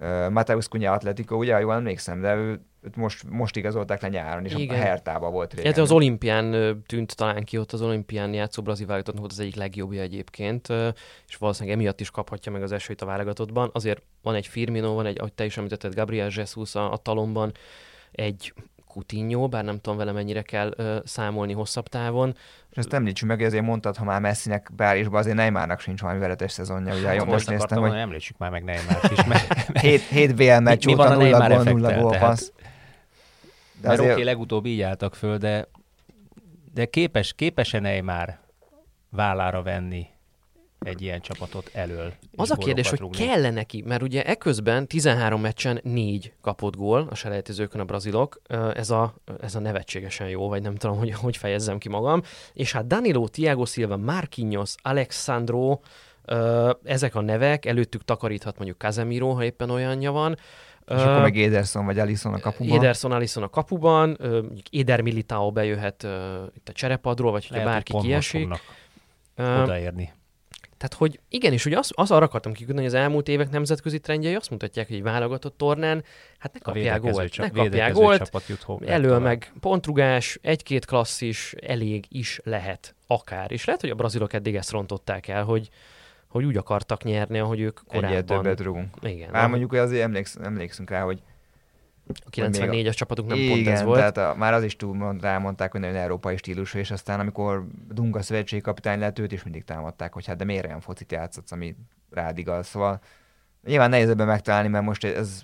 Uh, 0.00 0.30
Mateusz 0.30 0.66
Kunya 0.66 0.92
Atletico, 0.92 1.36
ugye, 1.36 1.60
jól 1.60 1.74
emlékszem, 1.74 2.20
de 2.20 2.34
ő, 2.34 2.60
őt 2.82 2.96
most, 2.96 3.30
most 3.30 3.56
igazolták 3.56 4.02
le 4.02 4.08
nyáron, 4.08 4.44
és 4.44 4.54
Igen. 4.54 4.76
a 4.76 4.82
Hertában 4.82 5.32
volt 5.32 5.54
régen. 5.54 5.72
Hát 5.72 5.80
az 5.80 5.90
olimpián 5.90 6.50
tűnt 6.86 7.16
talán 7.16 7.44
ki, 7.44 7.58
ott 7.58 7.72
az 7.72 7.82
olimpián 7.82 8.34
játszó 8.34 8.62
brazil 8.62 8.86
válogatott 8.86 9.18
volt 9.18 9.30
az 9.30 9.40
egyik 9.40 9.54
legjobbja 9.54 10.02
egyébként, 10.02 10.68
és 11.28 11.36
valószínűleg 11.38 11.78
emiatt 11.78 12.00
is 12.00 12.10
kaphatja 12.10 12.52
meg 12.52 12.62
az 12.62 12.72
esélyt 12.72 13.02
a 13.02 13.06
válogatottban. 13.06 13.70
Azért 13.72 14.02
van 14.22 14.34
egy 14.34 14.46
Firmino, 14.46 14.94
van 14.94 15.06
egy, 15.06 15.18
ahogy 15.18 15.32
te 15.32 15.44
is 15.44 15.56
említetted, 15.56 15.94
Gabriel 15.94 16.30
Jesus 16.34 16.74
a, 16.74 16.92
a 16.92 16.96
talomban, 16.96 17.52
egy 18.12 18.52
Coutinho, 18.96 19.48
bár 19.48 19.64
nem 19.64 19.78
tudom 19.78 19.98
vele 19.98 20.12
mennyire 20.12 20.42
kell 20.42 20.72
ö, 20.76 20.98
számolni 21.04 21.52
hosszabb 21.52 21.88
távon. 21.88 22.34
És 22.70 22.76
ezt 22.76 22.92
említsük 22.92 23.28
meg, 23.28 23.42
ezért 23.42 23.64
mondtad, 23.64 23.96
ha 23.96 24.04
már 24.04 24.20
Messinek 24.20 24.70
Párizsban, 24.76 25.18
azért 25.18 25.36
Neymarnak 25.36 25.80
sincs 25.80 26.00
valami 26.00 26.18
veretes 26.18 26.52
szezonja. 26.52 26.94
Ugye, 26.94 27.08
hát, 27.08 27.24
most 27.24 27.48
néztem, 27.48 27.80
hogy... 27.80 27.92
Említsük 27.92 28.38
már 28.38 28.50
meg 28.50 28.64
Neymar 28.64 29.00
is. 29.12 29.24
Mert... 29.24 29.78
7, 29.78 30.00
7 30.00 30.34
BL 30.34 30.44
meccs 30.44 30.84
mi, 30.84 30.92
mi 30.92 30.96
van 30.96 31.12
a 31.12 31.14
nulla 31.14 31.48
gól, 31.48 31.62
nulla 31.62 32.00
gól 32.00 32.18
passz. 32.18 32.52
De 33.80 33.90
azért... 33.90 34.12
oké, 34.12 34.22
legutóbb 34.22 34.66
így 34.66 34.80
álltak 34.80 35.14
föl, 35.14 35.36
de, 35.36 35.68
de 36.74 36.84
képes, 36.84 37.32
képes-e 37.32 37.80
Neymar 37.80 38.38
vállára 39.10 39.62
venni 39.62 40.06
egy 40.78 41.02
ilyen 41.02 41.20
csapatot 41.20 41.70
elől. 41.72 42.12
Az 42.36 42.50
a 42.50 42.56
kérdés, 42.56 42.88
hogy 42.88 42.98
rúgni. 42.98 43.26
kell 43.26 43.50
neki, 43.50 43.82
mert 43.86 44.02
ugye 44.02 44.24
eközben 44.24 44.86
13 44.86 45.40
meccsen 45.40 45.80
4 45.82 46.32
kapott 46.40 46.76
gól 46.76 47.06
a 47.10 47.14
selejtezőkön 47.14 47.80
a 47.80 47.84
brazilok, 47.84 48.40
ez 48.74 48.90
a, 48.90 49.14
ez 49.40 49.54
a 49.54 49.58
nevetségesen 49.58 50.28
jó, 50.28 50.48
vagy 50.48 50.62
nem 50.62 50.74
tudom, 50.74 50.98
hogy 50.98 51.12
hogy 51.12 51.36
fejezzem 51.36 51.78
ki 51.78 51.88
magam, 51.88 52.22
és 52.52 52.72
hát 52.72 52.86
Danilo, 52.86 53.28
Thiago 53.28 53.64
Silva, 53.64 53.96
Marquinhos, 53.96 54.74
Alexandro, 54.82 55.80
ezek 56.84 57.14
a 57.14 57.20
nevek, 57.20 57.66
előttük 57.66 58.04
takaríthat 58.04 58.56
mondjuk 58.56 58.78
Casemiro, 58.78 59.28
ha 59.28 59.44
éppen 59.44 59.70
olyanja 59.70 60.12
van, 60.12 60.38
És 60.86 60.94
akkor 61.02 61.20
meg 61.20 61.36
Ederson 61.36 61.84
vagy 61.84 61.98
Alisson 61.98 62.34
a 62.34 62.38
kapuban. 62.38 62.78
Ederson, 62.78 63.12
Alisson 63.12 63.42
a 63.42 63.48
kapuban, 63.48 64.16
mondjuk 64.20 64.68
Éder 64.70 65.00
Militao 65.00 65.52
bejöhet 65.52 66.02
ö, 66.02 66.44
itt 66.54 66.68
a 66.68 66.72
cserepadról, 66.72 67.30
vagy 67.30 67.46
hogyha 67.46 67.64
bárki 67.64 67.92
hogy 67.92 68.02
kiesik. 68.02 68.48
odaérni. 69.36 70.12
Tehát, 70.76 70.94
hogy 70.94 71.20
igen, 71.28 71.52
és 71.52 71.62
hogy 71.62 71.72
az, 71.72 71.90
az 71.94 72.10
arra 72.10 72.24
akartam 72.24 72.52
kiküldeni, 72.52 72.86
hogy 72.86 72.94
az 72.96 73.02
elmúlt 73.02 73.28
évek 73.28 73.50
nemzetközi 73.50 73.98
trendjei 73.98 74.34
azt 74.34 74.50
mutatják, 74.50 74.86
hogy 74.86 74.96
egy 74.96 75.02
válogatott 75.02 75.56
tornán, 75.56 76.04
hát 76.38 76.52
ne 76.52 76.58
kapják 76.58 77.00
gólt, 77.00 77.30
csap, 77.32 77.52
ne 77.52 77.62
kapják 77.62 77.92
gólt, 77.92 78.18
csapat 78.18 78.46
jut 78.48 78.66
elől 78.84 79.08
tovább. 79.08 79.22
meg 79.22 79.52
pontrugás, 79.60 80.38
egy-két 80.42 80.84
klasszis, 80.84 81.52
elég 81.52 82.04
is 82.08 82.40
lehet, 82.44 82.94
akár. 83.06 83.52
És 83.52 83.64
lehet, 83.64 83.80
hogy 83.80 83.90
a 83.90 83.94
brazilok 83.94 84.32
eddig 84.32 84.56
ezt 84.56 84.70
rontották 84.70 85.28
el, 85.28 85.44
hogy, 85.44 85.68
hogy 86.28 86.44
úgy 86.44 86.56
akartak 86.56 87.04
nyerni, 87.04 87.38
ahogy 87.38 87.60
ők 87.60 87.80
Egyet 87.88 88.02
korábban. 88.02 88.42
többet 88.42 88.60
rúgunk. 88.60 88.96
Igen, 89.02 89.30
Már 89.30 89.48
mondjuk, 89.48 89.72
azért 89.72 90.02
emléksz, 90.02 90.36
emlékszünk 90.42 90.90
rá, 90.90 91.02
hogy 91.02 91.22
a 92.06 92.30
94-es 92.30 92.94
csapatuk 92.94 93.26
nem 93.26 93.38
igen, 93.38 93.54
pont 93.54 93.66
ez 93.66 93.82
volt. 93.82 93.98
tehát 93.98 94.16
a, 94.16 94.34
már 94.34 94.52
az 94.52 94.62
is 94.62 94.76
túl 94.76 95.16
rámondták, 95.20 95.72
hogy 95.72 95.80
nagyon 95.80 95.96
európai 95.96 96.36
stílusú, 96.36 96.78
és 96.78 96.90
aztán 96.90 97.20
amikor 97.20 97.66
Dunga 97.88 98.22
szövetségi 98.22 98.62
kapitány 98.62 98.98
lett, 98.98 99.18
őt 99.18 99.32
is 99.32 99.42
mindig 99.42 99.64
támadták, 99.64 100.12
hogy 100.12 100.26
hát 100.26 100.36
de 100.36 100.44
miért 100.44 100.66
olyan 100.66 100.80
focit 100.80 101.12
játszhatsz, 101.12 101.52
ami 101.52 101.76
rád 102.10 102.38
igaz. 102.38 102.66
Szóval 102.66 103.00
nyilván 103.64 103.90
nehéz 103.90 104.08
ebben 104.08 104.26
megtalálni, 104.26 104.68
mert 104.68 104.84
most 104.84 105.04
ez 105.04 105.42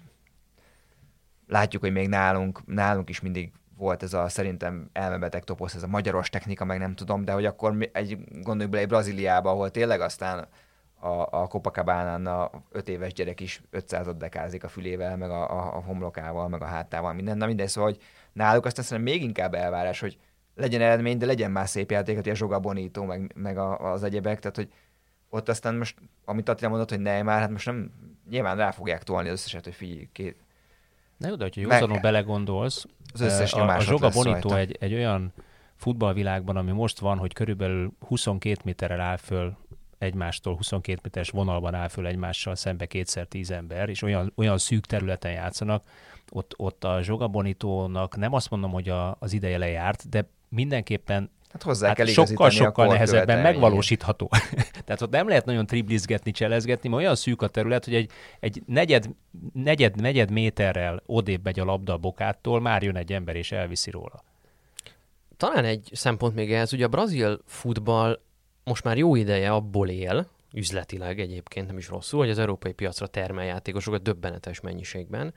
látjuk, 1.47 1.83
hogy 1.83 1.93
még 1.93 2.09
nálunk, 2.09 2.67
nálunk 2.67 3.09
is 3.09 3.21
mindig 3.21 3.53
volt 3.77 4.03
ez 4.03 4.13
a 4.13 4.29
szerintem 4.29 4.91
elmebeteg 4.93 5.45
toposz, 5.45 5.75
ez 5.75 5.83
a 5.83 5.87
magyaros 5.87 6.29
technika, 6.29 6.65
meg 6.65 6.79
nem 6.79 6.95
tudom, 6.95 7.25
de 7.25 7.33
hogy 7.33 7.45
akkor 7.45 7.73
mi- 7.73 7.91
egy, 7.93 8.19
gondoljuk 8.41 8.71
bele 8.71 8.83
egy 8.83 8.89
Brazíliába, 8.89 9.51
ahol 9.51 9.71
tényleg 9.71 10.01
aztán 10.01 10.49
a, 11.03 11.29
a 11.31 11.47
Copacabana 11.47 12.45
a 12.45 12.63
öt 12.71 12.89
éves 12.89 13.13
gyerek 13.13 13.41
is 13.41 13.63
500 13.71 14.07
dekázik 14.17 14.65
a 14.65 14.69
fülével, 14.69 15.17
meg 15.17 15.31
a, 15.31 15.51
a, 15.51 15.77
a 15.77 15.81
homlokával, 15.81 16.49
meg 16.49 16.63
a 16.63 16.67
hátával, 16.67 17.13
minden. 17.13 17.37
Na 17.37 17.47
mindegy, 17.47 17.69
szóval, 17.69 17.91
hogy 17.91 18.01
náluk 18.33 18.65
aztán 18.65 18.85
szerintem 18.85 19.13
még 19.13 19.23
inkább 19.23 19.55
elvárás, 19.55 20.01
hogy 20.01 20.19
legyen 20.55 20.81
eredmény, 20.81 21.19
de 21.19 21.27
legyen 21.27 21.51
már 21.51 21.69
szép 21.69 21.91
játék, 21.91 22.17
hogy 22.17 22.29
a 22.29 22.35
Zsoga 22.35 22.61
Bonito, 22.61 23.05
meg, 23.05 23.33
meg 23.35 23.59
a, 23.59 23.93
az 23.93 24.03
egyebek, 24.03 24.39
tehát 24.39 24.57
hogy 24.57 24.73
ott 25.31 25.49
aztán 25.49 25.75
most, 25.75 25.99
amit 26.25 26.49
Attila 26.49 26.69
mondott, 26.69 26.91
hogy 26.91 27.01
ne, 27.01 27.23
már 27.23 27.41
hát 27.41 27.51
most 27.51 27.67
nem, 27.67 27.91
nyilván 28.31 28.57
rá 28.57 28.71
fogják 28.71 29.03
tolni 29.03 29.29
az 29.29 29.35
összeset, 29.35 29.65
hogy 29.65 29.75
figyelj, 29.75 30.09
két, 30.13 30.37
Na 31.17 31.29
jó, 31.29 31.35
de 31.35 31.45
hogyha 31.45 31.61
józanul 31.61 32.01
belegondolsz, 32.01 32.87
az 33.13 33.21
összes 33.21 33.53
a, 33.53 33.69
a 33.69 33.75
ott 33.75 33.81
Zsoga 33.81 34.09
Bonito 34.09 34.49
rajta. 34.49 34.59
egy, 34.59 34.77
egy 34.81 34.95
olyan 34.95 35.33
futballvilágban, 35.77 36.57
ami 36.57 36.71
most 36.71 36.99
van, 36.99 37.19
hogy 37.19 37.33
körülbelül 37.33 37.93
22 38.07 38.61
méterrel 38.65 39.01
áll 39.01 39.17
föl 39.17 39.57
egymástól, 40.03 40.57
22 40.57 41.01
méteres 41.03 41.31
vonalban 41.31 41.75
áll 41.75 41.89
föl 41.89 42.07
egymással 42.07 42.55
szembe 42.55 42.87
kétszer 42.87 43.27
tíz 43.27 43.51
ember, 43.51 43.89
és 43.89 44.03
olyan, 44.03 44.33
olyan 44.37 44.59
szűk 44.59 44.87
területen 44.87 45.33
játszanak, 45.33 45.85
ott, 46.31 46.55
ott 46.57 46.85
a 46.85 47.03
Zsoga 47.03 47.29
Bonitónak 47.29 48.17
nem 48.17 48.33
azt 48.33 48.51
mondom, 48.51 48.71
hogy 48.71 48.89
a, 48.89 49.17
az 49.19 49.33
ideje 49.33 49.59
lejárt, 49.59 50.09
de 50.09 50.29
mindenképpen 50.49 51.31
Hát 51.53 51.63
hozzá 51.63 51.93
kell 51.93 52.07
hát 52.07 52.15
sokkal-sokkal 52.15 52.85
a 52.85 52.87
kor 52.87 52.87
nehezebben 52.87 53.43
megvalósítható. 53.43 54.31
Tehát 54.85 55.03
ott 55.03 55.11
nem 55.11 55.29
lehet 55.29 55.45
nagyon 55.45 55.67
triblizgetni, 55.67 56.31
cselezgetni, 56.31 56.89
mert 56.89 57.03
olyan 57.03 57.15
szűk 57.15 57.43
a 57.43 57.49
terület, 57.49 57.85
hogy 57.85 57.95
egy, 57.95 58.11
egy 58.41 58.63
negyed, 58.67 59.09
negyed, 59.53 60.01
negyed 60.01 60.31
méterrel 60.31 61.03
odébb 61.07 61.45
megy 61.45 61.61
a 61.61 61.65
labda 61.65 61.93
a 61.93 61.97
bokától, 61.97 62.61
már 62.61 62.83
jön 62.83 62.97
egy 62.97 63.13
ember 63.13 63.37
és 63.37 63.53
elviszi 63.53 63.91
róla. 63.91 64.25
Talán 65.37 65.65
egy 65.65 65.91
szempont 65.93 66.35
még 66.35 66.53
ehhez, 66.53 66.73
ugye 66.73 66.85
a 66.85 66.89
brazil 66.89 67.41
futball 67.47 68.21
most 68.65 68.85
már 68.85 68.97
jó 68.97 69.15
ideje 69.15 69.53
abból 69.53 69.89
él, 69.89 70.27
üzletileg 70.55 71.21
egyébként 71.21 71.67
nem 71.67 71.79
is 71.79 71.89
rosszul, 71.89 72.19
hogy 72.19 72.31
az 72.31 72.39
európai 72.39 72.73
piacra 72.73 73.07
termel 73.07 73.45
játékosokat 73.45 74.03
döbbenetes 74.03 74.61
mennyiségben. 74.61 75.35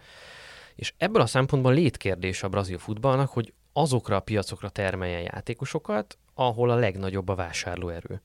És 0.76 0.94
ebből 0.98 1.22
a 1.22 1.26
szempontból 1.26 1.74
létkérdés 1.74 2.44
a 2.44 2.50
brazil 2.50 2.78
futballnak, 2.78 3.30
hogy 3.30 3.54
azokra 3.74 4.16
a 4.16 4.20
piacokra 4.20 4.70
termeljen 4.70 5.22
játékosokat, 5.22 6.18
ahol 6.34 6.70
a 6.70 6.76
legnagyobb 6.76 7.30
a 7.30 7.36
vásárlóerő. 7.36 8.22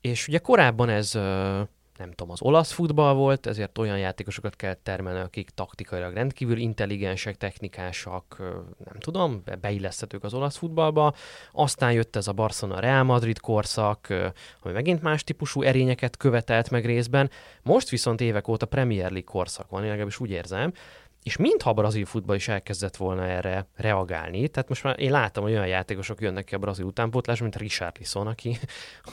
És 0.00 0.28
ugye 0.28 0.38
korábban 0.38 0.88
ez 0.88 1.18
nem 2.00 2.10
tudom, 2.10 2.32
az 2.32 2.42
olasz 2.42 2.72
futball 2.72 3.14
volt, 3.14 3.46
ezért 3.46 3.78
olyan 3.78 3.98
játékosokat 3.98 4.56
kell 4.56 4.74
termelni, 4.74 5.20
akik 5.20 5.50
taktikailag 5.50 6.14
rendkívül 6.14 6.56
intelligensek, 6.56 7.36
technikásak, 7.36 8.36
nem 8.84 8.98
tudom, 8.98 9.42
be- 9.44 9.56
beilleszthetők 9.56 10.24
az 10.24 10.34
olasz 10.34 10.56
futballba. 10.56 11.14
Aztán 11.52 11.92
jött 11.92 12.16
ez 12.16 12.28
a 12.28 12.32
Barcelona 12.32 12.80
Real 12.80 13.02
Madrid 13.02 13.40
korszak, 13.40 14.06
ami 14.60 14.72
megint 14.72 15.02
más 15.02 15.24
típusú 15.24 15.62
erényeket 15.62 16.16
követelt 16.16 16.70
meg 16.70 16.86
részben. 16.86 17.30
Most 17.62 17.88
viszont 17.88 18.20
évek 18.20 18.48
óta 18.48 18.66
Premier 18.66 19.10
League 19.10 19.30
korszak 19.30 19.70
van, 19.70 19.82
én 19.82 19.88
legalábbis 19.88 20.20
úgy 20.20 20.30
érzem, 20.30 20.72
és 21.22 21.36
mintha 21.36 21.70
a 21.70 21.72
brazil 21.72 22.04
futball 22.04 22.36
is 22.36 22.48
elkezdett 22.48 22.96
volna 22.96 23.26
erre 23.26 23.66
reagálni, 23.74 24.48
tehát 24.48 24.68
most 24.68 24.82
már 24.82 25.00
én 25.00 25.10
látom, 25.10 25.44
hogy 25.44 25.52
olyan 25.52 25.66
játékosok 25.66 26.20
jönnek 26.20 26.44
ki 26.44 26.54
a 26.54 26.58
brazil 26.58 26.84
utánpótlás, 26.84 27.40
mint 27.40 27.56
Richarlison, 27.56 28.26
aki, 28.26 28.58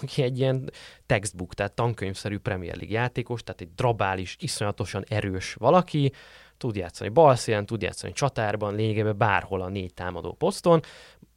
aki 0.01 0.21
egy 0.21 0.39
ilyen 0.39 0.71
textbook, 1.05 1.53
tehát 1.53 1.73
tankönyvszerű 1.73 2.37
Premier 2.37 2.75
League 2.75 2.99
játékos, 2.99 3.43
tehát 3.43 3.61
egy 3.61 3.73
drabális, 3.75 4.35
iszonyatosan 4.39 5.03
erős 5.07 5.53
valaki, 5.53 6.11
tud 6.57 6.75
játszani 6.75 7.09
balszélen, 7.09 7.65
tud 7.65 7.81
játszani 7.81 8.13
csatárban, 8.13 8.75
lényegében 8.75 9.17
bárhol 9.17 9.61
a 9.61 9.69
négy 9.69 9.93
támadó 9.93 10.33
poszton, 10.33 10.81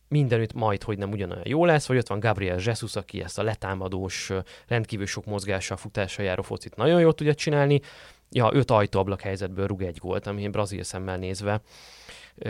mindenütt 0.09 0.53
majd, 0.53 0.83
hogy 0.83 0.99
nem 0.99 1.11
ugyanolyan 1.11 1.47
jó 1.47 1.65
lesz, 1.65 1.87
vagy 1.87 1.97
ott 1.97 2.09
van 2.09 2.21
Gabriel 2.21 2.59
Jesus, 2.65 2.97
aki 2.97 3.23
ezt 3.23 3.39
a 3.39 3.43
letámadós, 3.43 4.33
rendkívül 4.67 5.07
sok 5.07 5.25
mozgással, 5.25 5.77
futással 5.77 6.25
járó 6.25 6.43
focit 6.43 6.77
nagyon 6.77 7.01
jól 7.01 7.15
tudja 7.15 7.35
csinálni, 7.35 7.81
ja, 8.31 8.51
öt 8.53 8.71
ajtóablak 8.71 9.21
helyzetből 9.21 9.67
rúg 9.67 9.83
egy 9.83 9.99
gólt, 9.99 10.27
ami 10.27 10.49
brazil 10.49 10.83
szemmel 10.83 11.17
nézve 11.17 11.61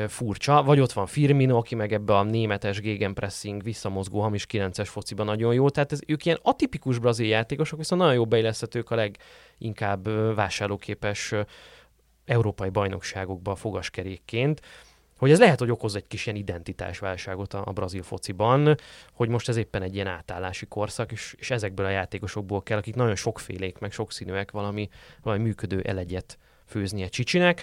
furcsa. 0.09 0.63
Vagy 0.63 0.81
ott 0.81 0.93
van 0.93 1.07
Firmino, 1.07 1.57
aki 1.57 1.75
meg 1.75 1.93
ebbe 1.93 2.17
a 2.17 2.23
németes 2.23 2.81
gegenpressing, 2.81 3.63
visszamozgó 3.63 4.21
hamis 4.21 4.47
9-es 4.53 4.89
fociban 4.89 5.27
nagyon 5.27 5.55
jó. 5.55 5.69
Tehát 5.69 5.93
ez, 5.93 6.01
ők 6.07 6.25
ilyen 6.25 6.39
atipikus 6.43 6.99
brazil 6.99 7.27
játékosok, 7.27 7.79
viszont 7.79 8.01
nagyon 8.01 8.17
jó 8.17 8.27
beilleszthetők 8.27 8.91
a 8.91 9.11
leginkább 9.59 10.35
vásárlóképes 10.35 11.35
európai 12.25 12.69
bajnokságokba 12.69 13.55
fogaskerékként 13.55 14.61
hogy 15.21 15.31
ez 15.31 15.39
lehet, 15.39 15.59
hogy 15.59 15.71
okoz 15.71 15.95
egy 15.95 16.07
kis 16.07 16.27
ilyen 16.27 16.39
identitásválságot 16.39 17.55
a, 17.55 17.63
a 17.67 17.73
brazil 17.73 18.03
fociban, 18.03 18.77
hogy 19.13 19.29
most 19.29 19.49
ez 19.49 19.57
éppen 19.57 19.83
egy 19.83 19.95
ilyen 19.95 20.07
átállási 20.07 20.67
korszak, 20.67 21.13
és, 21.13 21.35
és 21.39 21.51
ezekből 21.51 21.87
a 21.87 21.91
játékosokból 21.91 22.63
kell, 22.63 22.79
akik 22.79 22.95
nagyon 22.95 23.15
sokfélék, 23.15 23.79
meg 23.79 23.93
sokszínűek 23.93 24.51
valami, 24.51 24.89
valami 25.23 25.43
működő 25.43 25.81
elegyet 25.81 26.39
főznie 26.67 27.09
Csicsinek. 27.09 27.63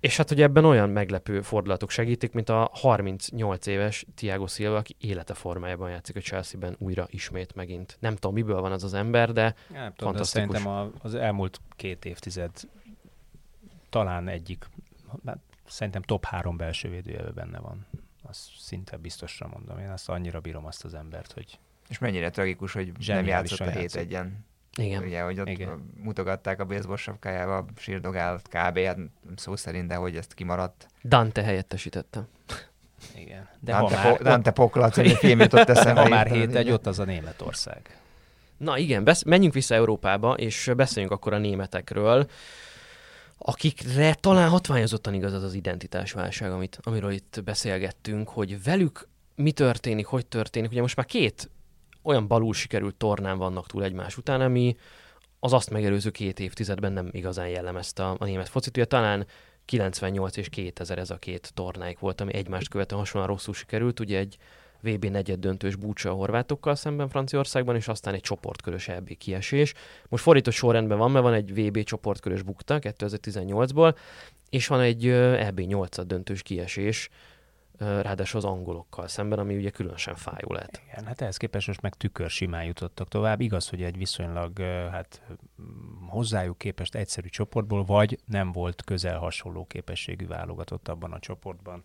És 0.00 0.16
hát, 0.16 0.28
hogy 0.28 0.42
ebben 0.42 0.64
olyan 0.64 0.90
meglepő 0.90 1.40
fordulatok 1.40 1.90
segítik, 1.90 2.32
mint 2.32 2.48
a 2.48 2.70
38 2.72 3.66
éves 3.66 4.06
Thiago 4.14 4.46
Silva, 4.46 4.76
aki 4.76 4.96
élete 4.98 5.34
formájában 5.34 5.90
játszik 5.90 6.16
a 6.16 6.20
Chelsea-ben 6.20 6.76
újra 6.78 7.06
ismét 7.10 7.54
megint. 7.54 7.96
Nem 8.00 8.14
tudom, 8.14 8.34
miből 8.34 8.60
van 8.60 8.72
az 8.72 8.84
az 8.84 8.94
ember, 8.94 9.32
de 9.32 9.42
Nem 9.42 9.54
tudom, 9.68 9.92
de 9.92 9.94
Fantasztikus. 9.96 10.28
szerintem 10.28 10.66
a, 10.66 10.90
az 11.02 11.14
elmúlt 11.14 11.60
két 11.76 12.04
évtized 12.04 12.50
talán 13.90 14.28
egyik, 14.28 14.68
hát 15.24 15.38
szerintem 15.66 16.02
top 16.02 16.24
három 16.24 16.56
belső 16.56 16.88
védője 16.88 17.22
benne 17.22 17.58
van. 17.58 17.86
Azt 18.22 18.40
szinte 18.58 18.96
biztosra 18.96 19.48
mondom. 19.52 19.78
Én 19.78 19.90
azt 19.90 20.08
annyira 20.08 20.40
bírom 20.40 20.66
azt 20.66 20.84
az 20.84 20.94
embert, 20.94 21.32
hogy 21.32 21.58
És 21.88 21.98
mennyire 21.98 22.30
tragikus, 22.30 22.72
hogy 22.72 22.92
nem 23.06 23.26
játszott 23.26 23.60
a 23.66 23.70
hét 23.70 23.94
egyen. 23.96 24.46
igen. 24.76 25.02
Ugye, 25.02 25.20
hogy 25.22 25.40
ott 25.40 25.48
Igen. 25.48 25.90
Mutogatták 25.96 26.60
a 26.60 26.64
baseball 26.64 26.96
sapkájával, 26.96 27.64
sírdogál 27.76 28.36
kb. 28.42 28.78
Hát 28.78 28.96
szó 29.36 29.56
szerint, 29.56 29.88
de 29.88 29.94
hogy 29.94 30.16
ezt 30.16 30.34
kimaradt. 30.34 30.86
Dante 31.04 31.42
helyettesítette. 31.42 32.26
igen. 33.16 33.48
De 33.60 33.72
Dante, 33.72 33.96
ha 33.96 34.02
már, 34.08 34.12
po- 34.16 34.22
Dante 34.26 34.50
Pokla 34.50 34.88
című 34.90 35.08
film 35.24 35.40
jutott 35.40 35.68
eszembe. 35.68 36.00
ha 36.00 36.08
már 36.08 36.26
hét 36.26 36.54
egy, 36.54 36.70
ott 36.70 36.86
az 36.86 36.98
a 36.98 37.04
Németország. 37.04 37.98
Na 38.56 38.78
igen, 38.78 39.04
besz- 39.04 39.24
menjünk 39.24 39.54
vissza 39.54 39.74
Európába, 39.74 40.34
és 40.34 40.70
beszéljünk 40.76 41.14
akkor 41.14 41.32
a 41.32 41.38
németekről, 41.38 42.26
akikre 43.38 44.14
talán 44.14 44.48
hatványozottan 44.48 45.14
igaz 45.14 45.32
az 45.32 45.42
az 45.42 45.54
identitásválság, 45.54 46.52
amit, 46.52 46.78
amiről 46.82 47.12
itt 47.12 47.40
beszélgettünk, 47.44 48.28
hogy 48.28 48.62
velük 48.62 49.08
mi 49.34 49.52
történik, 49.52 50.06
hogy 50.06 50.26
történik. 50.26 50.70
Ugye 50.70 50.80
most 50.80 50.96
már 50.96 51.06
két 51.06 51.50
olyan 52.02 52.26
balul 52.26 52.54
sikerült 52.54 52.94
tornán 52.94 53.38
vannak 53.38 53.66
túl 53.66 53.84
egymás 53.84 54.16
után, 54.16 54.40
ami 54.40 54.76
az 55.38 55.52
azt 55.52 55.70
megelőző 55.70 56.10
két 56.10 56.40
évtizedben 56.40 56.92
nem 56.92 57.08
igazán 57.10 57.48
jellemezte 57.48 58.04
a, 58.04 58.16
a 58.18 58.24
német 58.24 58.48
focit. 58.48 58.76
Ugye 58.76 58.86
talán 58.86 59.26
98 59.64 60.36
és 60.36 60.48
2000 60.48 60.98
ez 60.98 61.10
a 61.10 61.16
két 61.16 61.50
tornáik 61.54 61.98
volt, 61.98 62.20
ami 62.20 62.34
egymást 62.34 62.68
követően 62.68 63.00
hasonlóan 63.00 63.32
rosszul 63.32 63.54
sikerült. 63.54 64.00
Ugye 64.00 64.18
egy 64.18 64.36
VB 64.84 65.04
negyed 65.04 65.38
döntős 65.38 65.76
búcsa 65.76 66.10
a 66.10 66.14
horvátokkal 66.14 66.74
szemben 66.74 67.08
Franciaországban, 67.08 67.76
és 67.76 67.88
aztán 67.88 68.14
egy 68.14 68.20
csoportkörös 68.20 68.88
EB 68.88 69.16
kiesés. 69.16 69.74
Most 70.08 70.22
fordított 70.22 70.54
sorrendben 70.54 70.98
van, 70.98 71.10
mert 71.10 71.24
van 71.24 71.34
egy 71.34 71.54
VB 71.54 71.82
csoportkörös 71.82 72.42
bukta 72.42 72.78
2018-ból, 72.80 73.96
és 74.50 74.66
van 74.66 74.80
egy 74.80 75.08
EB 75.08 75.60
8 75.60 76.06
döntős 76.06 76.42
kiesés, 76.42 77.10
ráadásul 77.78 78.38
az 78.38 78.44
angolokkal 78.44 79.08
szemben, 79.08 79.38
ami 79.38 79.56
ugye 79.56 79.70
különösen 79.70 80.14
fájó 80.14 80.52
lehet. 80.52 80.82
Igen, 80.86 81.06
hát 81.06 81.20
ehhez 81.20 81.36
képest 81.36 81.66
most 81.66 81.80
meg 81.80 81.94
tükör 81.94 82.30
simán 82.30 82.64
jutottak 82.64 83.08
tovább. 83.08 83.40
Igaz, 83.40 83.68
hogy 83.68 83.82
egy 83.82 83.96
viszonylag, 83.96 84.58
hát 84.90 85.22
mm, 85.62 86.06
hozzájuk 86.06 86.58
képest 86.58 86.94
egyszerű 86.94 87.28
csoportból, 87.28 87.84
vagy 87.84 88.18
nem 88.24 88.52
volt 88.52 88.84
közel 88.84 89.18
hasonló 89.18 89.66
képességű 89.66 90.26
válogatott 90.26 90.88
abban 90.88 91.12
a 91.12 91.18
csoportban. 91.18 91.84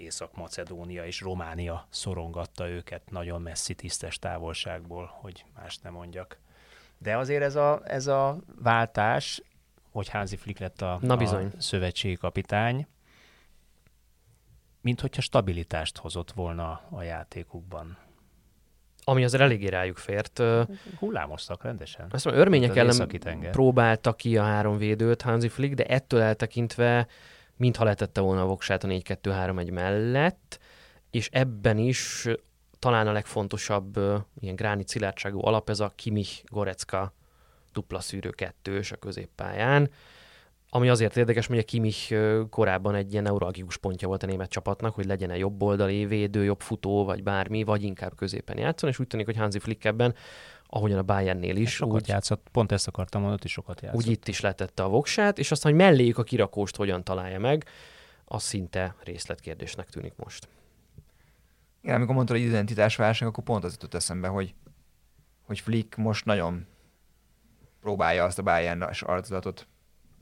Észak-Macedónia 0.00 1.06
és 1.06 1.20
Románia 1.20 1.86
szorongatta 1.90 2.68
őket 2.68 3.10
nagyon 3.10 3.42
messzi 3.42 3.74
tisztes 3.74 4.18
távolságból, 4.18 5.10
hogy 5.20 5.44
más 5.54 5.78
nem 5.78 5.92
mondjak. 5.92 6.38
De 6.98 7.16
azért 7.16 7.42
ez 7.42 7.56
a, 7.56 7.80
ez 7.84 8.06
a 8.06 8.38
váltás, 8.62 9.42
hogy 9.90 10.08
Hansi 10.08 10.36
Flick 10.36 10.58
lett 10.58 10.82
a, 10.82 10.98
Na 11.00 11.16
bizony. 11.16 11.44
a 11.44 11.60
szövetségi 11.60 12.16
kapitány, 12.16 12.86
mint 14.80 15.00
hogyha 15.00 15.22
stabilitást 15.22 15.98
hozott 15.98 16.30
volna 16.30 16.80
a 16.90 17.02
játékukban. 17.02 17.98
Ami 19.04 19.24
azért 19.24 19.42
eléggé 19.42 19.66
rájuk 19.66 19.96
fért. 19.96 20.42
Hullámoztak 20.98 21.62
rendesen. 21.62 22.06
Azt 22.10 22.24
mondom, 22.24 22.42
örmények 22.42 22.76
ellen 22.76 23.08
próbálta 23.50 24.12
ki 24.12 24.36
a 24.36 24.42
három 24.42 24.76
védőt 24.76 25.22
Hansi 25.22 25.48
Flick, 25.48 25.74
de 25.74 25.84
ettől 25.84 26.20
eltekintve 26.20 27.06
mintha 27.60 27.84
letette 27.84 28.20
volna 28.20 28.42
a 28.42 28.46
voksát 28.46 28.84
a 28.84 28.88
4-2-3-1 28.88 29.72
mellett, 29.72 30.58
és 31.10 31.28
ebben 31.32 31.78
is 31.78 32.28
talán 32.78 33.06
a 33.06 33.12
legfontosabb 33.12 34.00
ilyen 34.40 34.54
gránit 34.54 34.88
szilárdságú 34.88 35.44
alap 35.44 35.70
ez 35.70 35.80
a 35.80 35.92
Kimich 35.94 36.42
Gorecka 36.44 37.14
dupla 37.72 38.00
szűrő 38.00 38.30
kettős 38.30 38.92
a 38.92 38.96
középpályán, 38.96 39.90
ami 40.70 40.88
azért 40.88 41.16
érdekes, 41.16 41.46
mert 41.46 41.62
a 41.62 41.64
Kimich 41.64 42.14
korábban 42.50 42.94
egy 42.94 43.12
ilyen 43.12 43.22
neuralgikus 43.22 43.76
pontja 43.76 44.08
volt 44.08 44.22
a 44.22 44.26
német 44.26 44.50
csapatnak, 44.50 44.94
hogy 44.94 45.06
legyen-e 45.06 45.36
jobb 45.36 45.62
oldali 45.62 46.06
védő, 46.06 46.44
jobb 46.44 46.60
futó, 46.60 47.04
vagy 47.04 47.22
bármi, 47.22 47.62
vagy 47.62 47.82
inkább 47.82 48.16
középen 48.16 48.58
játszon, 48.58 48.90
és 48.90 48.98
úgy 48.98 49.06
tűnik, 49.06 49.26
hogy 49.26 49.36
Hansi 49.36 49.58
Flick 49.58 49.84
ebben, 49.84 50.14
ahogyan 50.72 50.98
a 50.98 51.02
Bayernnél 51.02 51.56
is, 51.56 51.74
Sokat 51.74 52.00
úgy, 52.00 52.08
játszott, 52.08 52.48
pont 52.52 52.72
ezt 52.72 52.86
akartam 52.86 53.20
mondani, 53.20 53.42
hogy 53.42 53.50
sokat 53.50 53.80
játszott. 53.80 54.00
úgy 54.00 54.10
itt 54.10 54.28
is 54.28 54.40
letette 54.40 54.82
a 54.82 54.88
voksát, 54.88 55.38
és 55.38 55.50
aztán, 55.50 55.72
hogy 55.72 55.80
melléjük 55.80 56.18
a 56.18 56.22
kirakóst 56.22 56.76
hogyan 56.76 57.04
találja 57.04 57.38
meg, 57.38 57.64
az 58.24 58.42
szinte 58.42 58.94
részletkérdésnek 59.04 59.88
tűnik 59.88 60.12
most. 60.16 60.48
Igen, 61.82 61.94
amikor 61.94 62.14
mondtad, 62.14 62.36
hogy 62.36 62.46
identitásválság, 62.46 63.28
akkor 63.28 63.44
pont 63.44 63.64
az 63.64 63.72
jutott 63.72 63.94
eszembe, 63.94 64.28
hogy, 64.28 64.54
hogy 65.46 65.60
Flick 65.60 65.96
most 65.96 66.24
nagyon 66.24 66.66
próbálja 67.80 68.24
azt 68.24 68.38
a 68.38 68.42
bayern 68.42 68.82
arculatot 69.00 69.66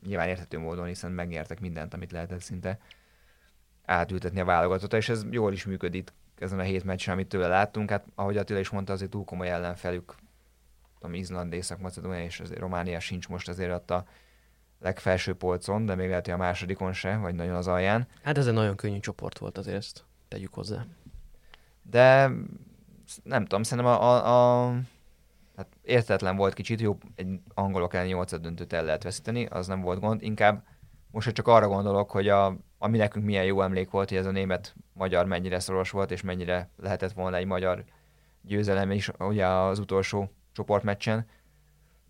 nyilván 0.07 0.29
érthető 0.29 0.59
módon, 0.59 0.87
hiszen 0.87 1.11
megnyertek 1.11 1.61
mindent, 1.61 1.95
amit 1.95 2.13
lehetett 2.13 2.41
szinte 2.41 2.79
átültetni 3.85 4.41
a 4.41 4.45
válogatottra, 4.45 4.99
és 4.99 5.09
ez 5.09 5.25
jól 5.31 5.53
is 5.53 5.65
működik 5.65 6.13
ezen 6.39 6.59
a 6.59 6.63
hét 6.63 6.85
meccsen, 6.85 7.15
amit 7.15 7.29
tőle 7.29 7.47
láttunk. 7.49 7.91
Hát 7.91 8.05
ahogy 8.15 8.37
Attila 8.37 8.59
is 8.59 8.69
mondta, 8.71 8.93
azért 8.93 9.11
túl 9.11 9.25
komoly 9.25 9.51
ellenfelük, 9.51 10.15
tudom, 10.99 11.15
Izland, 11.15 11.53
Észak-Macedónia 11.53 12.25
és 12.25 12.41
azért 12.41 12.61
Románia 12.61 13.01
sincs 13.01 13.29
most 13.29 13.49
azért 13.49 13.73
ott 13.73 13.91
a 13.91 14.05
legfelső 14.81 15.35
polcon, 15.35 15.87
de 15.87 15.95
még 15.95 16.09
lehet, 16.09 16.25
hogy 16.25 16.35
a 16.35 16.39
másodikon 16.39 16.93
se, 16.93 17.17
vagy 17.17 17.35
nagyon 17.35 17.55
az 17.55 17.67
alján. 17.67 18.09
Hát 18.23 18.39
ez 18.39 18.47
egy 18.47 18.55
nagyon 18.55 18.77
könnyű 18.77 18.99
csoport 18.99 19.39
volt 19.39 19.59
azért, 19.59 19.77
ezt 19.77 20.05
tegyük 20.29 20.55
hozzá. 20.55 20.85
De 21.83 22.31
nem 23.23 23.43
tudom, 23.43 23.63
szerintem 23.63 23.93
a, 23.93 24.03
a, 24.03 24.67
a 24.67 24.75
hát 25.57 25.67
értetlen 25.83 26.37
volt 26.37 26.55
kicsit, 26.55 26.81
jó, 26.81 26.99
egy 27.15 27.41
angolok 27.55 27.95
elleni 27.95 28.11
nyolcad 28.11 28.43
döntőt 28.43 28.73
el 28.73 28.85
lehet 28.85 29.03
veszíteni, 29.03 29.47
az 29.47 29.67
nem 29.67 29.81
volt 29.81 30.01
gond, 30.01 30.23
inkább 30.23 30.65
most 31.11 31.33
csak 31.33 31.49
arra 31.49 31.69
gondolok, 31.69 32.11
hogy 32.11 32.29
a, 32.29 32.57
ami 32.79 32.97
nekünk 32.97 33.25
milyen 33.25 33.45
jó 33.45 33.63
emlék 33.63 33.91
volt, 33.91 34.09
hogy 34.09 34.19
ez 34.19 34.27
a 34.27 34.31
német-magyar 34.31 35.27
mennyire 35.27 35.61
szoros 35.61 35.91
volt, 35.91 36.11
és 36.11 36.23
mennyire 36.23 36.71
lehetett 36.77 37.13
volna 37.13 37.37
egy 37.37 37.47
magyar 37.47 37.85
győzelem 38.43 38.91
is 38.91 39.11
ugye 39.19 39.47
az 39.47 39.79
utolsó 39.79 40.31
csoportmeccsen, 40.59 41.27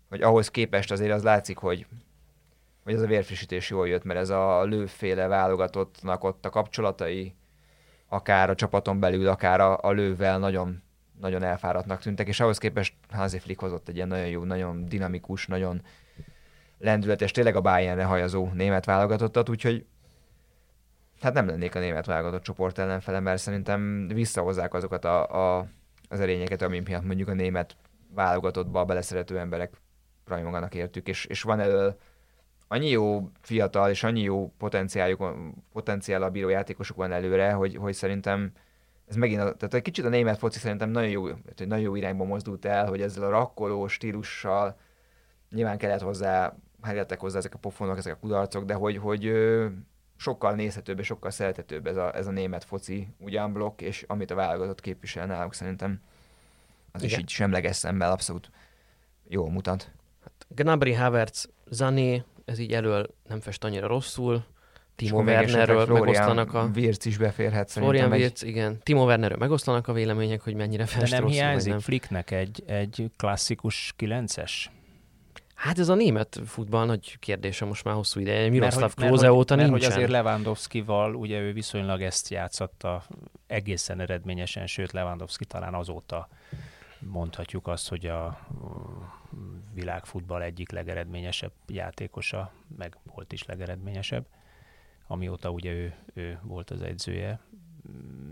hogy 0.09 0.21
ahhoz 0.21 0.51
képest 0.51 0.91
azért 0.91 1.11
az 1.11 1.23
látszik, 1.23 1.57
hogy, 1.57 1.87
hogy 2.83 2.93
ez 2.93 3.01
a 3.01 3.07
vérfrissítés 3.07 3.69
jól 3.69 3.87
jött, 3.87 4.03
mert 4.03 4.19
ez 4.19 4.29
a 4.29 4.63
lőféle 4.63 5.27
válogatottnak 5.27 6.23
ott 6.23 6.45
a 6.45 6.49
kapcsolatai, 6.49 7.35
akár 8.07 8.49
a 8.49 8.55
csapaton 8.55 8.99
belül, 8.99 9.27
akár 9.27 9.59
a, 9.59 9.77
a 9.81 9.91
lővel 9.91 10.39
nagyon, 10.39 10.81
nagyon 11.19 11.43
elfáradtnak 11.43 11.99
tűntek, 11.99 12.27
és 12.27 12.39
ahhoz 12.39 12.57
képest 12.57 12.93
Hansi 13.09 13.39
Flick 13.39 13.59
hozott 13.59 13.87
egy 13.89 13.95
ilyen 13.95 14.07
nagyon 14.07 14.27
jó, 14.27 14.43
nagyon 14.43 14.85
dinamikus, 14.85 15.47
nagyon 15.47 15.81
lendületes, 16.77 17.31
tényleg 17.31 17.55
a 17.55 17.61
Bayernre 17.61 18.03
hajazó 18.03 18.49
német 18.53 18.85
válogatottat, 18.85 19.49
úgyhogy 19.49 19.85
hát 21.21 21.33
nem 21.33 21.47
lennék 21.47 21.75
a 21.75 21.79
német 21.79 22.05
válogatott 22.05 22.43
csoport 22.43 22.77
ellenfele, 22.77 23.19
mert 23.19 23.41
szerintem 23.41 24.07
visszahozzák 24.07 24.73
azokat 24.73 25.05
a, 25.05 25.57
a, 25.57 25.67
az 26.09 26.19
erényeket, 26.19 26.61
ami 26.61 26.79
miatt 26.79 27.05
mondjuk 27.05 27.29
a 27.29 27.33
német 27.33 27.75
válogatottba 28.13 28.85
beleszerető 28.85 29.39
emberek 29.39 29.73
rajonganak 30.25 30.75
értük, 30.75 31.07
és, 31.07 31.25
és 31.25 31.41
van 31.41 31.59
elől 31.59 31.97
annyi 32.67 32.89
jó 32.89 33.31
fiatal 33.41 33.89
és 33.89 34.03
annyi 34.03 34.21
jó 34.21 34.53
potenciáljuk, 34.57 35.33
potenciál 35.71 36.29
bíró 36.29 36.49
játékosok 36.49 36.97
van 36.97 37.11
előre, 37.11 37.51
hogy, 37.51 37.75
hogy 37.75 37.93
szerintem 37.93 38.51
ez 39.07 39.15
megint, 39.15 39.41
a, 39.41 39.53
tehát 39.53 39.73
egy 39.73 39.81
kicsit 39.81 40.05
a 40.05 40.09
német 40.09 40.37
foci 40.37 40.59
szerintem 40.59 40.89
nagyon 40.89 41.09
jó, 41.09 41.27
tehát 41.27 41.67
nagyon 41.67 41.79
jó 41.79 41.95
irányba 41.95 42.23
mozdult 42.23 42.65
el, 42.65 42.87
hogy 42.87 43.01
ezzel 43.01 43.23
a 43.23 43.29
rakkoló 43.29 43.87
stílussal 43.87 44.77
nyilván 45.49 45.77
kellett 45.77 46.01
hozzá, 46.01 46.55
helyettek 46.81 47.19
hozzá 47.19 47.37
ezek 47.37 47.53
a 47.53 47.57
pofonok, 47.57 47.97
ezek 47.97 48.13
a 48.13 48.19
kudarcok, 48.19 48.65
de 48.65 48.73
hogy, 48.73 48.97
hogy 48.97 49.31
sokkal 50.15 50.55
nézhetőbb 50.55 50.99
és 50.99 51.05
sokkal 51.05 51.31
szerethetőbb 51.31 51.87
ez 51.87 51.97
a, 51.97 52.15
ez 52.15 52.27
a 52.27 52.31
német 52.31 52.63
foci 52.63 53.07
ugyan 53.17 53.53
blokk, 53.53 53.81
és 53.81 54.05
amit 54.07 54.31
a 54.31 54.35
válogatott 54.35 54.81
képvisel 54.81 55.25
náluk 55.25 55.53
szerintem 55.53 56.01
az 56.91 57.03
Igen. 57.03 57.15
Is 57.15 57.23
így 57.23 57.29
semleges 57.29 57.75
szemmel 57.75 58.11
abszolút 58.11 58.49
jól 59.27 59.49
mutat. 59.51 59.91
Gnabry, 60.47 60.93
Havertz, 60.93 61.49
Zané, 61.69 62.23
ez 62.45 62.59
így 62.59 62.71
elől 62.73 63.15
nem 63.27 63.39
fest 63.39 63.63
annyira 63.63 63.87
rosszul. 63.87 64.43
Timo 64.95 65.21
Wernerről 65.21 65.85
Florian 65.85 66.05
megoszlanak 66.05 66.53
a... 66.53 66.69
Wirtz 66.75 67.05
is 67.05 67.17
beférhet 67.17 67.71
Florian 67.71 68.09
szerintem. 68.11 68.31
egy- 68.41 68.47
igen. 68.47 68.79
Timo 68.83 69.05
Wernerről 69.05 69.37
megoszlanak 69.37 69.87
a 69.87 69.93
vélemények, 69.93 70.41
hogy 70.41 70.53
mennyire 70.55 70.83
De 70.83 70.89
fest 70.89 71.11
nem 71.11 71.21
rosszul, 71.21 71.35
hiányzik 71.37 71.71
nem. 71.71 71.79
Flicknek 71.79 72.31
egy, 72.31 72.63
egy 72.67 73.11
klasszikus 73.17 73.93
9-es? 73.97 74.51
Hát 75.55 75.79
ez 75.79 75.89
a 75.89 75.95
német 75.95 76.39
futball 76.45 76.85
nagy 76.85 77.19
kérdése 77.19 77.65
most 77.65 77.83
már 77.83 77.93
hosszú 77.93 78.19
ideje. 78.19 78.49
Miroslav 78.49 78.93
mert, 78.97 79.15
hogy- 79.19 79.29
óta 79.29 79.55
mert, 79.55 79.69
nincsen. 79.69 79.89
hogy 79.89 79.97
azért 79.97 80.11
Lewandowski-val, 80.11 81.15
ugye 81.15 81.39
ő 81.39 81.53
viszonylag 81.53 82.01
ezt 82.01 82.29
játszotta 82.29 83.03
egészen 83.47 83.99
eredményesen, 83.99 84.67
sőt 84.67 84.91
Lewandowski 84.91 85.45
talán 85.45 85.73
azóta 85.73 86.27
mondhatjuk 86.99 87.67
azt, 87.67 87.89
hogy 87.89 88.05
a 88.05 88.47
mm, 89.35 89.57
világfutball 89.73 90.41
egyik 90.41 90.71
legeredményesebb 90.71 91.51
játékosa, 91.67 92.51
meg 92.77 92.97
volt 93.03 93.31
is 93.31 93.45
legeredményesebb, 93.45 94.25
amióta 95.07 95.49
ugye 95.49 95.71
ő, 95.71 95.95
ő 96.13 96.39
volt 96.43 96.69
az 96.69 96.81
edzője. 96.81 97.39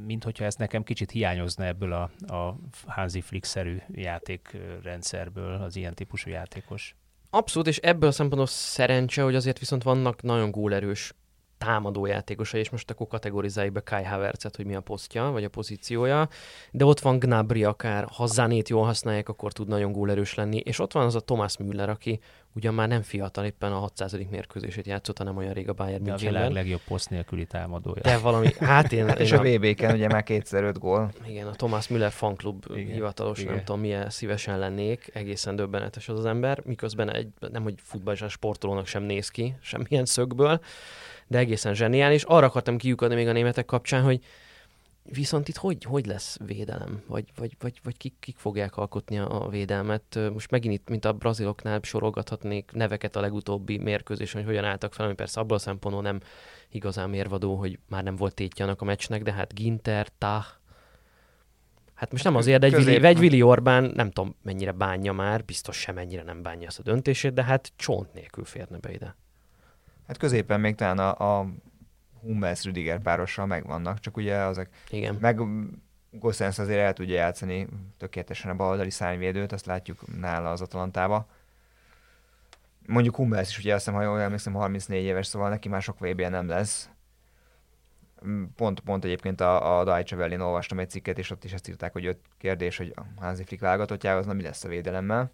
Mint 0.05 0.23
hogyha 0.23 0.45
ez 0.45 0.55
nekem 0.55 0.83
kicsit 0.83 1.11
hiányozna 1.11 1.65
ebből 1.65 1.93
a, 1.93 2.11
a 2.33 2.57
Hansi 2.87 3.21
Flick-szerű 3.21 3.77
játékrendszerből, 3.91 5.61
az 5.61 5.75
ilyen 5.75 5.93
típusú 5.93 6.29
játékos. 6.29 6.95
Abszolút, 7.29 7.67
és 7.67 7.77
ebből 7.77 8.09
a 8.09 8.11
szempontból 8.11 8.47
szerencse, 8.47 9.23
hogy 9.23 9.35
azért 9.35 9.59
viszont 9.59 9.83
vannak 9.83 10.21
nagyon 10.21 10.51
gólerős 10.51 11.13
támadó 11.57 12.05
játékosai, 12.05 12.59
és 12.59 12.69
most 12.69 12.91
akkor 12.91 13.07
kategorizáljuk 13.07 13.73
be 13.73 13.81
Kai 13.81 14.03
Havertzet, 14.03 14.55
hogy 14.55 14.65
mi 14.65 14.75
a 14.75 14.81
posztja, 14.81 15.23
vagy 15.31 15.43
a 15.43 15.49
pozíciója, 15.49 16.29
de 16.71 16.85
ott 16.85 16.99
van 16.99 17.19
Gnabry 17.19 17.63
akár, 17.63 18.07
ha 18.15 18.25
Zanét 18.25 18.69
jól 18.69 18.85
használják, 18.85 19.29
akkor 19.29 19.51
tud 19.53 19.67
nagyon 19.67 19.91
gólerős 19.91 20.33
lenni, 20.33 20.57
és 20.57 20.79
ott 20.79 20.91
van 20.93 21.05
az 21.05 21.15
a 21.15 21.19
Thomas 21.19 21.57
Müller, 21.57 21.89
aki 21.89 22.19
ugyan 22.53 22.73
már 22.73 22.87
nem 22.87 23.01
fiatal, 23.01 23.45
éppen 23.45 23.71
a 23.71 23.77
600. 23.77 24.17
mérkőzését 24.29 24.85
játszott, 24.85 25.17
hanem 25.17 25.37
olyan 25.37 25.53
rég 25.53 25.69
a 25.69 25.73
Bayern 25.73 26.03
De 26.03 26.13
a 26.13 26.15
világ 26.15 26.51
legjobb 26.51 26.81
poszt 26.87 27.09
nélküli 27.09 27.45
támadója. 27.45 28.01
De 28.01 28.17
valami, 28.17 28.53
hát 28.59 28.91
én, 28.91 29.05
Hát 29.07 29.19
én 29.19 29.25
és 29.25 29.31
a 29.31 29.41
VB-ken 29.41 29.93
ugye 29.93 30.07
már 30.07 30.23
kétszer 30.23 30.63
öt 30.63 30.79
gól. 30.79 31.11
igen, 31.27 31.47
a 31.47 31.51
Thomas 31.51 31.87
Müller 31.87 32.11
fanklub 32.11 32.65
Igen, 32.75 32.93
hivatalos, 32.93 33.39
igen. 33.39 33.53
nem 33.53 33.63
tudom 33.63 33.81
milyen 33.81 34.09
szívesen 34.09 34.59
lennék, 34.59 35.09
egészen 35.13 35.55
döbbenetes 35.55 36.09
az 36.09 36.17
az 36.17 36.25
ember, 36.25 36.61
miközben 36.65 37.11
egy, 37.13 37.27
nem 37.51 37.63
hogy 37.63 37.73
futballisán 37.83 38.29
sportolónak 38.29 38.87
sem 38.87 39.03
néz 39.03 39.29
ki, 39.29 39.55
semmilyen 39.61 40.05
szögből, 40.05 40.59
de 41.27 41.37
egészen 41.37 41.73
zseniális. 41.73 42.23
Arra 42.23 42.45
akartam 42.45 42.77
kiukadni 42.77 43.15
még 43.15 43.27
a 43.27 43.31
németek 43.31 43.65
kapcsán, 43.65 44.03
hogy 44.03 44.23
viszont 45.03 45.47
itt 45.47 45.55
hogy, 45.55 45.83
hogy 45.83 46.05
lesz 46.05 46.37
védelem? 46.45 47.03
Vagy, 47.07 47.25
vagy, 47.35 47.55
vagy, 47.59 47.79
vagy 47.83 47.97
kik, 47.97 48.13
kik 48.19 48.37
fogják 48.37 48.77
alkotni 48.77 49.19
a 49.19 49.47
védelmet? 49.49 50.19
Most 50.33 50.51
megint 50.51 50.73
itt, 50.73 50.89
mint 50.89 51.05
a 51.05 51.13
braziloknál 51.13 51.79
sorolgathatnék 51.83 52.71
neveket 52.73 53.15
a 53.15 53.21
legutóbbi 53.21 53.77
mérkőzésen, 53.77 54.43
hogy 54.43 54.49
hogyan 54.49 54.69
álltak 54.69 54.93
fel, 54.93 55.05
ami 55.05 55.15
persze 55.15 55.39
abból 55.39 55.57
a 55.57 55.59
szempontból 55.59 56.03
nem 56.03 56.19
igazán 56.69 57.09
mérvadó, 57.09 57.55
hogy 57.55 57.79
már 57.89 58.03
nem 58.03 58.15
volt 58.15 58.33
tétje 58.33 58.65
annak 58.65 58.81
a 58.81 58.85
meccsnek, 58.85 59.23
de 59.23 59.31
hát 59.31 59.53
Ginter, 59.53 60.07
Tah, 60.17 60.45
Hát 61.97 62.11
most 62.11 62.23
nem 62.23 62.35
azért, 62.35 62.59
de 62.59 62.65
egy, 62.65 62.73
Közép- 62.73 62.95
Vili, 62.95 63.07
egy 63.07 63.19
Vili 63.19 63.41
Orbán 63.41 63.91
nem 63.95 64.11
tudom 64.11 64.35
mennyire 64.41 64.71
bánja 64.71 65.13
már, 65.13 65.45
biztos 65.45 65.79
sem 65.79 65.95
mennyire 65.95 66.23
nem 66.23 66.41
bánja 66.41 66.67
ezt 66.67 66.79
a 66.79 66.83
döntését, 66.83 67.33
de 67.33 67.43
hát 67.43 67.71
csont 67.75 68.13
nélkül 68.13 68.45
férne 68.45 68.77
be 68.77 68.91
ide. 68.93 69.15
Hát 70.07 70.17
középen 70.17 70.59
még 70.59 70.75
talán 70.75 70.99
a, 70.99 71.39
a 71.39 71.47
Hummels 72.21 72.63
Rüdiger 72.63 72.99
párossal 72.99 73.45
megvannak, 73.45 73.99
csak 73.99 74.17
ugye 74.17 74.35
azok 74.35 74.67
Igen. 74.89 75.17
meg 75.19 75.41
Gossens 76.11 76.59
azért 76.59 76.79
el 76.79 76.93
tudja 76.93 77.15
játszani 77.15 77.67
tökéletesen 77.97 78.51
a 78.51 78.55
baloldali 78.55 78.89
szárnyvédőt, 78.89 79.51
azt 79.51 79.65
látjuk 79.65 80.17
nála 80.19 80.51
az 80.51 80.61
Atalantába. 80.61 81.27
mondjuk 82.85 83.15
Hummels 83.15 83.49
is, 83.49 83.57
ugye 83.57 83.73
azt 83.73 83.85
hiszem, 83.85 83.99
ha 83.99 84.05
jól 84.05 84.21
emlékszem, 84.21 84.53
34 84.53 85.03
éves, 85.03 85.27
szóval 85.27 85.49
neki 85.49 85.69
már 85.69 85.81
sok 85.81 85.99
vb 85.99 86.21
nem 86.21 86.47
lesz. 86.47 86.89
Pont, 88.55 88.79
pont 88.79 89.03
egyébként 89.03 89.41
a, 89.41 89.79
a 89.79 90.03
Welle-n 90.11 90.41
olvastam 90.41 90.79
egy 90.79 90.89
cikket, 90.89 91.17
és 91.17 91.29
ott 91.29 91.43
is 91.43 91.53
ezt 91.53 91.67
írták, 91.67 91.93
hogy 91.93 92.05
öt 92.05 92.19
kérdés, 92.37 92.77
hogy 92.77 92.93
a 92.95 93.21
házi 93.21 93.43
flik 93.43 93.59
válogatottjához, 93.59 94.25
na 94.25 94.33
mi 94.33 94.41
lesz 94.41 94.63
a 94.63 94.67
védelemmel. 94.67 95.31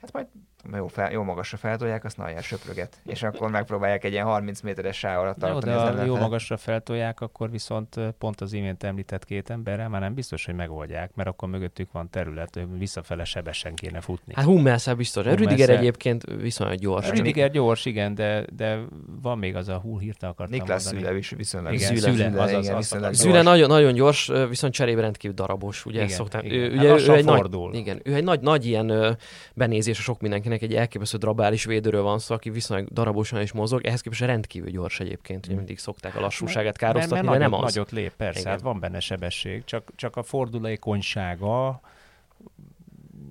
Hát 0.00 0.12
majd 0.12 0.26
jó, 0.72 0.86
fel, 0.86 1.12
jó 1.12 1.22
magasra 1.22 1.56
feltolják, 1.56 2.04
azt 2.04 2.16
nagyon 2.16 2.40
söpröget. 2.40 2.96
És 3.06 3.22
akkor 3.22 3.50
megpróbálják 3.50 4.04
egy 4.04 4.12
ilyen 4.12 4.24
30 4.26 4.60
méteres 4.60 4.96
sáv 4.98 5.20
alatt 5.20 5.36
Jó, 5.42 5.48
tartani 5.48 5.64
de 5.64 5.70
az 5.70 5.76
ha 5.76 5.82
ellenfelet. 5.88 6.14
jó 6.16 6.22
magasra 6.22 6.56
feltolják, 6.56 7.20
akkor 7.20 7.50
viszont 7.50 7.96
pont 8.18 8.40
az 8.40 8.52
imént 8.52 8.82
említett 8.82 9.24
két 9.24 9.50
emberrel 9.50 9.88
már 9.88 10.00
nem 10.00 10.14
biztos, 10.14 10.44
hogy 10.44 10.54
megoldják, 10.54 11.10
mert 11.14 11.28
akkor 11.28 11.48
mögöttük 11.48 11.92
van 11.92 12.10
terület, 12.10 12.56
ö, 12.56 12.60
visszafele 12.78 13.24
sebesen 13.24 13.74
kéne 13.74 14.00
futni. 14.00 14.32
Hát 14.36 14.44
Hummelszel 14.44 14.94
biztos. 14.94 15.24
Hummelszel- 15.24 15.50
Rüdiger 15.50 15.76
egyébként 15.78 16.24
viszonylag 16.40 16.78
gyors. 16.78 17.08
Rüdiger 17.10 17.50
gyors, 17.50 17.84
igen, 17.84 18.14
de, 18.14 18.44
de 18.56 18.78
van 19.22 19.38
még 19.38 19.56
az 19.56 19.68
a 19.68 19.76
hú 19.76 19.98
hirtelen 20.00 20.34
akartam 20.34 20.58
Niklas. 20.58 20.82
Szüle 20.82 21.16
is 21.16 21.30
viszonylag 21.30 21.72
Igen, 21.72 21.96
Szüle, 21.96 22.00
Szüle, 22.00 22.42
azaz, 22.42 22.48
igen, 22.64 22.74
azt 22.74 22.76
viszonylag 22.76 23.08
akartam. 23.08 23.12
Züle 23.12 23.32
gyors. 23.32 23.44
nagyon, 23.44 23.68
nagyon 23.68 23.92
gyors, 23.94 24.30
viszont 24.48 24.72
cserébe 24.72 25.00
rendkívül 25.00 25.36
darabos. 25.36 25.86
Ugye 25.86 25.94
Igen, 25.94 26.06
ezt 26.06 26.16
szoktam. 26.16 26.44
igen. 26.44 26.58
Ő, 26.58 26.62
Hát 26.76 27.00
ugye 27.00 27.12
ő, 27.12 27.14
egy 27.16 27.24
nagy, 27.24 27.74
igen, 27.74 28.00
ő 28.04 28.14
egy 28.14 28.24
nagy, 28.24 28.40
nagy 28.40 28.66
ilyen 28.66 29.16
benézés 29.54 29.98
a 29.98 30.02
sok 30.02 30.20
mindenkinek, 30.20 30.53
egy 30.62 30.74
elképesztő 30.74 31.18
drabális 31.18 31.64
védőről 31.64 32.02
van 32.02 32.18
szó, 32.18 32.34
aki 32.34 32.50
viszonylag 32.50 32.88
darabosan 32.88 33.40
is 33.40 33.52
mozog, 33.52 33.84
ehhez 33.84 34.00
képest 34.00 34.20
rendkívül 34.20 34.70
gyors 34.70 35.00
egyébként, 35.00 35.46
ugye 35.46 35.56
mindig 35.56 35.78
szokták 35.78 36.16
a 36.16 36.20
lassúságát 36.20 36.76
károsztatni, 36.76 37.14
mert, 37.14 37.26
mert 37.26 37.38
de 37.38 37.44
nagyot, 37.44 37.58
nem 37.58 37.66
az. 37.66 37.74
Nagyot 37.74 37.90
lép, 37.90 38.12
persze, 38.16 38.40
Igen. 38.40 38.52
hát 38.52 38.60
van 38.60 38.80
benne 38.80 39.00
sebesség, 39.00 39.64
csak, 39.64 39.90
csak 39.96 40.16
a 40.16 40.22
fordulékonysága 40.22 41.80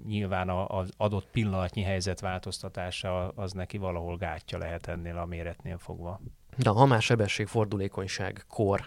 nyilván 0.07 0.49
az 0.49 0.89
adott 0.97 1.27
pillanatnyi 1.31 1.81
helyzet 1.81 2.19
változtatása 2.19 3.27
az 3.27 3.51
neki 3.51 3.77
valahol 3.77 4.17
gátja 4.17 4.57
lehet 4.57 4.87
ennél 4.87 5.17
a 5.17 5.25
méretnél 5.25 5.77
fogva. 5.77 6.19
De 6.57 6.69
ha 6.69 6.85
már 6.85 7.01
sebesség, 7.01 7.47
fordulékonyság, 7.47 8.43
kor, 8.47 8.81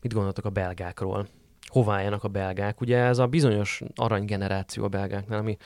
mit 0.00 0.12
gondoltok 0.12 0.44
a 0.44 0.50
belgákról? 0.50 1.26
Hová 1.66 1.94
álljanak 1.94 2.24
a 2.24 2.28
belgák? 2.28 2.80
Ugye 2.80 2.98
ez 2.98 3.18
a 3.18 3.26
bizonyos 3.26 3.82
aranygeneráció 3.94 4.84
a 4.84 4.88
belgáknál, 4.88 5.38
ami 5.38 5.56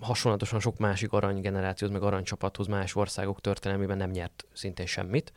hasonlatosan 0.00 0.60
sok 0.60 0.78
másik 0.78 1.12
aranygenerációhoz, 1.12 1.96
meg 1.96 2.06
aranycsapathoz 2.06 2.66
más 2.66 2.94
országok 2.94 3.40
történelmében 3.40 3.96
nem 3.96 4.10
nyert 4.10 4.46
szintén 4.52 4.86
semmit. 4.86 5.32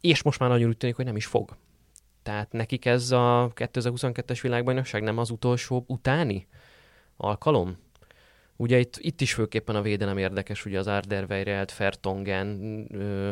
És 0.00 0.22
most 0.22 0.38
már 0.38 0.48
nagyon 0.48 0.68
úgy 0.68 0.76
tűnik, 0.76 0.96
hogy 0.96 1.04
nem 1.04 1.16
is 1.16 1.26
fog. 1.26 1.56
Tehát 2.22 2.52
nekik 2.52 2.84
ez 2.84 3.10
a 3.10 3.52
2022-es 3.54 4.38
világbajnokság 4.42 5.02
nem 5.02 5.18
az 5.18 5.30
utolsó 5.30 5.84
utáni 5.86 6.46
alkalom? 7.16 7.76
Ugye 8.56 8.78
itt, 8.78 8.96
itt 8.98 9.20
is 9.20 9.34
főképpen 9.34 9.76
a 9.76 9.82
védelem 9.82 10.18
érdekes, 10.18 10.64
ugye 10.64 10.78
az 10.78 10.86
Arderweireld, 10.86 11.70
Fertongen, 11.70 12.86
ö, 12.90 13.30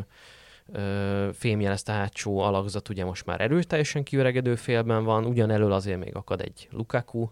ö, 0.72 1.28
fémjelezte 1.32 1.92
hátsó 1.92 2.38
alakzat 2.38 2.88
ugye 2.88 3.04
most 3.04 3.26
már 3.26 3.40
erőteljesen 3.40 4.02
kiöregedő 4.02 4.54
félben 4.54 5.04
van, 5.04 5.24
ugyanelől 5.24 5.72
azért 5.72 5.98
még 5.98 6.14
akad 6.14 6.40
egy 6.40 6.68
Lukaku, 6.70 7.28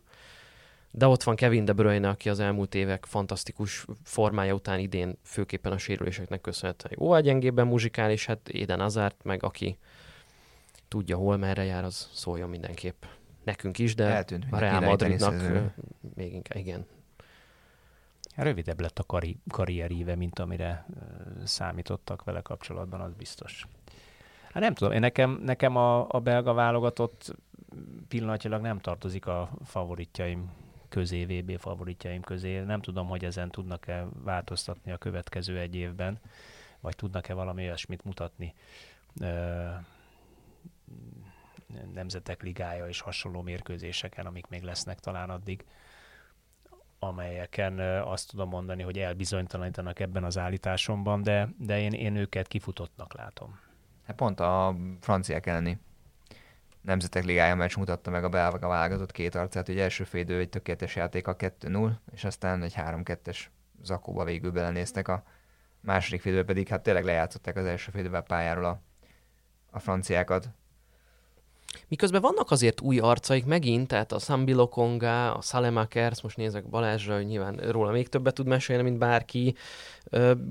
de 0.90 1.06
ott 1.06 1.22
van 1.22 1.36
Kevin 1.36 1.64
De 1.64 1.72
Bruyne, 1.72 2.08
aki 2.08 2.28
az 2.28 2.40
elmúlt 2.40 2.74
évek 2.74 3.04
fantasztikus 3.04 3.86
formája 4.04 4.54
után 4.54 4.78
idén 4.78 5.18
főképpen 5.22 5.72
a 5.72 5.78
sérüléseknek 5.78 6.40
köszönhetően 6.40 6.94
jóval 6.98 7.20
gyengébben 7.20 7.66
muzsikál, 7.66 8.10
és 8.10 8.26
hát 8.26 8.48
Eden 8.48 8.80
Hazard 8.80 9.14
meg, 9.22 9.42
aki 9.42 9.78
tudja 10.88 11.16
hol, 11.16 11.36
merre 11.36 11.64
jár, 11.64 11.84
az 11.84 12.08
szóljon 12.12 12.48
mindenképp. 12.48 13.04
Nekünk 13.44 13.78
is, 13.78 13.94
de 13.94 14.04
Eltűnt 14.04 14.46
a 14.50 14.58
Real 14.58 14.80
Madridnak 14.80 15.42
még 16.14 16.32
inkább, 16.32 16.58
igen. 16.58 16.86
Hát 18.34 18.44
Rövidebb 18.44 18.80
lett 18.80 18.98
a 18.98 19.04
kari- 19.04 19.40
karrieríve, 19.50 20.14
mint 20.14 20.38
amire 20.38 20.86
számítottak 21.44 22.24
vele 22.24 22.40
kapcsolatban, 22.40 23.00
az 23.00 23.12
biztos. 23.12 23.66
Hát 24.52 24.62
nem 24.62 24.74
tudom, 24.74 24.92
én 24.92 25.00
nekem, 25.00 25.40
nekem 25.44 25.76
a, 25.76 26.06
a 26.08 26.20
belga 26.20 26.52
válogatott 26.52 27.34
pillanatilag 28.08 28.60
nem 28.60 28.78
tartozik 28.78 29.26
a 29.26 29.50
favoritjaim 29.64 30.50
közé, 30.90 31.24
VB 31.24 31.58
favoritjaim 31.58 32.20
közé. 32.20 32.58
Nem 32.58 32.80
tudom, 32.80 33.08
hogy 33.08 33.24
ezen 33.24 33.50
tudnak-e 33.50 34.06
változtatni 34.12 34.92
a 34.92 34.96
következő 34.96 35.58
egy 35.58 35.74
évben, 35.74 36.20
vagy 36.80 36.96
tudnak-e 36.96 37.34
valami 37.34 37.62
olyasmit 37.62 38.04
mutatni. 38.04 38.54
Nemzetek 41.94 42.42
Ligája 42.42 42.88
és 42.88 43.00
hasonló 43.00 43.42
mérkőzéseken, 43.42 44.26
amik 44.26 44.46
még 44.46 44.62
lesznek 44.62 44.98
talán 44.98 45.30
addig 45.30 45.64
amelyeken 47.02 47.78
azt 48.00 48.30
tudom 48.30 48.48
mondani, 48.48 48.82
hogy 48.82 48.98
elbizonytalanítanak 48.98 50.00
ebben 50.00 50.24
az 50.24 50.38
állításomban, 50.38 51.22
de, 51.22 51.48
de 51.58 51.80
én, 51.80 51.92
én 51.92 52.16
őket 52.16 52.48
kifutottnak 52.48 53.14
látom. 53.14 53.58
Hát 54.06 54.16
pont 54.16 54.40
a 54.40 54.76
franciák 55.00 55.46
elleni 55.46 55.78
Nemzetek 56.80 57.24
Ligája 57.24 57.54
meccs 57.54 57.76
mutatta 57.76 58.10
meg 58.10 58.24
a 58.24 58.28
belga 58.28 58.68
válogatott 58.68 59.12
két 59.12 59.34
arcát, 59.34 59.66
hogy 59.66 59.78
első 59.78 60.04
félidő 60.04 60.38
egy 60.38 60.48
tökéletes 60.48 60.96
játék 60.96 61.26
a 61.26 61.36
2-0, 61.36 61.90
és 62.12 62.24
aztán 62.24 62.62
egy 62.62 62.74
3-2-es 62.76 63.38
zakóba 63.82 64.24
végül 64.24 64.50
belenéztek 64.50 65.08
a 65.08 65.22
második 65.80 66.20
félidő 66.20 66.44
pedig 66.44 66.68
hát 66.68 66.82
tényleg 66.82 67.04
lejátszották 67.04 67.56
az 67.56 67.64
első 67.64 67.90
félidőben 67.90 68.24
pályáról 68.24 68.64
a, 68.64 68.80
a 69.70 69.78
franciákat. 69.78 70.48
Miközben 71.88 72.20
vannak 72.20 72.50
azért 72.50 72.80
új 72.80 72.98
arcaik 72.98 73.44
megint, 73.44 73.88
tehát 73.88 74.12
a 74.12 74.18
Sambi 74.18 74.54
Konga, 74.70 75.34
a 75.34 75.40
Salemakers, 75.40 76.22
most 76.22 76.36
nézek 76.36 76.68
Balázsra, 76.68 77.14
hogy 77.14 77.26
nyilván 77.26 77.56
róla 77.56 77.90
még 77.90 78.08
többet 78.08 78.34
tud 78.34 78.46
mesélni, 78.46 78.82
mint 78.82 78.98
bárki. 78.98 79.54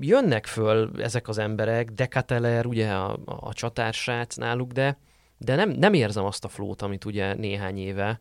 Jönnek 0.00 0.46
föl 0.46 1.02
ezek 1.02 1.28
az 1.28 1.38
emberek, 1.38 1.90
Dekateler, 1.90 2.66
ugye 2.66 2.92
a, 2.92 3.18
a 3.24 3.52
csatársrác 3.52 4.36
náluk, 4.36 4.72
de, 4.72 4.98
de 5.44 5.54
nem, 5.54 5.70
nem 5.70 5.92
érzem 5.92 6.24
azt 6.24 6.44
a 6.44 6.48
flót, 6.48 6.82
amit 6.82 7.04
ugye 7.04 7.34
néhány 7.34 7.78
éve 7.78 8.20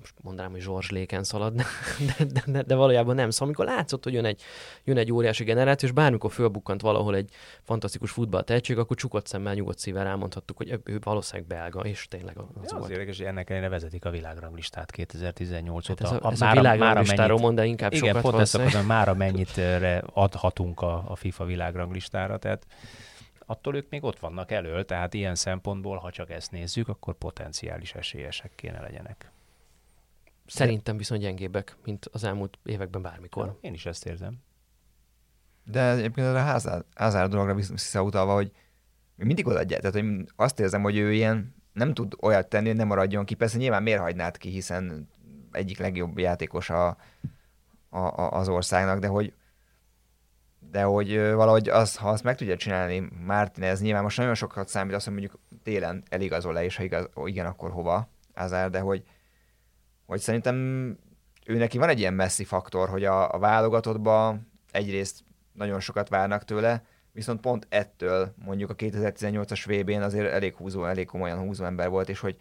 most 0.00 0.14
mondanám, 0.22 0.50
hogy 0.50 0.60
Zsors 0.60 0.90
Léken 0.90 1.24
szalad, 1.24 1.54
de, 2.16 2.24
de, 2.24 2.42
de, 2.46 2.62
de, 2.62 2.74
valójában 2.74 3.14
nem. 3.14 3.30
Szóval 3.30 3.46
amikor 3.46 3.64
látszott, 3.64 4.04
hogy 4.04 4.12
jön 4.12 4.24
egy, 4.24 4.42
jön 4.84 4.96
egy 4.96 5.12
óriási 5.12 5.44
generáció, 5.44 5.88
és 5.88 5.94
bármikor 5.94 6.32
fölbukkant 6.32 6.80
valahol 6.80 7.14
egy 7.14 7.30
fantasztikus 7.62 8.10
futballtehetség, 8.10 8.78
akkor 8.78 8.96
csukott 8.96 9.26
szemmel, 9.26 9.54
nyugodt 9.54 9.78
szívvel 9.78 10.06
elmondhattuk, 10.06 10.56
hogy 10.56 10.80
ő 10.84 10.98
valószínűleg 11.02 11.48
belga, 11.48 11.80
és 11.80 12.08
tényleg 12.08 12.38
az 12.38 12.72
Az, 12.72 12.78
volt. 12.78 12.90
érdekes, 12.90 13.16
hogy 13.16 13.26
ennek 13.26 13.50
ellenére 13.50 13.70
vezetik 13.70 14.04
a 14.04 14.10
világranglistát 14.10 14.90
2018 14.90 15.86
Hát 15.86 16.00
óta. 16.00 16.14
ez 16.14 16.20
a, 16.22 16.30
ez 16.30 16.40
a 16.40 16.44
mára- 16.44 16.60
világranglistáról 16.60 17.38
mond, 17.38 17.56
de 17.56 17.64
inkább 17.64 17.92
Igen, 17.92 18.06
sokat 18.06 18.22
pont 18.22 18.38
ezt 18.42 18.54
akarom, 18.54 18.86
mára 18.86 19.14
mennyit 19.14 19.56
ö, 19.56 19.96
adhatunk 20.12 20.80
a, 20.80 21.04
a 21.08 21.16
FIFA 21.16 21.44
világranglistára, 21.44 22.38
tehát 22.38 22.66
attól 23.50 23.76
ők 23.76 23.90
még 23.90 24.04
ott 24.04 24.18
vannak 24.18 24.50
elől, 24.50 24.84
tehát 24.84 25.14
ilyen 25.14 25.34
szempontból, 25.34 25.96
ha 25.96 26.10
csak 26.10 26.30
ezt 26.30 26.50
nézzük, 26.50 26.88
akkor 26.88 27.14
potenciális 27.14 27.94
esélyesek 27.94 28.52
kéne 28.54 28.80
legyenek. 28.80 29.30
Szerintem 30.46 30.96
viszont 30.96 31.20
gyengébbek, 31.20 31.76
mint 31.84 32.06
az 32.12 32.24
elmúlt 32.24 32.58
években 32.64 33.02
bármikor. 33.02 33.58
Én 33.60 33.72
is 33.72 33.86
ezt 33.86 34.06
érzem. 34.06 34.38
De 35.64 35.90
egyébként 35.90 36.26
a 36.26 36.42
Hazard, 36.42 36.84
Hazard 36.94 37.30
dologra 37.30 37.54
visszautalva, 37.54 38.34
hogy 38.34 38.50
mindig 39.16 39.46
odaadja. 39.46 39.78
Tehát 39.78 39.94
hogy 39.94 40.28
azt 40.36 40.60
érzem, 40.60 40.82
hogy 40.82 40.96
ő 40.96 41.12
ilyen 41.12 41.54
nem 41.72 41.94
tud 41.94 42.14
olyat 42.20 42.48
tenni, 42.48 42.66
hogy 42.66 42.76
nem 42.76 42.86
maradjon 42.86 43.24
ki. 43.24 43.34
Persze 43.34 43.58
nyilván 43.58 43.82
miért 43.82 44.00
hagynád 44.00 44.36
ki, 44.36 44.48
hiszen 44.50 45.08
egyik 45.52 45.78
legjobb 45.78 46.18
játékos 46.18 46.70
a, 46.70 46.88
a, 47.88 47.98
a, 47.98 48.30
az 48.30 48.48
országnak, 48.48 48.98
de 48.98 49.06
hogy 49.06 49.32
de 50.70 50.82
hogy 50.82 51.16
valahogy 51.16 51.68
az, 51.68 51.96
ha 51.96 52.08
azt 52.08 52.22
meg 52.22 52.36
tudja 52.36 52.56
csinálni 52.56 53.08
Martinez, 53.26 53.80
nyilván 53.80 54.02
most 54.02 54.16
nagyon 54.16 54.34
sokat 54.34 54.68
számít 54.68 54.94
azt, 54.94 55.04
hogy 55.04 55.12
mondjuk 55.12 55.40
télen 55.62 56.02
eligazol 56.08 56.52
le, 56.52 56.64
és 56.64 56.76
ha 56.76 56.82
igaz, 56.82 57.08
igen, 57.24 57.46
akkor 57.46 57.70
hova? 57.70 58.08
Hazard, 58.34 58.72
de 58.72 58.80
hogy, 58.80 59.02
hogy 60.06 60.20
szerintem 60.20 60.56
ő 61.46 61.56
neki 61.56 61.78
van 61.78 61.88
egy 61.88 61.98
ilyen 61.98 62.14
messzi 62.14 62.44
faktor, 62.44 62.88
hogy 62.88 63.04
a, 63.04 63.32
a 63.32 63.38
válogatottba 63.38 64.38
egyrészt 64.70 65.24
nagyon 65.52 65.80
sokat 65.80 66.08
várnak 66.08 66.44
tőle, 66.44 66.84
viszont 67.12 67.40
pont 67.40 67.66
ettől 67.68 68.34
mondjuk 68.44 68.70
a 68.70 68.74
2018-as 68.74 69.64
VB-n 69.66 70.02
azért 70.02 70.32
elég 70.32 70.54
húzó, 70.54 70.84
elég 70.84 71.06
komolyan 71.06 71.38
húzó 71.38 71.64
ember 71.64 71.88
volt, 71.88 72.08
és 72.08 72.20
hogy 72.20 72.36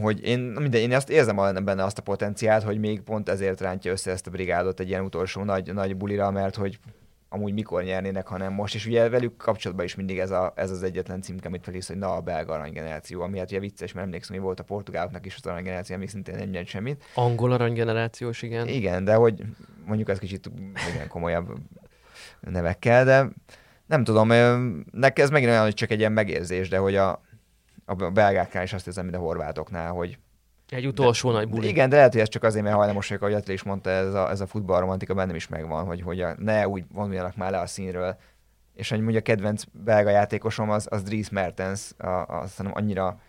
hogy 0.00 0.24
én, 0.24 0.38
minden, 0.38 0.80
én 0.80 0.94
azt 0.94 1.10
érzem 1.10 1.64
benne 1.64 1.84
azt 1.84 1.98
a 1.98 2.02
potenciált, 2.02 2.62
hogy 2.62 2.78
még 2.78 3.00
pont 3.00 3.28
ezért 3.28 3.60
rántja 3.60 3.92
össze 3.92 4.10
ezt 4.10 4.26
a 4.26 4.30
brigádot 4.30 4.80
egy 4.80 4.88
ilyen 4.88 5.04
utolsó 5.04 5.44
nagy, 5.44 5.74
nagy 5.74 5.96
bulira, 5.96 6.30
mert 6.30 6.56
hogy 6.56 6.78
amúgy 7.28 7.52
mikor 7.52 7.82
nyernének, 7.82 8.26
hanem 8.26 8.52
most, 8.52 8.74
és 8.74 8.86
ugye 8.86 9.08
velük 9.08 9.36
kapcsolatban 9.36 9.84
is 9.86 9.94
mindig 9.94 10.18
ez, 10.18 10.30
a, 10.30 10.52
ez 10.56 10.70
az 10.70 10.82
egyetlen 10.82 11.22
címke, 11.22 11.48
amit 11.48 11.64
felhisz, 11.64 11.86
hogy 11.88 11.96
na 11.96 12.14
a 12.14 12.20
belga 12.20 12.52
aranygeneráció, 12.52 13.22
ami 13.22 13.38
hát 13.38 13.50
ugye 13.50 13.60
vicces, 13.60 13.92
mert 13.92 14.06
emlékszem, 14.06 14.36
hogy 14.36 14.44
volt 14.44 14.60
a 14.60 14.62
portugáloknak 14.62 15.26
is 15.26 15.34
az 15.34 15.46
aranygeneráció, 15.46 15.96
ami 15.96 16.06
szintén 16.06 16.34
nem 16.34 16.48
nyert 16.48 16.66
semmit. 16.66 17.04
Angol 17.14 17.52
aranygenerációs, 17.52 18.42
igen. 18.42 18.68
Igen, 18.68 19.04
de 19.04 19.14
hogy 19.14 19.42
mondjuk 19.86 20.08
ez 20.08 20.18
kicsit 20.18 20.50
igen, 20.92 21.08
komolyabb 21.08 21.52
nevekkel, 22.40 23.04
de 23.04 23.28
nem 23.86 24.04
tudom, 24.04 24.28
nekem 24.90 25.24
ez 25.24 25.30
megint 25.30 25.50
olyan, 25.50 25.62
hogy 25.62 25.74
csak 25.74 25.90
egy 25.90 25.98
ilyen 25.98 26.12
megérzés, 26.12 26.68
de 26.68 26.78
hogy 26.78 26.96
a, 26.96 27.22
a 27.88 28.10
belgáknál 28.10 28.62
is 28.62 28.72
azt 28.72 28.86
érzem, 28.86 29.04
mint 29.04 29.16
a 29.16 29.20
horvátoknál, 29.20 29.90
hogy 29.90 30.18
Egy 30.68 30.86
utolsó 30.86 31.30
de, 31.30 31.36
nagy 31.36 31.48
buli. 31.48 31.68
Igen, 31.68 31.88
de 31.88 31.96
lehet, 31.96 32.12
hogy 32.12 32.20
ez 32.20 32.28
csak 32.28 32.42
azért, 32.42 32.64
mert 32.64 32.76
hajlamos 32.76 33.08
vagyok, 33.08 33.22
ahogy 33.22 33.34
Atli 33.34 33.52
is 33.52 33.62
mondta, 33.62 33.90
ez 33.90 34.14
a, 34.14 34.30
ez 34.30 34.40
a 34.40 34.46
futballromantika 34.46 35.14
bennem 35.14 35.34
is 35.34 35.48
megvan, 35.48 35.84
hogy, 35.84 36.02
hogy 36.02 36.20
a, 36.20 36.34
ne 36.38 36.68
úgy 36.68 36.84
vonuljanak 36.92 37.36
már 37.36 37.50
le 37.50 37.60
a 37.60 37.66
színről. 37.66 38.16
És 38.74 38.88
hogy 38.88 39.00
mondja, 39.00 39.18
a 39.18 39.22
kedvenc 39.22 39.62
belga 39.72 40.10
játékosom 40.10 40.70
az, 40.70 40.86
az 40.90 41.02
Dries 41.02 41.28
Mertens, 41.28 41.92
a, 41.98 42.06
a, 42.06 42.40
azt 42.40 42.60
annyira 42.60 43.20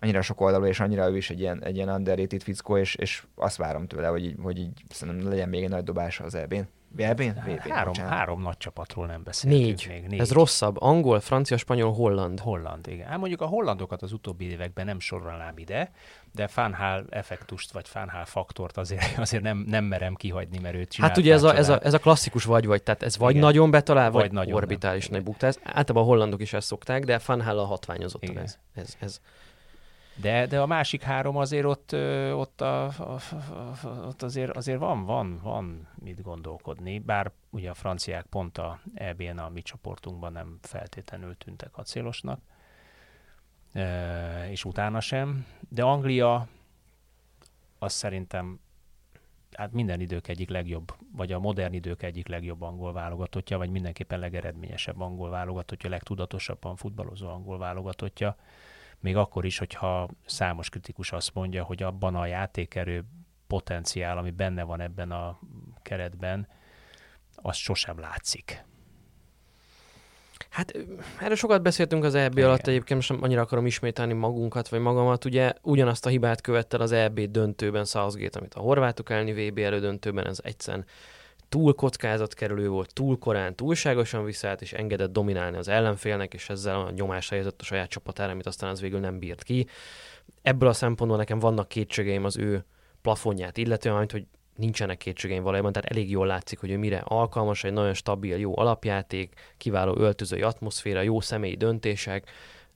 annyira 0.00 0.22
sok 0.22 0.40
oldalú, 0.40 0.64
és 0.64 0.80
annyira 0.80 1.10
ő 1.10 1.16
is 1.16 1.30
egy 1.30 1.40
ilyen, 1.40 1.64
egy 1.64 1.76
ilyen 1.76 1.88
underrated 1.88 2.42
fickó, 2.42 2.76
és, 2.76 2.94
és 2.94 3.22
azt 3.34 3.56
várom 3.56 3.86
tőle, 3.86 4.06
hogy 4.06 4.24
így, 4.24 4.36
hogy 4.42 4.58
így 4.58 4.82
szerintem 4.88 5.28
legyen 5.28 5.48
még 5.48 5.62
egy 5.62 5.68
nagy 5.68 5.84
dobása 5.84 6.24
az 6.24 6.34
EB-n. 6.34 6.68
EB-n? 6.96 7.36
Három, 7.68 7.94
három 7.94 8.42
nagy 8.42 8.56
csapatról 8.56 9.06
nem 9.06 9.22
beszéltünk 9.22 9.62
négy. 9.64 9.86
még. 9.88 10.06
Négy. 10.06 10.20
Ez 10.20 10.32
rosszabb. 10.32 10.80
Angol, 10.80 11.20
francia, 11.20 11.56
spanyol, 11.56 11.92
holland. 11.92 12.40
Holland, 12.40 12.86
igen. 12.86 13.06
Hát 13.06 13.18
mondjuk 13.18 13.40
a 13.40 13.46
hollandokat 13.46 14.02
az 14.02 14.12
utóbbi 14.12 14.44
években 14.44 14.86
nem 14.86 15.00
sorolnám 15.00 15.58
ide, 15.58 15.90
de 16.34 16.46
Fanhal 16.46 17.06
effektust, 17.10 17.72
vagy 17.72 17.88
Fanhal 17.88 18.24
faktort 18.24 18.76
azért, 18.76 19.18
azért 19.24 19.42
nem, 19.42 19.64
nem 19.68 19.84
merem 19.84 20.14
kihagyni, 20.14 20.58
mert 20.58 20.74
őt 20.74 20.94
Hát 20.94 21.16
ugye 21.16 21.32
ez 21.32 21.42
a, 21.42 21.56
ez, 21.56 21.68
a, 21.68 21.80
ez 21.82 21.94
a 21.94 21.98
klasszikus 21.98 22.44
vagy-vagy, 22.44 22.82
tehát 22.82 23.02
ez 23.02 23.18
vagy 23.18 23.30
Igen. 23.30 23.42
nagyon 23.42 23.70
betalál, 23.70 24.10
vagy, 24.10 24.22
vagy 24.22 24.32
nagyon 24.32 24.54
orbitális 24.54 25.08
nem. 25.08 25.12
nagy 25.12 25.24
buktál. 25.24 25.52
Általában 25.62 26.02
a 26.02 26.06
hollandok 26.06 26.40
is 26.40 26.52
ezt 26.52 26.66
szokták, 26.66 27.04
de 27.04 27.18
Fanhal 27.18 27.58
a 27.58 27.64
hatványozottan 27.64 28.38
ez, 28.38 28.58
ez, 28.74 28.96
ez. 29.00 29.20
De, 30.20 30.46
de 30.46 30.60
a 30.60 30.66
másik 30.66 31.02
három 31.02 31.36
azért 31.36 31.64
ott, 31.64 31.92
ott, 32.32 32.60
a, 32.60 32.92
ott 34.06 34.22
azért, 34.22 34.56
azért 34.56 34.78
van, 34.78 35.04
van, 35.04 35.40
van 35.42 35.88
mit 35.94 36.22
gondolkodni, 36.22 36.98
bár 36.98 37.32
ugye 37.50 37.70
a 37.70 37.74
franciák 37.74 38.26
pont 38.26 38.58
a 38.58 38.80
EB-n 38.94 39.38
a 39.38 39.48
mi 39.48 39.62
csoportunkban 39.62 40.32
nem 40.32 40.58
feltétlenül 40.62 41.36
tűntek 41.36 41.76
acélosnak, 41.76 42.40
és 44.48 44.64
utána 44.64 45.00
sem, 45.00 45.46
de 45.68 45.82
Anglia 45.82 46.48
az 47.78 47.92
szerintem 47.92 48.60
hát 49.52 49.72
minden 49.72 50.00
idők 50.00 50.28
egyik 50.28 50.48
legjobb, 50.48 50.94
vagy 51.16 51.32
a 51.32 51.38
modern 51.38 51.72
idők 51.72 52.02
egyik 52.02 52.28
legjobb 52.28 52.62
angol 52.62 52.92
válogatottja, 52.92 53.58
vagy 53.58 53.70
mindenképpen 53.70 54.18
legeredményesebb 54.18 55.00
angol 55.00 55.30
válogatottja, 55.30 55.90
legtudatosabban 55.90 56.76
futballozó 56.76 57.28
angol 57.28 57.58
válogatottja 57.58 58.36
még 59.00 59.16
akkor 59.16 59.44
is, 59.44 59.58
hogyha 59.58 60.08
számos 60.26 60.68
kritikus 60.68 61.12
azt 61.12 61.34
mondja, 61.34 61.62
hogy 61.62 61.82
abban 61.82 62.14
a 62.14 62.26
játékerő 62.26 63.04
potenciál, 63.46 64.18
ami 64.18 64.30
benne 64.30 64.62
van 64.62 64.80
ebben 64.80 65.10
a 65.10 65.38
keretben, 65.82 66.48
az 67.34 67.56
sosem 67.56 67.98
látszik. 67.98 68.64
Hát 70.50 70.76
erről 71.20 71.36
sokat 71.36 71.62
beszéltünk 71.62 72.04
az 72.04 72.14
EB 72.14 72.38
alatt, 72.38 72.66
egyébként 72.66 72.94
most 72.94 73.08
nem 73.08 73.22
annyira 73.22 73.40
akarom 73.40 73.66
ismételni 73.66 74.12
magunkat, 74.12 74.68
vagy 74.68 74.80
magamat. 74.80 75.24
Ugye 75.24 75.52
ugyanazt 75.62 76.06
a 76.06 76.08
hibát 76.08 76.40
követte 76.40 76.76
az 76.76 76.92
EB 76.92 77.20
döntőben 77.20 77.84
Southgate, 77.84 78.38
amit 78.38 78.54
a 78.54 78.60
horvátok 78.60 79.10
elleni 79.10 79.48
VB 79.48 79.58
elődöntőben, 79.58 80.26
ez 80.26 80.38
egyszerűen 80.42 80.84
túl 81.50 81.74
kockázatkerülő 81.74 82.68
volt, 82.68 82.94
túl 82.94 83.18
korán, 83.18 83.54
túlságosan 83.54 84.24
viszállt, 84.24 84.62
és 84.62 84.72
engedett 84.72 85.12
dominálni 85.12 85.56
az 85.56 85.68
ellenfélnek, 85.68 86.34
és 86.34 86.48
ezzel 86.48 86.80
a 86.80 86.90
nyomásra 86.90 87.34
helyezett 87.34 87.60
a 87.60 87.64
saját 87.64 87.88
csapatára, 87.88 88.32
amit 88.32 88.46
aztán 88.46 88.70
az 88.70 88.80
végül 88.80 89.00
nem 89.00 89.18
bírt 89.18 89.42
ki. 89.42 89.66
Ebből 90.42 90.68
a 90.68 90.72
szempontból 90.72 91.18
nekem 91.18 91.38
vannak 91.38 91.68
kétségeim 91.68 92.24
az 92.24 92.36
ő 92.36 92.64
plafonját 93.02 93.56
illetően, 93.56 93.96
amit 93.96 94.12
hogy 94.12 94.26
nincsenek 94.56 94.96
kétségeim 94.96 95.42
valójában, 95.42 95.72
tehát 95.72 95.90
elég 95.90 96.10
jól 96.10 96.26
látszik, 96.26 96.58
hogy 96.58 96.70
ő 96.70 96.78
mire 96.78 97.02
alkalmas, 97.04 97.64
egy 97.64 97.72
nagyon 97.72 97.94
stabil, 97.94 98.36
jó 98.36 98.58
alapjáték, 98.58 99.34
kiváló 99.56 99.96
öltözői 99.96 100.42
atmoszféra, 100.42 101.00
jó 101.00 101.20
személyi 101.20 101.56
döntések, 101.56 102.30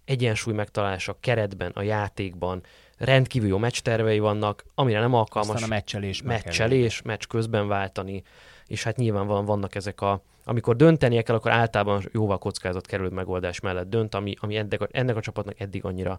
egyensúly 0.05 0.55
megtalálása 0.55 1.16
keretben, 1.20 1.70
a 1.75 1.83
játékban, 1.83 2.62
rendkívül 2.99 3.49
jó 3.49 3.59
meccs 3.59 3.79
tervei 3.79 4.18
vannak, 4.18 4.64
amire 4.75 5.01
nem 5.01 5.14
alkalmas. 5.14 5.55
Aztán 5.55 5.70
a 5.70 5.75
meccselés. 5.75 6.22
Meccselés, 6.22 7.03
meccs 7.03 7.27
közben 7.27 7.68
váltani, 7.68 8.22
és 8.67 8.83
hát 8.83 8.97
nyilvánvalóan 8.97 9.45
vannak 9.45 9.75
ezek 9.75 10.01
a, 10.01 10.23
amikor 10.45 10.77
döntenie 10.77 11.23
kell, 11.23 11.35
akkor 11.35 11.51
általában 11.51 12.03
jóval 12.12 12.39
kockázat 12.39 12.87
kerül 12.87 13.11
megoldás 13.11 13.61
mellett 13.61 13.89
dönt, 13.89 14.15
ami, 14.15 14.35
ami 14.41 14.57
ennek, 14.57 14.81
a, 14.81 14.89
ennek 14.91 15.17
a 15.17 15.21
csapatnak 15.21 15.61
eddig 15.61 15.85
annyira 15.85 16.19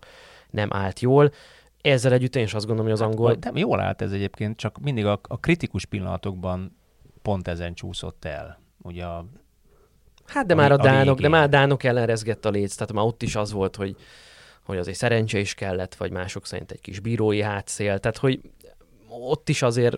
nem 0.50 0.74
állt 0.74 1.00
jól. 1.00 1.32
Ezzel 1.82 2.14
együtt 2.14 2.36
én 2.36 2.44
is 2.44 2.54
azt 2.54 2.66
gondolom, 2.66 2.92
hogy 2.92 3.02
az 3.02 3.06
hát, 3.06 3.16
angol... 3.16 3.38
Nem, 3.42 3.56
jól 3.56 3.80
állt 3.80 4.02
ez 4.02 4.12
egyébként, 4.12 4.58
csak 4.58 4.80
mindig 4.80 5.06
a, 5.06 5.20
a 5.28 5.40
kritikus 5.40 5.86
pillanatokban 5.86 6.78
pont 7.22 7.48
ezen 7.48 7.74
csúszott 7.74 8.26
el. 8.26 8.60
Ugye 8.82 9.06
a, 9.06 9.26
Hát 10.26 10.46
de 10.46 10.54
a, 10.54 10.58
már 10.58 10.72
a, 10.72 10.74
a 10.74 10.78
dánok, 10.78 11.16
végén. 11.16 11.32
de 11.32 11.38
már 11.38 11.44
a 11.44 11.50
dánok 11.50 11.84
ellen 11.84 12.06
rezgett 12.06 12.46
a 12.46 12.50
léc, 12.50 12.76
tehát 12.76 12.94
már 12.94 13.06
ott 13.06 13.24
is 13.24 13.36
az 13.36 13.52
volt, 13.52 13.76
hogy, 13.76 13.96
hogy 14.64 14.78
azért 14.78 14.98
szerencse 14.98 15.40
is 15.40 15.54
kellett, 15.54 15.96
vagy 15.96 16.12
mások 16.12 16.46
szerint 16.46 16.72
egy 16.72 16.82
kis 16.82 17.00
bírói 17.00 17.42
hátszél, 17.42 18.00
tehát 18.00 18.18
hogy 18.18 18.42
ott 19.08 19.50
is 19.50 19.62
azért 19.62 19.98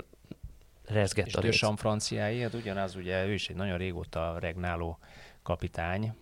rezgett 0.88 1.28
és 1.28 1.36
a 1.36 1.40
rész. 1.40 1.62
És 1.62 1.68
franciái, 1.76 2.42
hát 2.42 2.54
ugyanaz, 2.54 2.96
ugye 2.96 3.26
ő 3.26 3.34
is 3.34 3.50
egy 3.50 3.56
nagyon 3.56 3.78
régóta 3.78 4.38
regnáló 4.40 5.00
kapitány. 5.44 6.14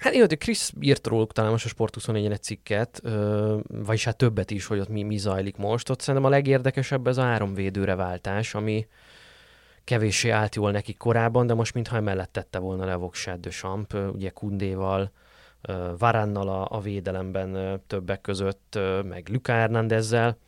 Hát 0.00 0.12
én, 0.12 0.20
hogy 0.20 0.38
Chris 0.38 0.70
írt 0.80 1.06
róluk 1.06 1.32
talán 1.32 1.50
most 1.50 1.64
a 1.64 1.68
Sport 1.68 1.94
24 1.94 2.32
egy 2.32 2.42
cikket, 2.42 3.02
vagyis 3.68 4.04
hát 4.04 4.16
többet 4.16 4.50
is, 4.50 4.66
hogy 4.66 4.78
ott 4.78 4.88
mi, 4.88 5.02
mi 5.02 5.16
zajlik 5.16 5.56
most. 5.56 5.90
Ott 5.90 6.00
szerintem 6.00 6.24
a 6.24 6.34
legérdekesebb 6.34 7.06
ez 7.06 7.16
a 7.16 7.22
három 7.22 7.54
védőre 7.54 7.94
váltás, 7.94 8.54
ami 8.54 8.86
kevéssé 9.84 10.30
állt 10.30 10.54
jól 10.54 10.70
neki 10.70 10.94
korábban, 10.94 11.46
de 11.46 11.54
most 11.54 11.74
mintha 11.74 11.96
emellett 11.96 12.32
tette 12.32 12.58
volna 12.58 12.84
le 12.84 12.94
Voksát 12.94 13.40
de 13.40 13.50
Champ, 13.50 13.94
ugye 14.12 14.30
Kundéval, 14.30 15.10
Varannal 15.98 16.48
a, 16.48 16.66
a 16.70 16.80
védelemben 16.80 17.80
többek 17.86 18.20
között, 18.20 18.78
meg 19.04 19.28
Luka 19.28 19.52
Hernándezzel. 19.52 20.38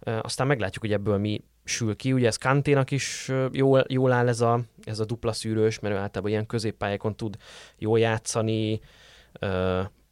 Aztán 0.00 0.46
meglátjuk, 0.46 0.82
hogy 0.82 0.92
ebből 0.92 1.18
mi 1.18 1.44
sül 1.70 1.96
ki. 1.96 2.12
Ugye 2.12 2.26
ez 2.26 2.36
Kanténak 2.36 2.90
is 2.90 3.30
jól, 3.52 3.84
jól 3.88 4.12
áll 4.12 4.28
ez 4.28 4.40
a, 4.40 4.60
ez 4.84 5.00
a 5.00 5.04
dupla 5.04 5.32
szűrős, 5.32 5.78
mert 5.78 5.94
ő 5.94 5.98
általában 5.98 6.30
ilyen 6.30 6.46
középpályákon 6.46 7.16
tud 7.16 7.36
jól 7.78 7.98
játszani. 7.98 8.80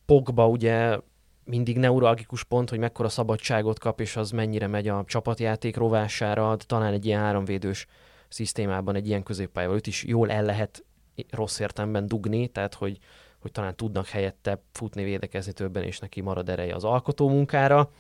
Pogba 0.07 0.49
ugye 0.49 0.99
mindig 1.45 1.79
neuralgikus 1.79 2.45
pont, 2.45 2.71
hogy 2.71 2.79
mekkora 2.79 3.09
szabadságot 3.09 3.79
kap, 3.79 4.01
és 4.01 4.17
az 4.17 4.31
mennyire 4.31 4.67
megy 4.67 4.89
a 4.89 5.05
csapatjáték 5.07 5.77
rovására, 5.77 6.57
de 6.57 6.65
talán 6.67 6.93
egy 6.93 7.07
ilyen 7.07 7.21
háromvédős 7.21 7.87
szisztémában, 8.29 8.95
egy 8.95 9.07
ilyen 9.07 9.23
középpályával 9.23 9.77
őt 9.77 9.87
is 9.87 10.05
jól 10.05 10.31
el 10.31 10.45
lehet 10.45 10.85
rossz 11.31 11.59
értemben 11.59 12.07
dugni, 12.07 12.49
tehát 12.49 12.75
hogy, 12.75 12.99
hogy 13.39 13.51
talán 13.51 13.77
tudnak 13.77 14.07
helyette 14.07 14.63
futni, 14.73 15.05
védekezni 15.05 15.53
többen, 15.53 15.83
és 15.83 15.99
neki 15.99 16.21
marad 16.21 16.49
ereje 16.49 16.75
az 16.75 16.85
alkotó 16.85 17.29
munkára. 17.29 17.91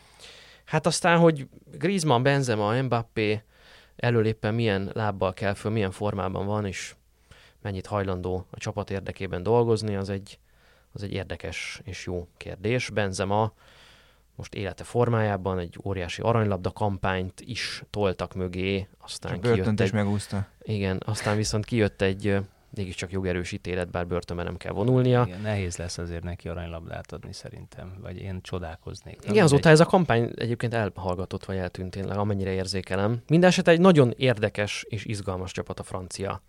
Hát 0.64 0.86
aztán, 0.86 1.18
hogy 1.18 1.48
Griezmann, 1.78 2.22
Benzema, 2.22 2.82
Mbappé 2.82 3.42
elől 3.98 4.26
éppen 4.26 4.54
milyen 4.54 4.90
lábbal 4.94 5.32
kell 5.32 5.54
föl, 5.54 5.72
milyen 5.72 5.90
formában 5.90 6.46
van, 6.46 6.66
és 6.66 6.94
mennyit 7.62 7.86
hajlandó 7.86 8.46
a 8.50 8.58
csapat 8.58 8.90
érdekében 8.90 9.42
dolgozni, 9.42 9.96
az 9.96 10.08
egy, 10.08 10.38
az 10.92 11.02
egy 11.02 11.12
érdekes 11.12 11.80
és 11.84 12.06
jó 12.06 12.28
kérdés. 12.36 12.90
Benzema 12.90 13.52
most 14.34 14.54
élete 14.54 14.84
formájában 14.84 15.58
egy 15.58 15.78
óriási 15.84 16.22
aranylabda 16.22 16.70
kampányt 16.70 17.40
is 17.40 17.82
toltak 17.90 18.34
mögé, 18.34 18.88
aztán 18.98 19.40
Csak 19.40 19.52
kijött 19.52 19.80
egy... 19.80 19.92
megúszta. 19.92 20.46
Igen, 20.62 21.02
aztán 21.06 21.36
viszont 21.36 21.64
kijött 21.64 22.02
egy 22.02 22.40
mégiscsak 22.78 23.12
jogerős 23.12 23.52
ítélet, 23.52 23.90
bár 23.90 24.06
börtönben 24.06 24.44
nem 24.44 24.56
kell 24.56 24.72
vonulnia. 24.72 25.24
Igen, 25.26 25.40
nehéz 25.40 25.76
lesz 25.76 25.98
azért 25.98 26.22
neki 26.22 26.48
aranylabdát 26.48 27.12
adni 27.12 27.32
szerintem, 27.32 27.98
vagy 28.00 28.18
én 28.18 28.40
csodálkoznék. 28.42 29.18
Igen, 29.28 29.44
azóta 29.44 29.68
egy... 29.68 29.74
ez 29.74 29.80
a 29.80 29.84
kampány 29.84 30.32
egyébként 30.34 30.74
elhallgatott, 30.74 31.44
vagy 31.44 31.56
eltűnt 31.56 31.96
én, 31.96 32.04
amennyire 32.04 32.50
érzékelem. 32.50 33.22
Mindenesetre 33.28 33.72
egy 33.72 33.80
nagyon 33.80 34.12
érdekes 34.16 34.84
és 34.88 35.04
izgalmas 35.04 35.52
csapat 35.52 35.80
a 35.80 35.82
francia, 35.82 36.42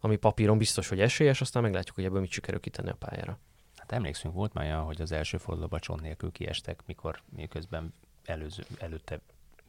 ami 0.00 0.16
papíron 0.16 0.58
biztos, 0.58 0.88
hogy 0.88 1.00
esélyes, 1.00 1.40
aztán 1.40 1.62
meglátjuk, 1.62 1.94
hogy 1.94 2.04
ebből 2.04 2.20
mit 2.20 2.30
sikerül 2.30 2.60
kitenni 2.60 2.90
a 2.90 2.96
pályára. 2.98 3.38
Hát 3.76 3.92
emlékszünk, 3.92 4.34
volt 4.34 4.52
már 4.52 4.64
olyan, 4.64 4.84
hogy 4.84 5.00
az 5.00 5.12
első 5.12 5.36
fordulóban 5.36 5.80
csont 5.80 6.00
nélkül 6.00 6.32
kiestek, 6.32 6.80
mikor 6.86 7.22
miközben 7.36 7.94
előző, 8.24 8.64
előtte 8.78 9.20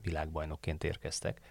világbajnokként 0.02 0.84
érkeztek 0.84 1.42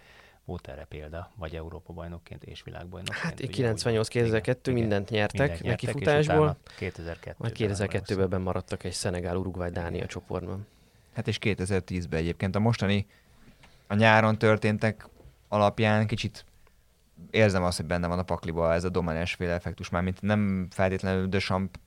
volt 0.49 0.67
erre 0.67 0.83
példa, 0.83 1.31
vagy 1.35 1.55
Európa 1.55 1.93
bajnokként 1.93 2.43
és 2.43 2.63
világbajnokként. 2.63 3.23
Hát 3.23 3.39
98-2002 3.39 4.73
mindent 4.73 5.09
nyertek, 5.09 5.49
mindent 5.49 5.63
neki 5.63 5.85
futásból. 5.85 6.57
2002 6.77 7.35
Majd 7.37 7.55
2002-ben 7.57 8.41
maradtak 8.41 8.83
egy 8.83 8.91
Szenegál, 8.91 9.35
Uruguay, 9.35 9.69
Dánia 9.69 10.05
csoportban. 10.05 10.67
Hát 11.13 11.27
és 11.27 11.37
2010-ben 11.41 12.19
egyébként 12.19 12.55
a 12.55 12.59
mostani 12.59 13.07
a 13.87 13.95
nyáron 13.95 14.37
történtek 14.37 15.07
alapján 15.47 16.07
kicsit 16.07 16.45
érzem 17.31 17.63
azt, 17.63 17.77
hogy 17.77 17.85
benne 17.85 18.07
van 18.07 18.19
a 18.19 18.23
pakliba 18.23 18.73
ez 18.73 18.83
a 18.83 18.89
domináns 18.89 19.33
féle 19.33 19.53
effektus, 19.53 19.89
már 19.89 20.03
mint 20.03 20.21
nem 20.21 20.67
feltétlenül 20.69 21.27
de 21.27 21.39
Champ 21.39 21.79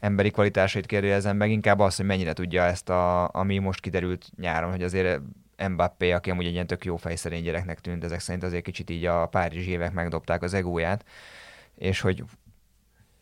emberi 0.00 0.30
kvalitásait 0.30 0.86
kérdezem 0.86 1.36
meg, 1.36 1.50
inkább 1.50 1.78
az, 1.78 1.96
hogy 1.96 2.06
mennyire 2.06 2.32
tudja 2.32 2.62
ezt, 2.62 2.88
a, 2.88 3.28
ami 3.28 3.58
most 3.58 3.80
kiderült 3.80 4.30
nyáron, 4.36 4.70
hogy 4.70 4.82
azért 4.82 5.20
Mbappé, 5.68 6.12
aki 6.12 6.30
amúgy 6.30 6.46
egy 6.46 6.52
ilyen 6.52 6.66
tök 6.66 6.84
jó 6.84 6.96
fejszerény 6.96 7.42
gyereknek 7.42 7.80
tűnt, 7.80 8.04
ezek 8.04 8.20
szerint 8.20 8.44
azért 8.44 8.64
kicsit 8.64 8.90
így 8.90 9.04
a 9.04 9.26
párizsi 9.26 9.70
évek 9.70 9.92
megdobták 9.92 10.42
az 10.42 10.54
egóját, 10.54 11.04
és 11.74 12.00
hogy, 12.00 12.24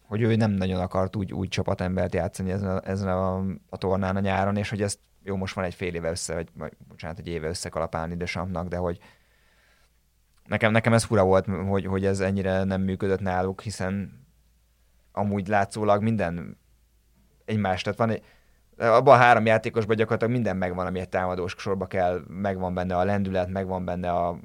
hogy 0.03 0.23
ő 0.23 0.37
nem 0.37 0.51
nagyon 0.51 0.81
akart 0.81 1.17
úgy, 1.17 1.33
úgy 1.33 1.49
csapatembert 1.49 2.15
játszani 2.15 2.51
ezen 2.51 2.71
a, 2.71 2.89
ezen 2.89 3.09
a, 3.09 3.37
a 3.69 3.77
tornán 3.77 4.17
a 4.17 4.21
nyáron, 4.21 4.57
és 4.57 4.71
hogy 4.71 4.83
ezt 4.83 4.99
jó, 5.23 5.37
most 5.37 5.55
van 5.55 5.65
egy 5.65 5.75
fél 5.75 5.95
éve 5.95 6.11
össze, 6.11 6.35
vagy, 6.35 6.49
vagy 6.55 6.73
bocsánat, 6.89 7.19
egy 7.19 7.29
éve 7.29 7.49
összekalapálni 7.49 8.17
de 8.17 8.27
Sampnak, 8.27 8.69
de 8.69 8.77
hogy 8.77 8.99
nekem, 10.47 10.73
nekem 10.73 10.93
ez 10.93 11.05
fura 11.05 11.25
volt, 11.25 11.47
hogy, 11.47 11.87
hogy 11.87 12.05
ez 12.05 12.21
ennyire 12.21 12.65
nem 12.65 12.83
működött 12.83 13.21
náluk, 13.21 13.61
hiszen 13.61 14.25
amúgy 15.13 15.49
látszólag 15.49 16.03
minden 16.03 16.59
egymás, 17.45 17.83
tehát 17.83 17.99
van 17.99 18.11
egy, 18.11 18.25
abban 18.81 19.15
a 19.15 19.23
három 19.23 19.47
játékosban 19.47 19.97
gyakorlatilag 19.97 20.35
minden 20.35 20.57
megvan, 20.57 20.87
ami 20.87 21.01
egy 21.01 21.09
támadós 21.09 21.55
sorba 21.59 21.87
kell, 21.87 22.21
megvan 22.29 22.75
benne 22.75 22.97
a 22.97 23.05
lendület, 23.05 23.49
megvan 23.49 23.85
benne 23.85 24.11
a, 24.11 24.39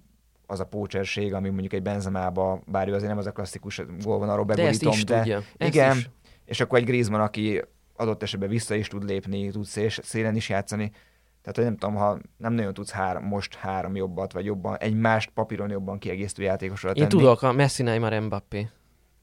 az 0.46 0.60
a 0.60 0.66
pócserség, 0.66 1.34
ami 1.34 1.50
mondjuk 1.50 1.74
egy 1.74 1.82
benzemába, 1.82 2.62
bár 2.66 2.88
ő 2.88 2.94
azért 2.94 3.10
nem 3.10 3.18
az 3.18 3.26
a 3.26 3.32
klasszikus 3.32 3.82
gólvonalról 4.04 4.46
begolítom, 4.46 4.92
de, 4.92 4.96
ezt 4.96 5.06
de 5.06 5.18
tudja. 5.18 5.38
Ezt 5.58 5.74
igen, 5.74 5.98
is. 5.98 6.10
és 6.46 6.60
akkor 6.60 6.80
egy 6.80 6.86
Griezmann, 6.86 7.22
aki 7.22 7.62
adott 7.96 8.24
esetben 8.24 8.50
vissza 8.50 8.76
is 8.76 8.88
tud 8.88 9.04
lépni, 9.04 9.50
tud 9.50 9.66
szél, 9.66 9.90
szélen 9.90 10.36
is 10.36 10.50
játszani. 10.50 10.92
Tehát, 11.42 11.56
hogy 11.56 11.66
nem 11.66 11.78
tudom, 11.78 11.96
ha 11.96 12.20
nem 12.38 12.54
nagyon 12.54 12.74
tudsz 12.74 12.92
három, 12.92 13.24
most 13.24 13.56
három 13.56 13.96
jobbat, 13.96 14.34
vagy 14.34 14.46
jobban, 14.46 14.78
egy 14.78 14.96
mást 14.96 15.30
papíron 15.30 15.70
jobban 15.70 15.98
kiegészítő 15.98 16.44
játékosra 16.44 16.90
Én 16.90 16.96
tenni. 16.96 17.08
tudok, 17.08 17.42
a 17.42 17.52
Messi, 17.52 17.84
Neymar, 17.84 18.20
Mbappé. 18.20 18.70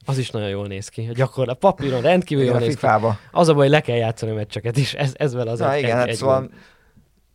Az 0.05 0.17
is 0.17 0.29
nagyon 0.29 0.49
jól 0.49 0.67
néz 0.67 0.87
ki. 0.87 1.01
Gyakorlatilag 1.01 1.57
papíron 1.57 2.01
rendkívül 2.01 2.43
jól 2.43 2.55
a 2.55 2.59
néz 2.59 2.75
ki. 2.75 2.87
Az 3.31 3.47
a 3.47 3.53
baj, 3.53 3.69
le 3.69 3.81
kell 3.81 3.95
játszani 3.95 4.31
a 4.31 4.35
meccseket 4.35 4.77
is. 4.77 4.93
Ez, 4.93 5.13
ez 5.15 5.33
vele 5.33 5.51
az 5.51 5.59
Na 5.59 5.73
egy, 5.73 5.83
igen, 5.83 5.97
hát 5.97 6.07
egy 6.07 6.15
szóval 6.15 6.39
gond. 6.39 6.51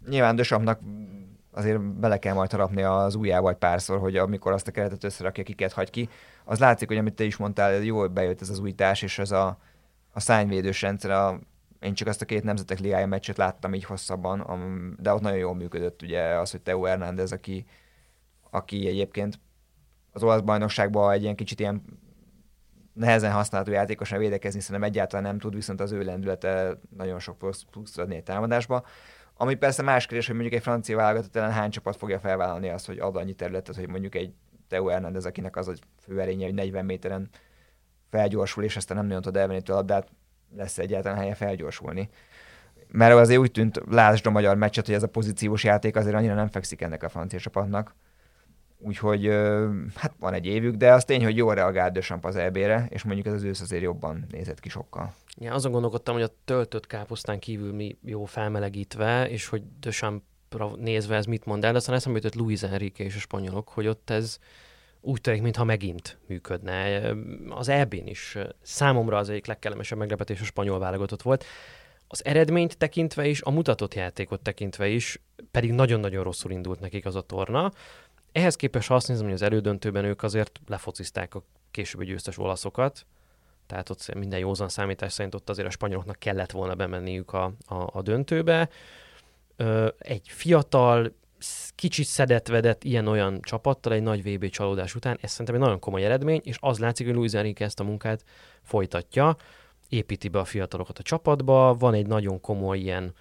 nyilván 0.08 0.36
Dösampnak 0.36 0.80
azért 1.52 1.80
bele 1.80 2.18
kell 2.18 2.34
majd 2.34 2.50
harapni 2.50 2.82
az 2.82 3.14
ujjába 3.14 3.50
egy 3.50 3.56
párszor, 3.56 3.98
hogy 3.98 4.16
amikor 4.16 4.52
azt 4.52 4.68
a 4.68 4.70
keretet 4.70 5.04
összerakja, 5.04 5.42
kiket 5.42 5.72
hagy 5.72 5.90
ki. 5.90 6.08
Az 6.44 6.58
látszik, 6.58 6.88
hogy 6.88 6.96
amit 6.96 7.14
te 7.14 7.24
is 7.24 7.36
mondtál, 7.36 7.72
jól 7.72 8.08
bejött 8.08 8.40
ez 8.40 8.50
az 8.50 8.58
újítás, 8.58 9.02
és 9.02 9.18
ez 9.18 9.30
a, 9.30 9.58
a 10.12 10.20
szányvédős 10.20 10.82
rendszer, 10.82 11.10
a, 11.10 11.38
én 11.80 11.94
csak 11.94 12.08
azt 12.08 12.22
a 12.22 12.24
két 12.24 12.42
nemzetek 12.42 12.78
ligája 12.78 13.06
meccset 13.06 13.36
láttam 13.36 13.74
így 13.74 13.84
hosszabban, 13.84 14.46
de 15.00 15.12
ott 15.12 15.20
nagyon 15.20 15.38
jól 15.38 15.54
működött 15.54 16.02
ugye 16.02 16.22
az, 16.22 16.50
hogy 16.50 16.60
Teo 16.60 16.82
Hernández, 16.82 17.32
aki, 17.32 17.66
aki 18.50 18.88
egyébként 18.88 19.40
az 20.12 20.22
olasz 20.22 20.40
bajnokságban 20.40 21.12
egy 21.12 21.22
ilyen 21.22 21.34
kicsit 21.34 21.60
ilyen 21.60 21.82
nehezen 22.98 23.32
használható 23.32 23.72
játékosan 23.72 24.18
védekezni, 24.18 24.60
szerintem 24.60 24.90
egyáltalán 24.90 25.24
nem 25.24 25.38
tud, 25.38 25.54
viszont 25.54 25.80
az 25.80 25.92
ő 25.92 26.02
lendülete 26.02 26.78
nagyon 26.96 27.18
sok 27.18 27.38
plusz, 27.38 27.64
plusz 27.70 27.98
adni 27.98 28.16
egy 28.16 28.22
támadásba. 28.22 28.84
Ami 29.34 29.54
persze 29.54 29.82
más 29.82 30.06
kérdés, 30.06 30.26
hogy 30.26 30.34
mondjuk 30.34 30.56
egy 30.56 30.62
francia 30.62 30.96
válogatott 30.96 31.36
ellen 31.36 31.52
hány 31.52 31.70
csapat 31.70 31.96
fogja 31.96 32.18
felvállalni 32.18 32.68
azt, 32.68 32.86
hogy 32.86 32.98
ad 32.98 33.16
annyi 33.16 33.34
területet, 33.34 33.76
hogy 33.76 33.88
mondjuk 33.88 34.14
egy 34.14 34.32
Teo 34.68 34.86
Hernández, 34.86 35.26
akinek 35.26 35.56
az 35.56 35.68
a 35.68 35.72
fő 36.02 36.20
erénye, 36.20 36.44
hogy 36.44 36.54
40 36.54 36.84
méteren 36.84 37.28
felgyorsul, 38.10 38.64
és 38.64 38.76
aztán 38.76 38.96
nem 38.96 39.06
nagyon 39.06 39.22
tud 39.22 39.36
elvenni 39.36 39.62
tőle 39.62 39.78
a 39.78 39.80
labdát, 39.80 40.08
lesz 40.56 40.78
egyáltalán 40.78 41.18
helye 41.18 41.34
felgyorsulni. 41.34 42.08
Mert 42.88 43.14
azért 43.14 43.40
úgy 43.40 43.50
tűnt, 43.50 43.80
lásd 43.90 44.26
a 44.26 44.30
magyar 44.30 44.56
meccset, 44.56 44.86
hogy 44.86 44.94
ez 44.94 45.02
a 45.02 45.08
pozíciós 45.08 45.64
játék 45.64 45.96
azért 45.96 46.14
annyira 46.14 46.34
nem 46.34 46.48
fekszik 46.48 46.80
ennek 46.80 47.02
a 47.02 47.08
francia 47.08 47.38
csapatnak. 47.38 47.94
Úgyhogy 48.80 49.26
hát 49.94 50.14
van 50.18 50.34
egy 50.34 50.46
évük, 50.46 50.74
de 50.74 50.92
az 50.92 51.04
tény, 51.04 51.24
hogy 51.24 51.36
jól 51.36 51.54
reagált 51.54 51.92
Desamp 51.92 52.24
az 52.24 52.36
EB-re, 52.36 52.86
és 52.90 53.02
mondjuk 53.02 53.26
ez 53.26 53.32
az 53.32 53.42
ősz 53.42 53.60
azért 53.60 53.82
jobban 53.82 54.26
nézett 54.30 54.60
ki 54.60 54.68
sokkal. 54.68 55.14
Ja, 55.40 55.54
azon 55.54 55.72
gondolkodtam, 55.72 56.14
hogy 56.14 56.22
a 56.22 56.34
töltött 56.44 56.86
káposztán 56.86 57.38
kívül 57.38 57.72
mi 57.72 57.96
jó 58.04 58.24
felmelegítve, 58.24 59.28
és 59.30 59.46
hogy 59.46 59.62
Dechampra 59.80 60.76
nézve 60.76 61.16
ez 61.16 61.24
mit 61.24 61.44
mond 61.44 61.64
el, 61.64 61.74
aztán 61.74 61.94
eszembe 61.94 62.18
jutott 62.18 62.40
Luis 62.40 62.62
Enrique 62.62 63.06
és 63.06 63.16
a 63.16 63.18
spanyolok, 63.18 63.68
hogy 63.68 63.86
ott 63.86 64.10
ez 64.10 64.38
úgy 65.00 65.20
tűnik, 65.20 65.42
mintha 65.42 65.64
megint 65.64 66.18
működne. 66.26 67.00
Az 67.48 67.68
EB-n 67.68 68.06
is 68.06 68.36
számomra 68.62 69.16
az 69.16 69.28
egyik 69.28 69.46
legkellemesebb 69.46 69.98
meglepetés 69.98 70.40
a 70.40 70.44
spanyol 70.44 70.78
válogatott 70.78 71.22
volt. 71.22 71.44
Az 72.08 72.24
eredményt 72.24 72.78
tekintve 72.78 73.26
is, 73.26 73.42
a 73.42 73.50
mutatott 73.50 73.94
játékot 73.94 74.40
tekintve 74.40 74.88
is, 74.88 75.20
pedig 75.50 75.72
nagyon-nagyon 75.72 76.22
rosszul 76.22 76.50
indult 76.50 76.80
nekik 76.80 77.06
az 77.06 77.16
a 77.16 77.20
torna. 77.20 77.72
Ehhez 78.32 78.56
képest, 78.56 78.88
ha 78.88 78.94
azt 78.94 79.08
nézem, 79.08 79.24
hogy 79.24 79.34
az 79.34 79.42
elődöntőben 79.42 80.04
ők 80.04 80.22
azért 80.22 80.60
lefocizták 80.66 81.34
a 81.34 81.42
későbbi 81.70 82.04
győztes 82.04 82.38
olaszokat, 82.38 83.06
tehát 83.66 83.90
ott 83.90 84.14
minden 84.14 84.38
józan 84.38 84.68
számítás 84.68 85.12
szerint 85.12 85.34
ott 85.34 85.48
azért 85.48 85.68
a 85.68 85.70
spanyoloknak 85.70 86.18
kellett 86.18 86.50
volna 86.50 86.74
bemenniük 86.74 87.32
a, 87.32 87.44
a, 87.66 87.88
a 87.92 88.02
döntőbe. 88.02 88.68
Egy 89.98 90.28
fiatal, 90.28 91.12
kicsit 91.74 92.06
szedett-vedett 92.06 92.84
ilyen-olyan 92.84 93.40
csapattal 93.40 93.92
egy 93.92 94.02
nagy 94.02 94.22
VB 94.22 94.48
csalódás 94.48 94.94
után, 94.94 95.18
ez 95.20 95.30
szerintem 95.30 95.54
egy 95.54 95.60
nagyon 95.60 95.78
komoly 95.78 96.04
eredmény, 96.04 96.40
és 96.44 96.56
az 96.60 96.78
látszik, 96.78 97.06
hogy 97.06 97.14
Luis 97.14 97.32
Enrique 97.32 97.66
ezt 97.66 97.80
a 97.80 97.84
munkát 97.84 98.24
folytatja, 98.62 99.36
építi 99.88 100.28
be 100.28 100.38
a 100.38 100.44
fiatalokat 100.44 100.98
a 100.98 101.02
csapatba, 101.02 101.74
van 101.74 101.94
egy 101.94 102.06
nagyon 102.06 102.40
komoly 102.40 102.78
ilyen 102.78 103.14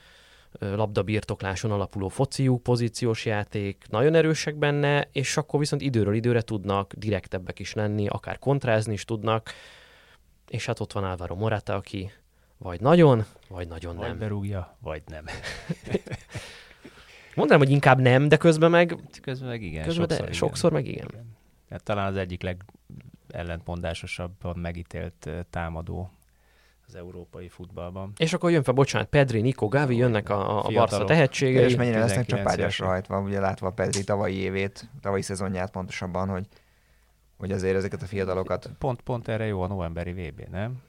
labdabirtokláson 0.60 1.72
alapuló 1.72 2.08
fociuk, 2.08 2.64
pozíciós 2.64 3.26
játék, 3.26 3.86
nagyon 3.90 4.16
erősek 4.16 4.56
benne, 4.56 5.10
és 5.12 5.38
akkor 5.38 5.60
viszont 5.60 5.82
időről 5.82 6.14
időre 6.14 6.42
tudnak 6.42 6.94
direktebbek 6.94 7.60
is 7.60 7.74
lenni, 7.74 8.08
akár 8.08 8.40
kontrázni 8.40 8.94
is 8.94 9.06
tudnak, 9.06 9.52
és 10.48 10.66
hát 10.66 10.80
ott 10.80 10.92
van 10.92 11.04
Álvaro 11.04 11.36
Morata, 11.36 11.76
aki 11.76 12.12
vagy 12.58 12.82
nagyon, 12.82 13.26
vagy 13.48 13.68
nagyon 13.68 13.96
Vagy 13.96 14.08
nem. 14.08 14.18
berúgja, 14.18 14.78
vagy 14.80 15.02
nem. 15.06 15.26
Mondanám, 17.36 17.64
hogy 17.64 17.72
inkább 17.72 18.00
nem, 18.00 18.28
de 18.28 18.38
közben 18.38 18.72
meg, 18.72 18.96
Közben 19.22 19.50
meg 19.50 19.62
igen, 19.62 19.86
közben 19.86 20.08
sokszor, 20.08 20.18
de 20.18 20.24
igen. 20.24 20.34
sokszor 20.34 20.72
meg 20.72 20.88
igen. 20.88 21.08
Hát 21.70 21.84
talán 21.84 22.08
az 22.08 22.16
egyik 22.16 22.44
legellentmondásosabban 23.28 24.58
megítélt 24.58 25.26
ö, 25.26 25.40
támadó 25.50 26.12
az 26.88 26.96
európai 26.96 27.50
futballban. 27.50 28.14
És 28.18 28.34
akkor 28.34 28.52
jön 28.52 28.64
fel, 28.64 28.74
bocsánat, 28.74 29.08
Pedri, 29.08 29.42
Nico, 29.42 29.68
Gavi, 29.68 29.96
jönnek 29.96 30.30
a, 30.30 30.66
a, 30.66 30.72
Barca 30.72 31.04
tehetségei. 31.04 31.64
És 31.64 31.76
mennyire 31.76 32.00
lesznek 32.00 32.26
19 32.26 32.28
csapágyasra 32.28 32.86
évesek. 32.86 32.88
rajtva, 32.88 33.28
ugye 33.28 33.40
látva 33.40 33.68
a 33.68 33.72
Pedri 33.72 34.04
tavalyi 34.04 34.36
évét, 34.36 34.90
tavalyi 35.02 35.22
szezonját 35.22 35.72
pontosabban, 35.72 36.30
hogy, 36.30 36.48
hogy 37.38 37.52
azért 37.52 37.76
ezeket 37.76 38.02
a 38.02 38.06
fiatalokat 38.06 38.70
Pont, 38.80 39.02
pont 39.02 39.28
erre 39.28 39.46
jó 39.46 39.62
a 39.62 39.68
novemberi 39.68 40.12
VB, 40.12 40.42
nem? 40.52 40.82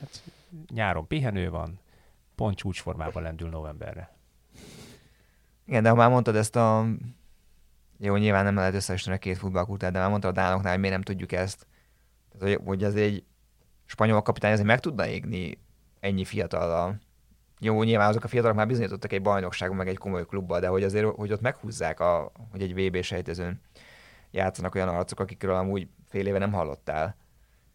Hát 0.00 0.22
nyáron 0.72 1.06
pihenő 1.06 1.50
van, 1.50 1.80
pont 2.34 2.56
csúcsformában 2.56 3.22
lendül 3.22 3.48
novemberre. 3.48 4.12
Igen, 5.66 5.82
de 5.82 5.88
ha 5.88 5.94
már 5.94 6.10
mondtad 6.10 6.36
ezt 6.36 6.56
a... 6.56 6.86
Jó, 7.98 8.16
nyilván 8.16 8.44
nem 8.44 8.54
lehet 8.54 8.74
összesíteni 8.74 9.16
a 9.16 9.18
két 9.18 9.38
futballkultát, 9.38 9.92
de 9.92 9.98
már 9.98 10.08
mondtad 10.08 10.30
a 10.30 10.40
dánoknál, 10.40 10.70
hogy 10.72 10.80
miért 10.80 10.94
nem 10.94 11.04
tudjuk 11.04 11.32
ezt. 11.32 11.66
Tehát, 12.32 12.56
hogy, 12.56 12.66
hogy 12.66 12.84
az 12.84 12.96
egy 12.96 13.24
spanyol 13.86 14.22
kapitány 14.22 14.52
azért 14.52 14.66
meg 14.66 14.80
tudna 14.80 15.06
égni 15.06 15.58
ennyi 16.00 16.24
fiatallal. 16.24 17.00
Jó, 17.60 17.82
nyilván 17.82 18.08
azok 18.08 18.24
a 18.24 18.28
fiatalok 18.28 18.56
már 18.56 18.66
bizonyítottak 18.66 19.12
egy 19.12 19.22
bajnokságon, 19.22 19.76
meg 19.76 19.88
egy 19.88 19.98
komoly 19.98 20.26
klubban, 20.26 20.60
de 20.60 20.66
hogy 20.66 20.82
azért, 20.82 21.06
hogy 21.06 21.32
ott 21.32 21.40
meghúzzák, 21.40 22.00
a, 22.00 22.32
hogy 22.50 22.62
egy 22.62 22.74
VB 22.74 23.02
sejtezőn 23.02 23.60
játszanak 24.30 24.74
olyan 24.74 24.88
arcok, 24.88 25.20
akikről 25.20 25.54
amúgy 25.54 25.88
fél 26.08 26.26
éve 26.26 26.38
nem 26.38 26.52
hallottál. 26.52 27.16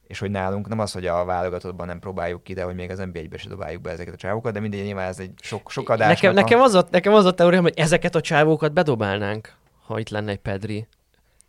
És 0.08 0.20
hogy 0.20 0.32
nálunk 0.32 0.68
nem 0.68 0.80
az, 0.80 0.92
hogy 0.92 1.06
a 1.06 1.26
válogatottban 1.26 1.88
nem 1.88 2.00
próbáljuk 2.00 2.44
ki, 2.44 2.54
de 2.54 2.64
hogy 2.64 2.76
még 2.76 2.90
az 2.90 2.98
NBA-be 2.98 3.38
se 3.38 3.50
dobáljuk 3.50 3.82
be 3.82 3.92
ezeket 3.92 4.14
a 4.14 4.18
csávokat, 4.18 4.54
de 4.54 4.60
mindegy, 4.60 4.84
nyilván 4.84 5.08
ez 5.08 5.20
egy 5.20 5.32
sok, 5.42 5.72
sok 5.72 5.90
adásnak 5.90 6.16
Nekem, 6.16 6.32
a... 6.32 6.34
nekem, 6.34 6.62
az 6.62 6.74
a, 6.74 6.88
nekem 6.92 7.14
az 7.14 7.26
a 7.26 7.34
teóriám, 7.34 7.62
hogy 7.62 7.78
ezeket 7.78 8.16
a 8.16 8.22
csávókat 8.22 8.74
bedobálnánk, 8.74 9.54
ha 9.86 10.00
itt 10.00 10.10
lenne 10.10 10.32
egy 10.32 10.40
Pedri. 10.40 10.88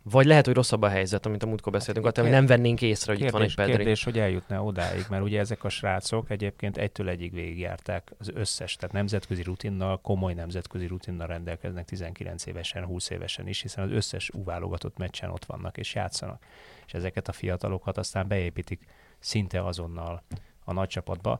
Vagy 0.03 0.25
lehet, 0.25 0.45
hogy 0.45 0.55
rosszabb 0.55 0.81
a 0.81 0.87
helyzet, 0.87 1.25
amit 1.25 1.43
a 1.43 1.45
múltkor 1.45 1.71
beszéltünk, 1.71 2.05
hát, 2.05 2.17
hogy 2.17 2.29
nem 2.29 2.45
vennénk 2.45 2.81
észre, 2.81 3.13
hogy 3.13 3.21
itt 3.21 3.29
van 3.29 3.41
egy 3.41 3.47
Kérdés, 3.47 3.65
Pedri. 3.65 3.83
kérdés, 3.83 4.03
hogy 4.03 4.19
eljutna 4.19 4.63
odáig, 4.63 5.05
mert 5.09 5.23
ugye 5.23 5.39
ezek 5.39 5.63
a 5.63 5.69
srácok 5.69 6.29
egyébként 6.29 6.77
egytől 6.77 7.09
egyig 7.09 7.33
végigjárták 7.33 8.11
az 8.17 8.31
összes, 8.33 8.75
tehát 8.75 8.95
nemzetközi 8.95 9.43
rutinnal, 9.43 10.01
komoly 10.01 10.33
nemzetközi 10.33 10.87
rutinnal 10.87 11.27
rendelkeznek 11.27 11.85
19 11.85 12.45
évesen, 12.45 12.85
20 12.85 13.09
évesen 13.09 13.47
is, 13.47 13.61
hiszen 13.61 13.83
az 13.83 13.91
összes 13.91 14.29
U 14.29 14.43
válogatott 14.43 14.97
meccsen 14.97 15.29
ott 15.29 15.45
vannak 15.45 15.77
és 15.77 15.95
játszanak. 15.95 16.43
És 16.85 16.93
ezeket 16.93 17.27
a 17.27 17.31
fiatalokat 17.31 17.97
aztán 17.97 18.27
beépítik 18.27 18.85
szinte 19.19 19.65
azonnal 19.65 20.23
a 20.63 20.73
nagy 20.73 20.87
csapatba. 20.87 21.39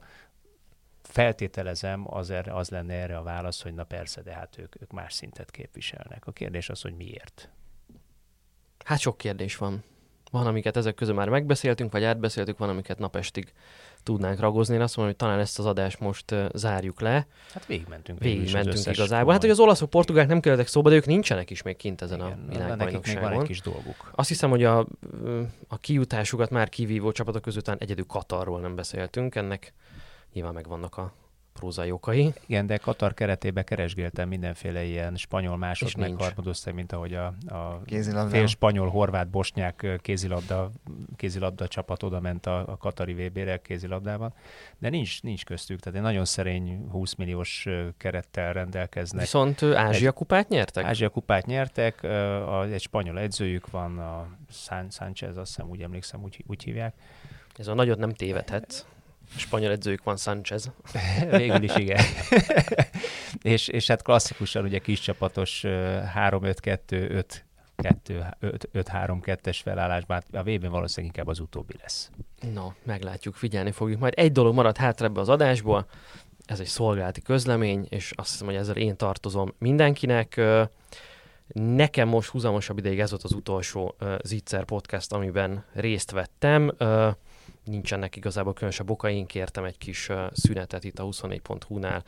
Feltételezem, 1.02 2.14
az, 2.14 2.30
erre, 2.30 2.54
az 2.54 2.68
lenne 2.68 2.94
erre 2.94 3.16
a 3.16 3.22
válasz, 3.22 3.62
hogy 3.62 3.74
na 3.74 3.84
persze, 3.84 4.22
de 4.22 4.32
hát 4.32 4.58
ők, 4.58 4.82
ők 4.82 4.92
más 4.92 5.12
szintet 5.12 5.50
képviselnek. 5.50 6.26
A 6.26 6.32
kérdés 6.32 6.68
az, 6.68 6.80
hogy 6.80 6.94
miért. 6.94 7.50
Hát 8.84 8.98
sok 8.98 9.16
kérdés 9.16 9.56
van. 9.56 9.84
Van, 10.30 10.46
amiket 10.46 10.76
ezek 10.76 10.94
közül 10.94 11.14
már 11.14 11.28
megbeszéltünk, 11.28 11.92
vagy 11.92 12.04
átbeszéltük, 12.04 12.58
van, 12.58 12.68
amiket 12.68 12.98
napestig 12.98 13.52
tudnánk 14.02 14.40
ragozni. 14.40 14.74
Én 14.74 14.80
azt 14.80 14.96
mondom, 14.96 15.14
hogy 15.14 15.26
talán 15.26 15.42
ezt 15.42 15.58
az 15.58 15.66
adást 15.66 16.00
most 16.00 16.30
uh, 16.30 16.46
zárjuk 16.54 17.00
le. 17.00 17.26
Hát 17.52 17.66
végigmentünk. 17.66 18.18
Végigmentünk 18.18 18.86
igazából. 18.86 19.32
Hát, 19.32 19.40
hogy 19.40 19.50
komoly- 19.50 19.50
az 19.50 19.58
olaszok, 19.58 19.90
portugálok 19.90 20.28
nem 20.28 20.40
kerültek 20.40 20.66
szóba, 20.66 20.88
de 20.88 20.94
ők 20.94 21.06
nincsenek 21.06 21.50
is 21.50 21.62
még 21.62 21.76
kint 21.76 22.02
ezen 22.02 22.18
Igen, 22.18 22.30
a 22.30 22.34
nekik 22.38 22.58
még 22.58 22.76
világbajnokságon. 22.78 23.44
kis 23.44 23.60
dolguk. 23.60 24.10
Azt 24.14 24.28
hiszem, 24.28 24.50
hogy 24.50 24.64
a, 24.64 24.78
a 25.68 25.78
kijutásukat 25.78 26.50
már 26.50 26.68
kivívó 26.68 27.12
csapatok 27.12 27.44
talán 27.62 27.80
egyedül 27.80 28.06
Katarról 28.06 28.60
nem 28.60 28.74
beszéltünk. 28.74 29.34
Ennek 29.34 29.72
nyilván 30.32 30.54
megvannak 30.54 30.96
a, 30.96 31.12
prózai 31.52 31.90
okai. 31.90 32.32
Igen, 32.46 32.66
de 32.66 32.76
Katar 32.76 33.14
keretében 33.14 33.64
keresgéltem 33.64 34.28
mindenféle 34.28 34.84
ilyen 34.84 35.16
spanyol 35.16 35.56
másod 35.56 35.96
meg 35.96 36.14
harmadosztály, 36.18 36.72
mint 36.72 36.92
ahogy 36.92 37.14
a, 37.14 37.26
a 37.46 37.82
Kézilabda. 37.84 38.30
fél 38.30 38.46
spanyol, 38.46 38.88
horvát, 38.88 39.28
bosnyák 39.28 39.86
kézilabda, 40.02 40.70
kézilabda 41.16 41.68
csapat 41.68 42.02
oda 42.02 42.20
ment 42.20 42.46
a, 42.46 42.68
a 42.68 42.76
Katari 42.76 43.12
VB-re 43.12 43.56
kézilabdában, 43.56 44.34
de 44.78 44.88
nincs, 44.88 45.22
nincs 45.22 45.44
köztük, 45.44 45.80
tehát 45.80 45.98
egy 45.98 46.04
nagyon 46.04 46.24
szerény 46.24 46.86
20 46.90 47.14
milliós 47.14 47.68
kerettel 47.96 48.52
rendelkeznek. 48.52 49.20
Viszont 49.20 49.62
Ázsia 49.62 50.12
kupát 50.12 50.48
nyertek? 50.48 50.84
Ázsia 50.84 51.08
kupát 51.08 51.46
nyertek, 51.46 52.02
a, 52.02 52.64
egy 52.64 52.80
spanyol 52.80 53.18
edzőjük 53.18 53.70
van, 53.70 53.98
a 53.98 54.26
San, 54.50 54.90
Sánchez, 54.90 55.36
azt 55.36 55.54
hiszem 55.54 55.70
úgy 55.70 55.82
emlékszem, 55.82 56.22
úgy, 56.22 56.44
úgy 56.46 56.62
hívják. 56.62 56.94
Ez 57.56 57.66
a 57.66 57.74
nagyot 57.74 57.98
nem 57.98 58.12
tévedhetsz. 58.12 58.84
Spanyol 59.36 59.70
edzőjük 59.70 60.02
van 60.02 60.16
Sanchez. 60.16 60.70
Végül 61.30 61.62
is 61.62 61.76
igen. 61.76 62.04
és, 63.42 63.68
és 63.68 63.86
hát 63.86 64.02
klasszikusan 64.02 64.64
ugye 64.64 64.78
kis 64.78 65.00
csapatos 65.00 65.64
ö, 65.64 65.98
3-5-2-5 66.14 67.24
5-3-2-es 67.82 69.58
felállásban, 69.62 70.16
hát 70.16 70.46
a 70.46 70.50
VB 70.50 70.68
valószínűleg 70.68 71.14
inkább 71.14 71.26
az 71.26 71.40
utóbbi 71.40 71.74
lesz. 71.80 72.10
No, 72.54 72.72
meglátjuk, 72.82 73.34
figyelni 73.34 73.70
fogjuk. 73.70 74.00
Majd 74.00 74.12
egy 74.16 74.32
dolog 74.32 74.54
maradt 74.54 74.76
hátra 74.76 75.06
ebbe 75.06 75.20
az 75.20 75.28
adásból, 75.28 75.86
ez 76.46 76.60
egy 76.60 76.66
szolgálati 76.66 77.22
közlemény, 77.22 77.86
és 77.88 78.12
azt 78.14 78.30
hiszem, 78.30 78.46
hogy 78.46 78.56
ezzel 78.56 78.76
én 78.76 78.96
tartozom 78.96 79.54
mindenkinek. 79.58 80.40
Nekem 81.52 82.08
most 82.08 82.30
húzamosabb 82.30 82.78
ideig 82.78 83.00
ez 83.00 83.10
volt 83.10 83.22
az 83.22 83.32
utolsó 83.32 83.96
Zitzer 84.24 84.64
podcast, 84.64 85.12
amiben 85.12 85.64
részt 85.72 86.10
vettem. 86.10 86.72
Nincsenek 87.64 88.16
igazából 88.16 88.52
különösebb 88.52 89.04
én 89.04 89.26
kértem 89.26 89.64
egy 89.64 89.78
kis 89.78 90.08
szünetet 90.32 90.84
itt 90.84 90.98
a 90.98 91.04
24.hu-nál, 91.04 92.04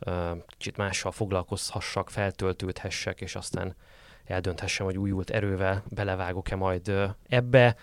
uh, 0.00 0.38
kicsit 0.48 0.76
mással 0.76 1.12
foglalkozhassak, 1.12 2.10
feltöltődhessek, 2.10 3.20
és 3.20 3.34
aztán 3.34 3.74
eldönthessem, 4.28 4.86
hogy 4.86 4.98
újult 4.98 5.30
erővel 5.30 5.82
belevágok-e 5.88 6.56
majd 6.56 6.92
ebbe. 7.28 7.76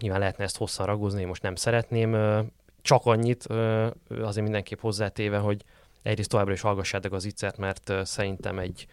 Nyilván 0.00 0.20
lehetne 0.20 0.44
ezt 0.44 0.56
hosszan 0.56 0.86
ragozni, 0.86 1.24
most 1.24 1.42
nem 1.42 1.54
szeretném. 1.54 2.16
Csak 2.82 3.06
annyit 3.06 3.46
azért 4.08 4.42
mindenképp 4.44 4.80
hozzátéve, 4.80 5.38
hogy 5.38 5.64
egyrészt 6.02 6.28
továbbra 6.28 6.52
is 6.52 6.60
hallgassátok 6.60 7.12
az 7.12 7.22
Zitzert, 7.22 7.56
mert 7.56 7.92
szerintem 8.02 8.58
egy 8.58 8.86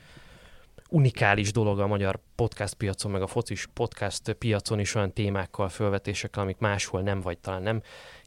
unikális 0.89 1.51
dolog 1.51 1.79
a 1.79 1.87
magyar 1.87 2.19
podcast 2.35 2.73
piacon, 2.73 3.11
meg 3.11 3.21
a 3.21 3.27
focis 3.27 3.67
podcast 3.73 4.33
piacon 4.33 4.79
is 4.79 4.95
olyan 4.95 5.13
témákkal, 5.13 5.69
felvetésekkel, 5.69 6.43
amik 6.43 6.57
máshol 6.57 7.01
nem, 7.01 7.21
vagy 7.21 7.37
talán 7.37 7.61
nem 7.61 7.81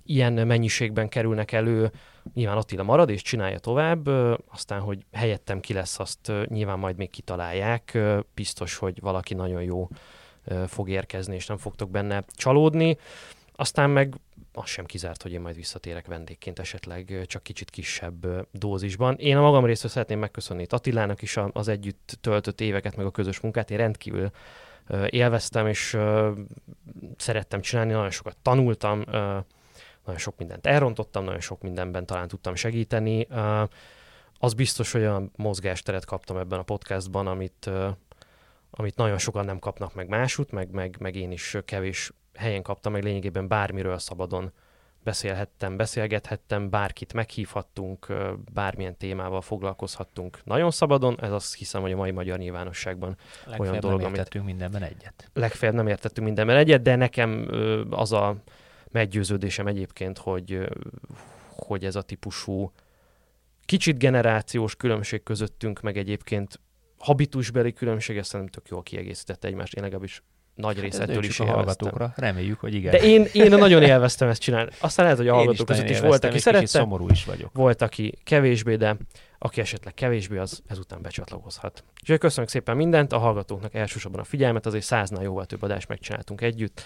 ilyen 0.05 0.33
mennyiségben 0.33 1.09
kerülnek 1.09 1.53
elő. 1.53 1.91
Nyilván 2.35 2.57
Attila 2.57 2.83
marad 2.83 3.11
és 3.11 3.23
csinálja 3.23 3.59
tovább, 3.59 4.07
aztán, 4.53 4.81
hogy 4.81 5.05
helyettem 5.13 5.61
ki 5.61 5.73
lesz, 5.73 5.99
azt 5.99 6.33
nyilván 6.47 6.79
majd 6.79 6.97
még 6.97 7.11
kitalálják. 7.11 7.99
Biztos, 8.35 8.77
hogy 8.77 9.01
valaki 9.01 9.35
nagyon 9.35 9.63
jó 9.63 9.89
fog 10.67 10.89
érkezni, 10.89 11.35
és 11.35 11.47
nem 11.47 11.57
fogtok 11.57 11.91
benne 11.91 12.25
csalódni. 12.35 12.97
Aztán 13.61 13.91
meg 13.91 14.15
az 14.53 14.67
sem 14.67 14.85
kizárt, 14.85 15.23
hogy 15.23 15.33
én 15.33 15.41
majd 15.41 15.55
visszatérek 15.55 16.07
vendégként 16.07 16.59
esetleg 16.59 17.25
csak 17.27 17.43
kicsit 17.43 17.71
kisebb 17.71 18.27
dózisban. 18.53 19.17
Én 19.17 19.37
a 19.37 19.41
magam 19.41 19.65
részről 19.65 19.91
szeretném 19.91 20.19
megköszönni 20.19 20.67
Attilának 20.69 21.23
is 21.23 21.37
az 21.53 21.69
együtt 21.69 22.19
töltött 22.21 22.61
éveket, 22.61 22.97
meg 22.97 23.07
a 23.07 23.11
közös 23.11 23.41
munkát. 23.41 23.71
Én 23.71 23.77
rendkívül 23.77 24.31
élveztem, 25.09 25.67
és 25.67 25.99
szerettem 27.17 27.61
csinálni, 27.61 27.93
nagyon 27.93 28.11
sokat 28.11 28.37
tanultam, 28.43 29.05
nagyon 30.05 30.19
sok 30.19 30.39
mindent 30.39 30.67
elrontottam, 30.67 31.25
nagyon 31.25 31.41
sok 31.41 31.63
mindenben 31.63 32.07
talán 32.07 32.29
tudtam 32.29 32.55
segíteni. 32.55 33.29
Az 34.39 34.55
biztos, 34.55 34.93
hogy 34.93 35.01
olyan 35.01 35.33
mozgásteret 35.37 36.05
kaptam 36.05 36.37
ebben 36.37 36.59
a 36.59 36.63
podcastban, 36.63 37.27
amit, 37.27 37.71
amit 38.71 38.97
nagyon 38.97 39.19
sokan 39.19 39.45
nem 39.45 39.59
kapnak 39.59 39.95
meg 39.95 40.09
másút, 40.09 40.51
meg, 40.51 40.71
meg, 40.71 40.97
meg 40.99 41.17
én 41.17 41.31
is 41.31 41.57
kevés 41.65 42.13
helyen 42.35 42.62
kaptam, 42.62 42.93
meg 42.93 43.03
lényegében 43.03 43.49
bármiről 43.49 43.99
szabadon 43.99 44.53
beszélhettem, 45.05 45.76
beszélgethettem, 45.76 46.70
bárkit 46.70 47.12
meghívhattunk, 47.12 48.07
bármilyen 48.53 48.97
témával 48.97 49.41
foglalkozhattunk 49.41 50.41
nagyon 50.45 50.70
szabadon. 50.70 51.18
Ez 51.20 51.33
azt 51.33 51.55
hiszem, 51.55 51.81
hogy 51.81 51.93
a 51.93 51.97
mai 51.97 52.11
magyar 52.11 52.39
nyilvánosságban 52.39 53.16
Legfeljebb 53.47 53.81
dolog, 53.81 53.97
nem 53.97 54.07
amit- 54.07 54.18
értettünk 54.18 54.45
mindenben 54.45 54.83
egyet. 54.83 55.31
legfeljebb 55.33 55.76
nem 55.76 55.87
értettünk 55.87 56.26
mindenben 56.26 56.57
egyet, 56.57 56.83
de 56.83 56.97
nekem 56.97 57.49
az 57.91 58.12
a 58.12 58.37
meggyőződésem 58.91 59.66
egyébként, 59.66 60.18
hogy, 60.18 60.68
hogy 61.49 61.85
ez 61.85 61.97
a 61.97 62.03
típusú 62.03 62.72
kicsit 63.64 63.99
generációs 63.99 64.76
különbség 64.76 65.22
közöttünk, 65.22 65.81
meg 65.81 65.97
egyébként 65.97 66.61
habitusbeli 66.99 67.72
különbség, 67.72 68.16
ezt 68.16 68.31
szerintem 68.31 68.61
tök 68.61 68.70
jól 68.70 68.83
kiegészítette 68.83 69.49
egymást. 69.49 69.74
Én 69.74 69.83
legalábbis 69.83 70.22
nagy 70.61 70.81
Hát 70.81 70.95
ettől 70.95 71.25
is 71.25 71.41
a 71.41 71.45
élveztem. 71.45 71.55
hallgatókra. 71.55 72.13
Reméljük, 72.17 72.61
hogy 72.61 72.75
igen. 72.75 72.91
De 72.91 72.99
én, 72.99 73.27
én 73.33 73.51
nagyon 73.51 73.83
élveztem 73.83 74.29
ezt 74.29 74.41
csinálni. 74.41 74.71
Aztán 74.79 75.05
lehet, 75.05 75.21
hogy 75.21 75.29
a 75.29 75.35
hallgatók 75.35 75.67
között 75.67 75.85
is 75.85 75.91
volt, 75.91 76.03
élveztem, 76.05 76.31
aki 76.31 76.39
szerette, 76.39 76.67
szomorú 76.67 77.09
is 77.09 77.25
vagyok. 77.25 77.51
volt, 77.53 77.83
aki 77.83 78.19
kevésbé, 78.25 78.77
de 78.77 78.97
aki 79.39 79.61
esetleg 79.61 79.95
kevésbé, 79.95 80.39
az 80.39 80.63
ezután 80.67 81.03
becsatlakozhat. 81.03 81.85
Úgyhogy 82.01 82.19
köszönjük 82.19 82.53
szépen 82.53 82.77
mindent, 82.77 83.13
a 83.13 83.19
hallgatóknak 83.19 83.75
elsősorban 83.75 84.21
a 84.21 84.25
figyelmet, 84.25 84.67
azért 84.67 84.85
száznál 84.85 85.23
jóval 85.23 85.47
több 85.47 85.63
adást 85.63 85.89
megcsináltunk 85.89 86.41
együtt. 86.41 86.83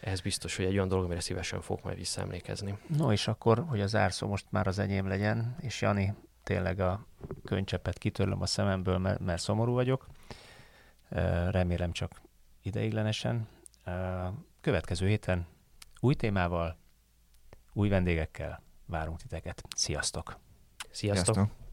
Ez 0.00 0.20
biztos, 0.20 0.56
hogy 0.56 0.64
egy 0.64 0.74
olyan 0.74 0.88
dolog, 0.88 1.04
amire 1.04 1.20
szívesen 1.20 1.60
fogok 1.60 1.84
majd 1.84 1.96
visszaemlékezni. 1.96 2.78
No 2.96 3.12
és 3.12 3.28
akkor, 3.28 3.64
hogy 3.68 3.80
az 3.80 3.94
árszó 3.94 4.28
most 4.28 4.44
már 4.50 4.66
az 4.66 4.78
enyém 4.78 5.08
legyen, 5.08 5.56
és 5.60 5.80
Jani, 5.80 6.14
tényleg 6.44 6.80
a 6.80 7.06
könycsepet 7.44 7.98
kitörlöm 7.98 8.42
a 8.42 8.46
szememből, 8.46 8.98
mert, 8.98 9.20
mert 9.20 9.42
szomorú 9.42 9.72
vagyok. 9.72 10.06
Remélem 11.50 11.92
csak 11.92 12.10
ideiglenesen. 12.62 13.48
Következő 14.60 15.08
héten 15.08 15.46
új 16.00 16.14
témával, 16.14 16.76
új 17.72 17.88
vendégekkel 17.88 18.62
várunk 18.86 19.18
titeket. 19.18 19.62
Sziasztok! 19.76 20.38
Sziasztok! 20.90 21.34
Sziasztok. 21.34 21.68